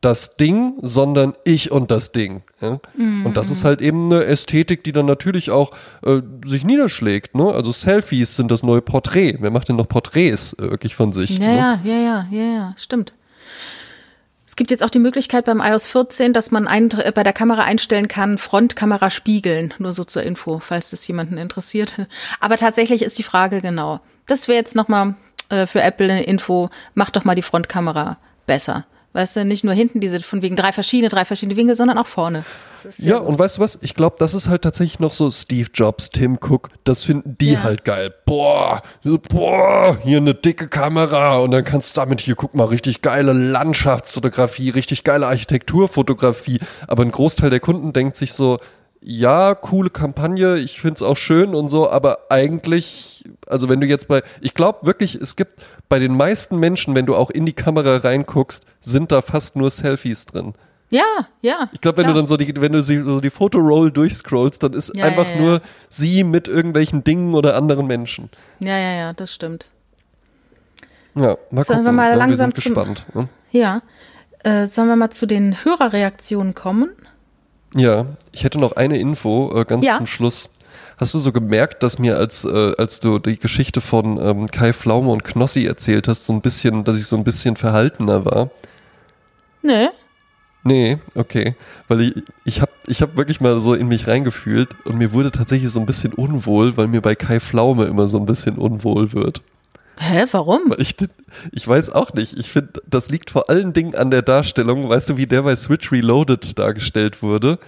[0.00, 2.42] das Ding, sondern ich und das Ding.
[2.60, 2.78] Ja?
[2.96, 5.72] Und das ist halt eben eine Ästhetik, die dann natürlich auch
[6.04, 7.34] äh, sich niederschlägt.
[7.34, 7.50] Ne?
[7.50, 9.38] Also Selfies sind das neue Porträt.
[9.40, 11.38] Wer macht denn noch Porträts äh, wirklich von sich?
[11.38, 11.56] Ja, ne?
[11.56, 13.12] ja, ja, ja, ja, ja, stimmt.
[14.58, 17.32] Es gibt jetzt auch die Möglichkeit beim iOS 14, dass man ein, äh, bei der
[17.32, 19.72] Kamera einstellen kann, Frontkamera spiegeln.
[19.78, 22.00] Nur so zur Info, falls das jemanden interessiert.
[22.40, 24.00] Aber tatsächlich ist die Frage genau.
[24.26, 25.14] Das wäre jetzt nochmal
[25.48, 26.70] äh, für Apple eine Info.
[26.94, 28.84] Macht doch mal die Frontkamera besser.
[29.14, 32.06] Weißt du, nicht nur hinten diese von wegen drei verschiedene, drei verschiedene Winkel, sondern auch
[32.06, 32.44] vorne.
[32.98, 33.78] Ja, und weißt du was?
[33.82, 37.54] Ich glaube, das ist halt tatsächlich noch so Steve Jobs, Tim Cook, das finden die
[37.54, 37.62] Ja.
[37.64, 38.14] halt geil.
[38.26, 38.82] Boah,
[39.28, 43.32] boah, hier eine dicke Kamera und dann kannst du damit hier, guck mal, richtig geile
[43.32, 46.60] Landschaftsfotografie, richtig geile Architekturfotografie.
[46.86, 48.58] Aber ein Großteil der Kunden denkt sich so,
[49.00, 54.08] ja, coole Kampagne, ich find's auch schön und so, aber eigentlich, also wenn du jetzt
[54.08, 57.52] bei, ich glaube wirklich, es gibt bei den meisten Menschen, wenn du auch in die
[57.52, 60.54] Kamera reinguckst, sind da fast nur Selfies drin.
[60.90, 61.04] Ja,
[61.42, 61.68] ja.
[61.72, 62.14] Ich glaube, wenn klar.
[62.14, 65.34] du dann so die, wenn du so die Fotoroll durchscrollst, dann ist Ja, einfach ja,
[65.34, 65.40] ja.
[65.40, 68.30] nur sie mit irgendwelchen Dingen oder anderen Menschen.
[68.60, 69.66] Ja, ja, ja, das stimmt.
[71.14, 71.84] Ja, mal Sollen gucken.
[71.84, 73.06] wir mal langsam wir sind zum- gespannt.
[73.14, 73.28] Ne?
[73.52, 73.82] Ja.
[74.44, 76.90] Äh, sollen wir mal zu den Hörerreaktionen kommen?
[77.74, 79.96] Ja, ich hätte noch eine Info äh, ganz Ja.
[79.96, 80.48] zum Schluss.
[80.96, 84.72] Hast du so gemerkt, dass mir, als, äh, als du die Geschichte von ähm, Kai
[84.72, 88.50] Pflaume und Knossi erzählt hast, so ein bisschen, dass ich so ein bisschen verhaltener war?
[89.62, 89.88] Nö.
[90.64, 91.54] Nee, okay.
[91.86, 92.14] Weil ich,
[92.44, 95.78] ich habe ich hab wirklich mal so in mich reingefühlt und mir wurde tatsächlich so
[95.78, 99.40] ein bisschen unwohl, weil mir bei Kai Pflaume immer so ein bisschen unwohl wird.
[99.98, 100.74] Hä, warum?
[100.78, 100.94] Ich,
[101.52, 102.38] ich weiß auch nicht.
[102.38, 104.88] Ich finde, das liegt vor allen Dingen an der Darstellung.
[104.88, 107.58] Weißt du, wie der bei Switch Reloaded dargestellt wurde?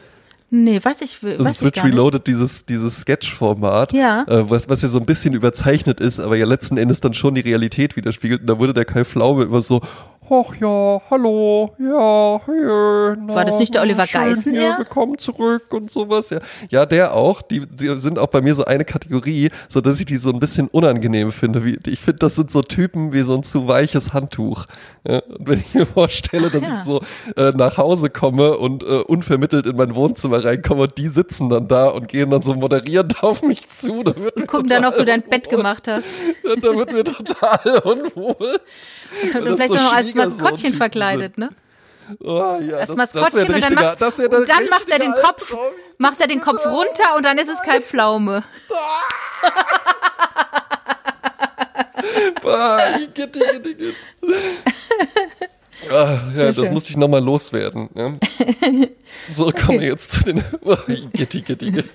[0.53, 1.95] Nee, weiß ich, weiß Das ist ich Switch gar nicht.
[1.95, 4.23] Reloaded, dieses, dieses Sketch-Format, Ja.
[4.27, 7.37] äh, was, was ja so ein bisschen überzeichnet ist, aber ja letzten Endes dann schon
[7.37, 8.41] die Realität widerspiegelt.
[8.43, 9.81] Und da wurde der Kai Pflaume immer so,
[10.31, 14.79] ach ja, hallo, ja, hier, na, War das nicht der Oliver Geißen eher?
[14.79, 16.31] Willkommen zurück und sowas.
[16.31, 17.43] Ja, ja der auch.
[17.43, 20.39] Die, die sind auch bei mir so eine Kategorie, so dass ich die so ein
[20.39, 21.65] bisschen unangenehm finde.
[21.65, 24.67] Wie, ich finde, das sind so Typen wie so ein zu weiches Handtuch.
[25.07, 26.75] Ja, und wenn ich mir vorstelle, dass Ja.
[26.75, 27.01] ich so
[27.37, 31.67] äh, nach Hause komme und äh, unvermittelt in mein Wohnzimmer reinkomme und die sitzen dann
[31.67, 34.05] da und gehen dann so moderierend auf mich zu.
[34.05, 36.07] Da wird mir Gucken dann, ob du dein Bett gemacht hast.
[36.45, 38.61] Ja, da wird mir total unwohl.
[39.35, 41.51] Und vielleicht so noch als Maskottchen verkleidet, ne?
[42.19, 45.13] Oh, ja, Als das, Maskottchen das und dann, macht, das und dann macht er den
[45.13, 45.73] Kopf, Albtraum.
[45.99, 48.43] macht er den Kopf runter und dann ist es Kai Pflaume.
[52.45, 53.39] Ah, Igitt.
[55.91, 57.89] Ah, ja, das musste ich nochmal loswerden.
[57.95, 58.13] Ja.
[59.31, 60.45] So, kommen wir jetzt zu den.
[61.17, 61.87] Igitt.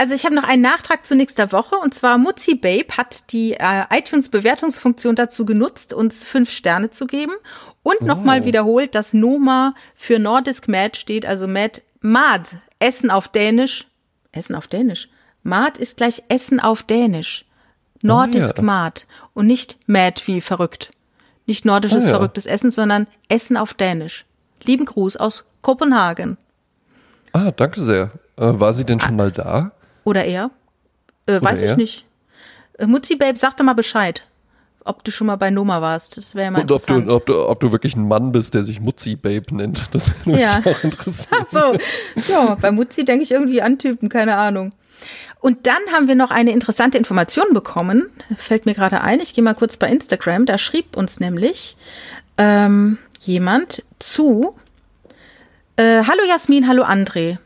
[0.00, 3.52] Also ich habe noch einen Nachtrag zu nächster Woche und zwar Mutzi Babe hat die
[3.52, 7.34] äh, iTunes-Bewertungsfunktion dazu genutzt, uns fünf Sterne zu geben
[7.82, 12.48] und nochmal wiederholt, dass Noma für Nordisk Mad steht, also Mad, Mad,
[12.78, 13.88] Essen auf Dänisch.
[14.32, 15.10] Essen auf Dänisch.
[15.42, 17.44] Mad ist gleich Essen auf Dänisch.
[18.02, 18.64] Nordisk ja.
[18.64, 19.02] Mad
[19.34, 20.92] und nicht Mad wie verrückt.
[21.44, 22.14] Nicht nordisches Ah, ja.
[22.14, 24.24] verrücktes Essen, sondern Essen auf Dänisch.
[24.62, 26.38] Lieben Gruß aus Kopenhagen.
[27.34, 28.12] Ah, danke sehr.
[28.38, 29.72] Äh, war sie denn schon mal da?
[30.10, 30.50] Oder er?
[31.26, 31.76] Äh, weiß ich er?
[31.76, 32.04] nicht.
[32.78, 34.26] Äh, Mutzi Babe, sag doch mal Bescheid,
[34.84, 36.16] ob du schon mal bei Noma warst.
[36.16, 37.12] Das wäre ja mal Und ob du, interessant.
[37.12, 39.88] ob, du, ob du wirklich ein Mann bist, der sich Mutzi Babe nennt.
[39.92, 40.60] Das mich Ja.
[40.64, 41.46] auch interessieren.
[41.52, 41.72] so,
[42.32, 44.72] ja, bei Mutzi denke ich irgendwie an Typen, keine Ahnung.
[45.38, 48.10] Und dann haben wir noch eine interessante Information bekommen.
[48.36, 49.20] Fällt mir gerade ein.
[49.20, 50.44] Ich gehe mal kurz bei Instagram.
[50.44, 51.76] Da schrieb uns nämlich
[52.36, 54.54] ähm, jemand zu.
[55.76, 57.38] Äh, hallo Jasmin, hallo André.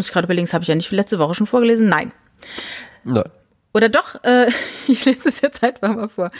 [0.00, 1.90] Muss ich gerade überlegen, das habe ich ja nicht letzte Woche schon vorgelesen.
[1.90, 2.10] Nein.
[3.04, 3.28] Nein.
[3.74, 4.48] Oder doch, äh,
[4.88, 6.30] ich lese es jetzt einfach mal vor.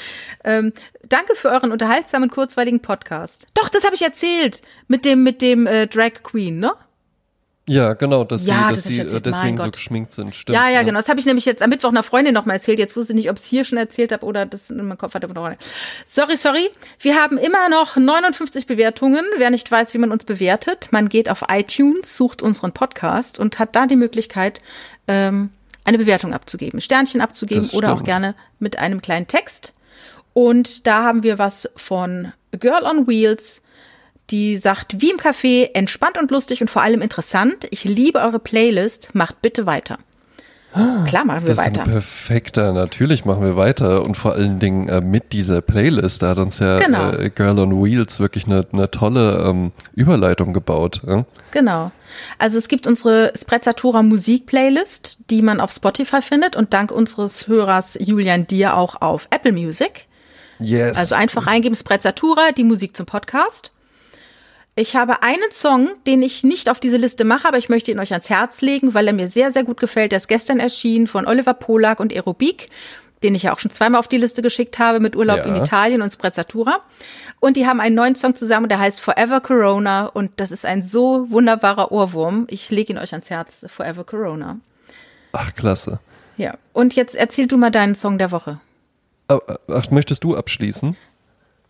[0.42, 0.72] Ähm,
[1.06, 3.48] danke für euren unterhaltsamen, kurzweiligen Podcast.
[3.52, 4.62] Doch, das habe ich erzählt.
[4.88, 6.72] Mit dem, mit dem äh, Drag Queen, ne?
[7.68, 9.26] Ja, genau, dass Ja, sie, das dass sie äh, erzählt.
[9.26, 10.34] deswegen so geschminkt sind.
[10.34, 10.56] Stimmt.
[10.56, 10.98] ja, ja, genau.
[10.98, 12.78] Das habe ich nämlich jetzt am Mittwoch einer Freundin noch mal erzählt.
[12.78, 14.98] Jetzt wusste ich nicht, ob ich es hier schon erzählt habe oder das in meinem
[14.98, 15.28] Kopf hatte.
[16.06, 16.68] Sorry, sorry.
[16.98, 19.24] Wir haben immer noch 59 Bewertungen.
[19.36, 23.58] Wer nicht weiß, wie man uns bewertet, man geht auf iTunes, sucht unseren Podcast und
[23.58, 24.60] hat da die Möglichkeit,
[25.06, 25.50] ähm,
[25.84, 29.72] eine Bewertung abzugeben, Sternchen abzugeben oder auch gerne mit einem kleinen Text.
[30.32, 33.62] Und da haben wir was von Girl on Wheels,
[34.30, 37.66] die sagt, wie im Café, entspannt und lustig und vor allem interessant.
[37.70, 39.10] Ich liebe eure Playlist.
[39.14, 39.98] Macht bitte weiter.
[40.72, 41.82] Klar machen wir Das ist weiter.
[41.82, 46.28] ein perfekter, natürlich machen wir weiter und vor allen Dingen äh, mit dieser Playlist, da
[46.28, 47.10] hat uns ja Genau.
[47.10, 51.02] äh, Girl on Wheels wirklich eine, eine tolle ähm, Überleitung gebaut.
[51.04, 51.24] Ja?
[51.50, 51.90] Genau.
[52.38, 57.48] Also es gibt unsere Sprezzatura Musik Playlist, die man auf Spotify findet und dank unseres
[57.48, 60.06] Hörers Julian Dier auch auf Apple Music.
[60.60, 60.96] Yes.
[60.96, 63.72] Also einfach eingeben Sprezzatura, die Musik zum Podcast.
[64.76, 67.98] Ich habe einen Song, den ich nicht auf diese Liste mache, aber ich möchte ihn
[67.98, 70.12] euch ans Herz legen, weil er mir sehr, sehr gut gefällt.
[70.12, 72.70] Der ist gestern erschienen von Oliver Polak und Aerobik,
[73.22, 75.44] den ich ja auch schon zweimal auf die Liste geschickt habe mit Urlaub Ja.
[75.44, 76.78] in Italien und Sprezzatura.
[77.40, 80.82] Und die haben einen neuen Song zusammen, der heißt Forever Corona und das ist ein
[80.82, 82.46] so wunderbarer Ohrwurm.
[82.48, 84.60] Ich lege ihn euch ans Herz, Forever Corona.
[85.32, 86.00] Ach, klasse.
[86.36, 88.60] Ja, und jetzt erzähl du mal deinen Song der Woche.
[89.28, 90.96] Ach, ach, möchtest du abschließen?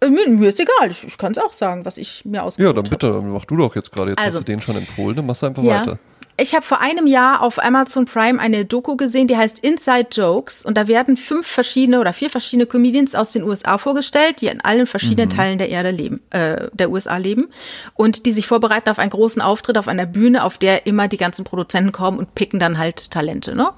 [0.01, 2.42] Äh, Mir, mir ist egal, ich, ich kann es auch sagen, was ich mir Ja,
[2.44, 2.90] ausgesucht dann habe.
[2.90, 4.11] bitte, mach du doch jetzt gerade.
[4.12, 5.80] Jetzt Also- hast du den schon empfohlen, dann machst du einfach Ja.
[5.82, 5.98] weiter.
[6.42, 10.64] Ich habe vor einem Jahr auf Amazon Prime eine Doku gesehen, die heißt Inside Jokes.
[10.64, 14.62] Und da werden fünf verschiedene oder vier verschiedene Comedians aus den USA vorgestellt, die in
[14.62, 17.48] allen verschiedenen Teilen der Erde leben, äh, der USA leben.
[17.92, 21.18] Und die sich vorbereiten auf einen großen Auftritt auf einer Bühne, auf der immer die
[21.18, 23.72] ganzen Produzenten kommen und picken dann halt Talente, ne?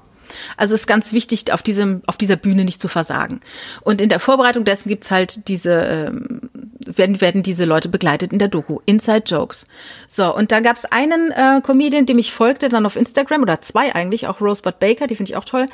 [0.57, 3.39] Also es ist ganz wichtig, auf, diesem, auf dieser Bühne nicht zu versagen.
[3.81, 6.49] Und in der Vorbereitung dessen gibt's halt diese, ähm,
[6.85, 8.79] werden, werden diese Leute begleitet in der Doku.
[8.85, 9.67] Inside Jokes.
[10.07, 13.93] So, und da gab's einen äh, Comedian, dem ich folgte, dann auf Instagram, oder zwei
[13.93, 15.67] eigentlich, auch Rosebud Baker, die finde ich auch toll.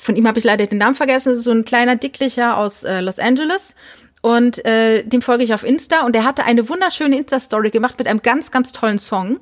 [0.00, 1.30] Von ihm habe ich leider den Namen vergessen.
[1.30, 3.74] Das ist so ein kleiner Dicklicher aus äh, Los Angeles.
[4.22, 8.08] Und äh, dem folge ich auf Insta und der hatte eine wunderschöne Insta-Story gemacht mit
[8.08, 9.38] einem ganz, ganz tollen Song.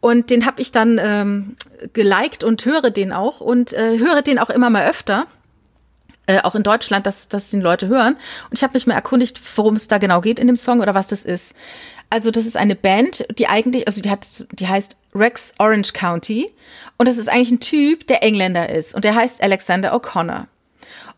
[0.00, 1.56] Und den habe ich dann ähm,
[1.92, 5.26] geliked und höre den auch und äh, höre den auch immer mal öfter.
[6.26, 8.14] Äh, auch in Deutschland, dass, dass den Leute hören.
[8.14, 10.94] Und ich habe mich mal erkundigt, worum es da genau geht in dem Song oder
[10.94, 11.54] was das ist.
[12.08, 16.50] Also das ist eine Band, die eigentlich, also die hat, die heißt Rex Orange County.
[16.96, 18.94] Und das ist eigentlich ein Typ, der Engländer ist.
[18.94, 20.46] Und der heißt Alexander O'Connor.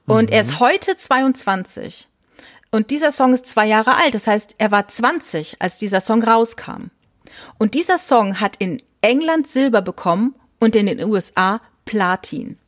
[0.07, 2.09] Und er ist heute 22.
[2.70, 4.14] Und dieser Song ist zwei Jahre alt.
[4.14, 6.90] Das heißt, er war 20, als dieser Song rauskam.
[7.59, 12.59] Und dieser Song hat in England Silber bekommen und in den USA Platin.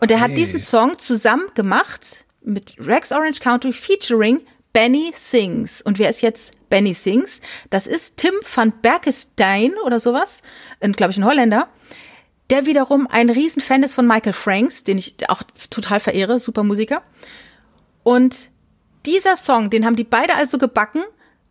[0.00, 4.40] Und er hat diesen Song zusammen gemacht mit Rex Orange County featuring
[4.72, 5.82] Benny Sings.
[5.82, 7.40] Und wer ist jetzt Benny Sings?
[7.70, 10.42] Das ist Tim van Berkestein oder sowas,
[10.80, 11.68] glaube ich, ein Holländer,
[12.50, 17.02] der wiederum ein Riesenfan ist von Michael Franks, den ich auch total verehre, super Musiker.
[18.02, 18.50] Und
[19.04, 21.02] dieser Song, den haben die beide also gebacken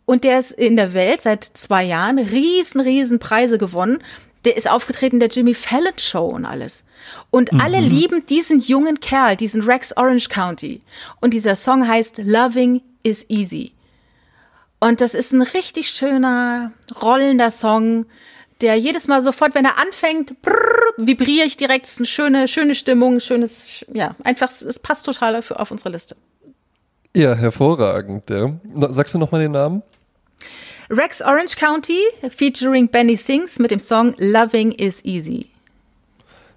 [0.08, 4.02] und der ist in der Welt seit zwei Jahren riesen, riesen Preise gewonnen.
[4.46, 6.86] Der ist aufgetreten in der Jimmy Fallon Show und alles.
[7.30, 10.80] Und alle lieben diesen jungen Kerl, diesen Rex Orange County.
[11.20, 13.74] Und dieser Song heißt Loving is Easy.
[14.80, 18.06] Und das ist ein richtig schöner, rollender Song,
[18.62, 21.86] der jedes Mal sofort, wenn er anfängt, brrr, vibriere ich direkt.
[21.86, 25.90] Es ist eine schöne, schöne Stimmung, schönes, ja, einfach, es passt total auf, auf unsere
[25.90, 26.16] Liste.
[27.14, 28.30] Ja, hervorragend.
[28.30, 28.54] Ja.
[28.92, 29.84] Sagst du nochmal den Namen?
[30.90, 35.48] Rex Orange County featuring Benny Sings mit dem Song Loving is Easy.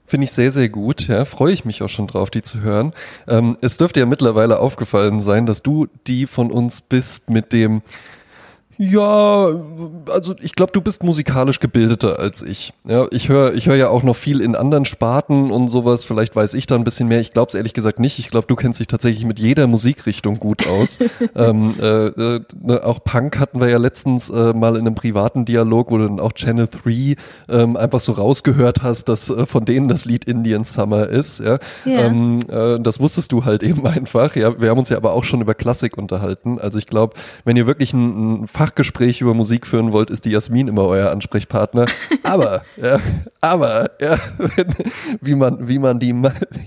[0.07, 1.09] Finde ich sehr, sehr gut.
[1.09, 2.93] Ja, freue ich mich auch schon drauf, die zu hören.
[3.26, 7.83] Ähm, es dürfte ja mittlerweile aufgefallen sein, dass du die von uns bist mit dem
[8.83, 9.51] ja,
[10.11, 12.72] also ich glaube, du bist musikalisch gebildeter als ich.
[12.89, 16.07] Ja, ich höre ich hör ja auch noch viel in anderen Sparten und sowas.
[16.07, 17.20] Vielleicht weiß ich da ein bisschen mehr.
[17.20, 18.18] Ich glaube es ehrlich gesagt nicht.
[18.18, 20.99] Ich glaube, du kennst dich tatsächlich mit jeder Musikrichtung gut aus.
[21.37, 25.45] ähm, äh, äh, ne, auch Punk hatten wir ja letztens äh, mal in einem privaten
[25.45, 27.16] Dialog, wo du dann auch Channel 3
[27.51, 31.41] ähm, einfach so rausgehört hast, dass äh, von denen das Lied Indian Summer ist.
[31.41, 31.59] Ja?
[31.85, 32.07] Ja.
[32.07, 34.37] Ähm, äh, das wusstest du halt eben einfach.
[34.37, 36.59] Ja, wir haben uns ja aber auch schon über Klassik unterhalten.
[36.59, 37.12] Also ich glaube,
[37.45, 41.11] wenn ihr wirklich ein, ein Fachgespräch über Musik führen wollt, ist die Jasmin immer euer
[41.11, 41.87] Ansprechpartner.
[42.23, 43.01] Aber, ja,
[43.41, 44.68] aber, ja, wenn,
[45.21, 46.11] wie man, wie man die,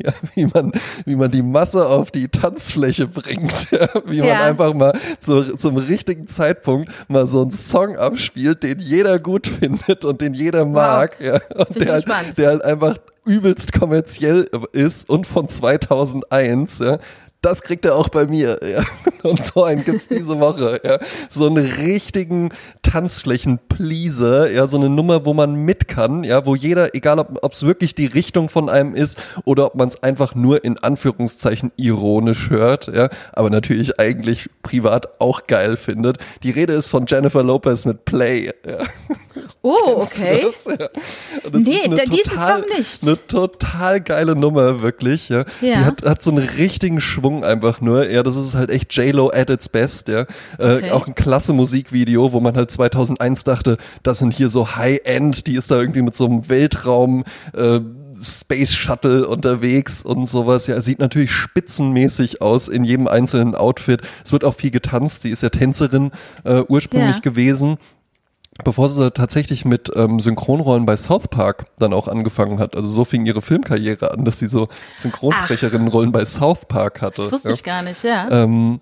[0.04, 0.74] ja, wie man,
[1.06, 5.78] wie man die Masse auf die Tanzfläche bringt, ja, wie man einfach mal zu, zum
[5.78, 11.22] richtigen Zeitpunkt mal so einen Song abspielt, den jeder gut findet und den jeder mag,
[11.22, 16.98] ja, und der halt, der halt einfach übelst kommerziell ist und von 2001, ja,
[17.44, 18.60] das kriegt er auch bei mir.
[18.64, 18.84] Ja.
[19.30, 20.82] Und so einen gibt's diese Woche.
[20.84, 21.00] Ja.
[21.30, 26.94] So einen richtigen Tanzflächen-Pleaser, ja, so eine Nummer, wo man mit kann, ja, wo jeder,
[26.96, 30.64] egal ob es wirklich die Richtung von einem ist oder ob man es einfach nur
[30.64, 36.18] in Anführungszeichen ironisch hört, ja, aber natürlich eigentlich privat auch geil findet.
[36.44, 38.52] Die Rede ist von Jennifer Lopez mit Play.
[38.66, 38.78] Ja.
[39.62, 40.42] Oh, okay.
[40.44, 40.88] Das, ja.
[41.50, 43.04] Das Nee, ist eine diesen total, Song nicht.
[43.04, 45.30] Eine total geile Nummer, wirklich.
[45.30, 45.46] Ja.
[45.62, 48.10] Die hat, hat so einen richtigen Schwung einfach nur.
[48.10, 50.10] Ja, das ist halt echt J-Lo at its best.
[50.10, 50.26] Ja.
[50.60, 50.92] Äh, Okay.
[50.92, 55.56] Auch ein klasse Musikvideo, wo man halt 2001 dachte, das sind hier so High-End, die
[55.56, 57.24] ist da irgendwie mit so einem Weltraum.
[57.56, 57.80] Äh,
[58.22, 60.68] Space Shuttle unterwegs und sowas.
[60.68, 64.02] Ja, sieht natürlich spitzenmäßig aus in jedem einzelnen Outfit.
[64.24, 65.24] Es wird auch viel getanzt.
[65.24, 66.12] Sie ist ja Tänzerin
[66.46, 67.22] äh, ursprünglich Ja.
[67.22, 67.78] gewesen
[68.64, 72.76] bevor sie tatsächlich mit ähm, Synchronrollen bei South Park dann auch angefangen hat.
[72.76, 77.24] Also so fing ihre Filmkarriere an, dass sie so Synchronsprecherinnenrollen bei South Park hatte.
[77.24, 77.56] Das wusste ja.
[77.56, 78.30] ich gar nicht, ja.
[78.30, 78.80] Ähm,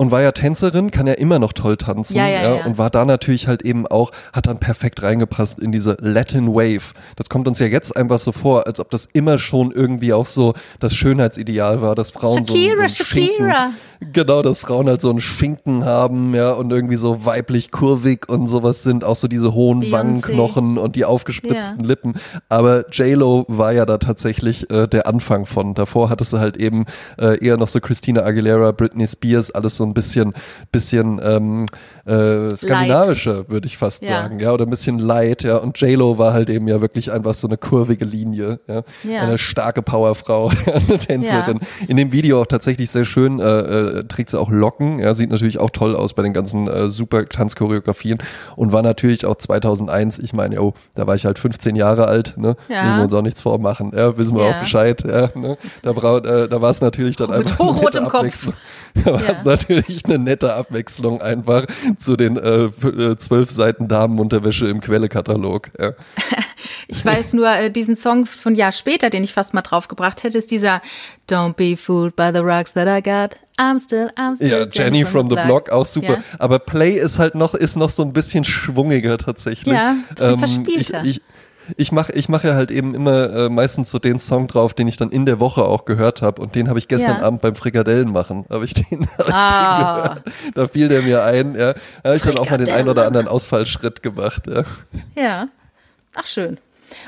[0.00, 2.16] und war ja Tänzerin, kann ja immer noch toll tanzen.
[2.16, 2.64] Ja, ja, ja.
[2.64, 6.94] Und war da natürlich halt eben auch, hat dann perfekt reingepasst in diese Latin Wave.
[7.16, 10.24] Das kommt uns ja jetzt einfach so vor, als ob das immer schon irgendwie auch
[10.24, 13.72] so das Schönheitsideal war, dass Frauen so, Shakira, so Schinken, Shakira.
[14.00, 18.48] Genau, dass Frauen halt so einen Schinken haben, ja, und irgendwie so weiblich kurvig und
[18.48, 19.92] sowas sind, auch so diese hohen Beyoncé.
[19.92, 21.86] Wangenknochen und die aufgespritzten Ja.
[21.86, 22.14] Lippen.
[22.48, 25.74] Aber J-Lo war ja da tatsächlich äh, der Anfang von.
[25.74, 26.86] Davor hattest du halt eben
[27.20, 30.32] äh, eher noch so Christina Aguilera, Britney Spears, alles so ein bisschen,
[30.72, 31.66] bisschen ähm,
[32.06, 34.22] äh, skandinavischer, würde ich fast Ja.
[34.22, 35.56] sagen, ja, oder ein bisschen light, ja.
[35.58, 38.82] Und J-Lo war halt eben ja wirklich einfach so eine kurvige Linie, ja.
[39.04, 39.20] Ja.
[39.22, 41.58] Eine starke Powerfrau, eine Tänzerin.
[41.86, 45.30] In dem Video auch tatsächlich sehr schön, äh, äh, trägt sie auch Locken, ja, sieht
[45.30, 48.18] natürlich auch toll aus bei den ganzen äh, super Tanzchoreografien
[48.56, 52.34] und war natürlich auch 2001, ich meine, oh, da war ich halt 15 Jahre alt,
[52.36, 52.82] ne, Ja.
[52.84, 54.50] müssen wir uns auch nichts vormachen, ja, wissen wir Ja.
[54.50, 58.04] auch Bescheid, ja, ne, da, äh, da war es natürlich dann einfach eine nette hochrotem
[58.04, 58.14] Kopf.
[58.14, 58.54] Abwechslung.
[59.04, 59.50] Da war es Ja.
[59.50, 61.64] natürlich eine nette Abwechslung einfach
[61.98, 65.92] zu den äh, äh, zwölf Seiten Damenunterwäsche im Quellekatalog, ja.
[66.90, 70.38] Ich weiß nur, äh, diesen Song von Jahr später, den ich fast mal draufgebracht hätte,
[70.38, 70.82] ist dieser
[71.28, 73.36] Don't be fooled by the rocks that I got.
[73.58, 76.14] I'm still, I'm still Ja, Jenny from the Block, auch super.
[76.14, 76.22] Ja.
[76.38, 79.74] Aber Play ist halt noch, ist noch so ein bisschen schwungiger tatsächlich.
[79.74, 81.02] Ja, ein bisschen verspielter.
[81.04, 81.22] Ich, ich,
[81.76, 84.88] ich mache ich mach ja halt eben immer äh, meistens so den Song drauf, den
[84.88, 86.40] ich dann in der Woche auch gehört habe.
[86.42, 87.22] Und den habe ich gestern Ja.
[87.26, 88.46] Abend beim Frikadellen machen.
[88.50, 89.84] Habe ich den, hab ich Ah.
[89.84, 90.22] den gehört.
[90.56, 91.54] Da fiel der mir ein.
[91.54, 91.74] Ja.
[91.74, 94.44] Da habe ich dann auch mal den einen oder anderen Ausfallschritt gemacht.
[94.48, 94.62] Ja.
[95.14, 95.48] Ja.
[96.14, 96.58] Ach, schön.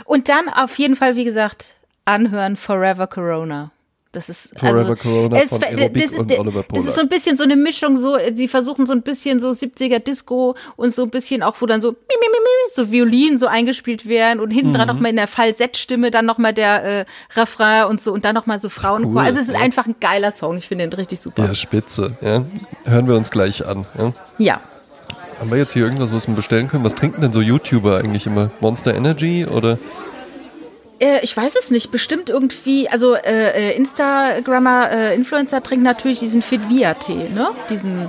[0.04, 1.74] Und dann auf jeden Fall, wie gesagt,
[2.04, 3.70] anhören Forever Corona.
[4.14, 5.70] Das ist Forever also, Corona es- von das
[6.12, 8.92] ist, und Oliver Das ist so ein bisschen so eine Mischung, so, sie versuchen so
[8.92, 12.26] ein bisschen so 70er Disco und so ein bisschen auch, wo dann so, mi, mi,
[12.30, 14.74] mi, mi, so Violinen so eingespielt werden und hinten Mhm.
[14.74, 17.04] dran nochmal in der Falsettstimme dann nochmal der äh,
[17.36, 19.12] Refrain und so und dann nochmal so Frauenchor.
[19.22, 19.60] cool, also es ist ja.
[19.62, 20.58] einfach ein geiler Song.
[20.58, 21.46] Ich finde den richtig super.
[21.46, 22.14] ja, spitze.
[22.20, 22.44] Ja.
[22.84, 23.86] Hören wir uns gleich an.
[23.96, 24.12] Ja.
[24.36, 24.60] ja.
[25.42, 26.84] Haben wir jetzt hier irgendwas, was wir bestellen können?
[26.84, 28.52] Was trinken denn so YouTuber eigentlich immer?
[28.60, 29.76] Monster Energy oder?
[31.00, 31.90] Äh, ich weiß es nicht.
[31.90, 37.48] Bestimmt irgendwie, also äh, äh, Instagrammer, äh, Influencer trinken natürlich diesen Fit-Via-Tee, ne?
[37.68, 38.08] Diesen,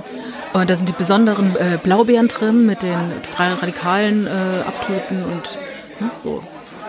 [0.52, 2.94] und da sind die besonderen äh, Blaubeeren drin mit den
[3.32, 4.30] freien Radikalen äh,
[4.64, 5.58] Abtöten und
[5.98, 6.40] ne, so.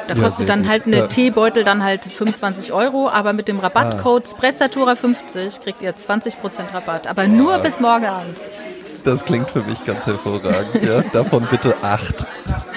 [0.08, 1.08] Da Ja, kostet dann halt eine Ja.
[1.08, 6.36] Teebeutel dann halt 25 Euro, aber mit dem Rabattcode Sprezzatura50 kriegt ihr 20%
[6.72, 7.08] Rabatt.
[7.08, 8.38] Aber nur bis morgen Abend.
[9.06, 10.84] Das klingt für mich ganz hervorragend.
[10.84, 11.01] Ja.
[11.14, 12.26] Davon bitte acht.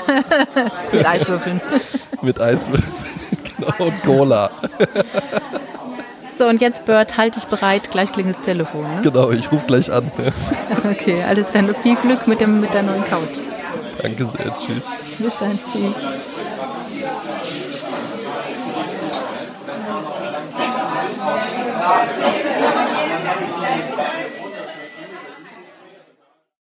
[0.93, 1.61] Mit Eiswürfeln.
[2.23, 2.93] Mit Eiswürfeln,
[3.57, 3.87] genau.
[3.87, 4.51] Und Cola.
[6.39, 7.91] So, und jetzt, Bert, halte dich bereit.
[7.91, 8.83] Gleich klingt das Telefon.
[8.83, 9.03] Ne?
[9.03, 10.11] Genau, ich rufe gleich an.
[10.91, 11.75] Okay, alles dann.
[11.83, 13.41] Viel Glück mit, dem, mit der neuen Couch.
[14.01, 14.55] Danke sehr.
[14.59, 14.85] Tschüss.
[15.19, 15.59] Bis dann.
[15.71, 15.95] Tschüss.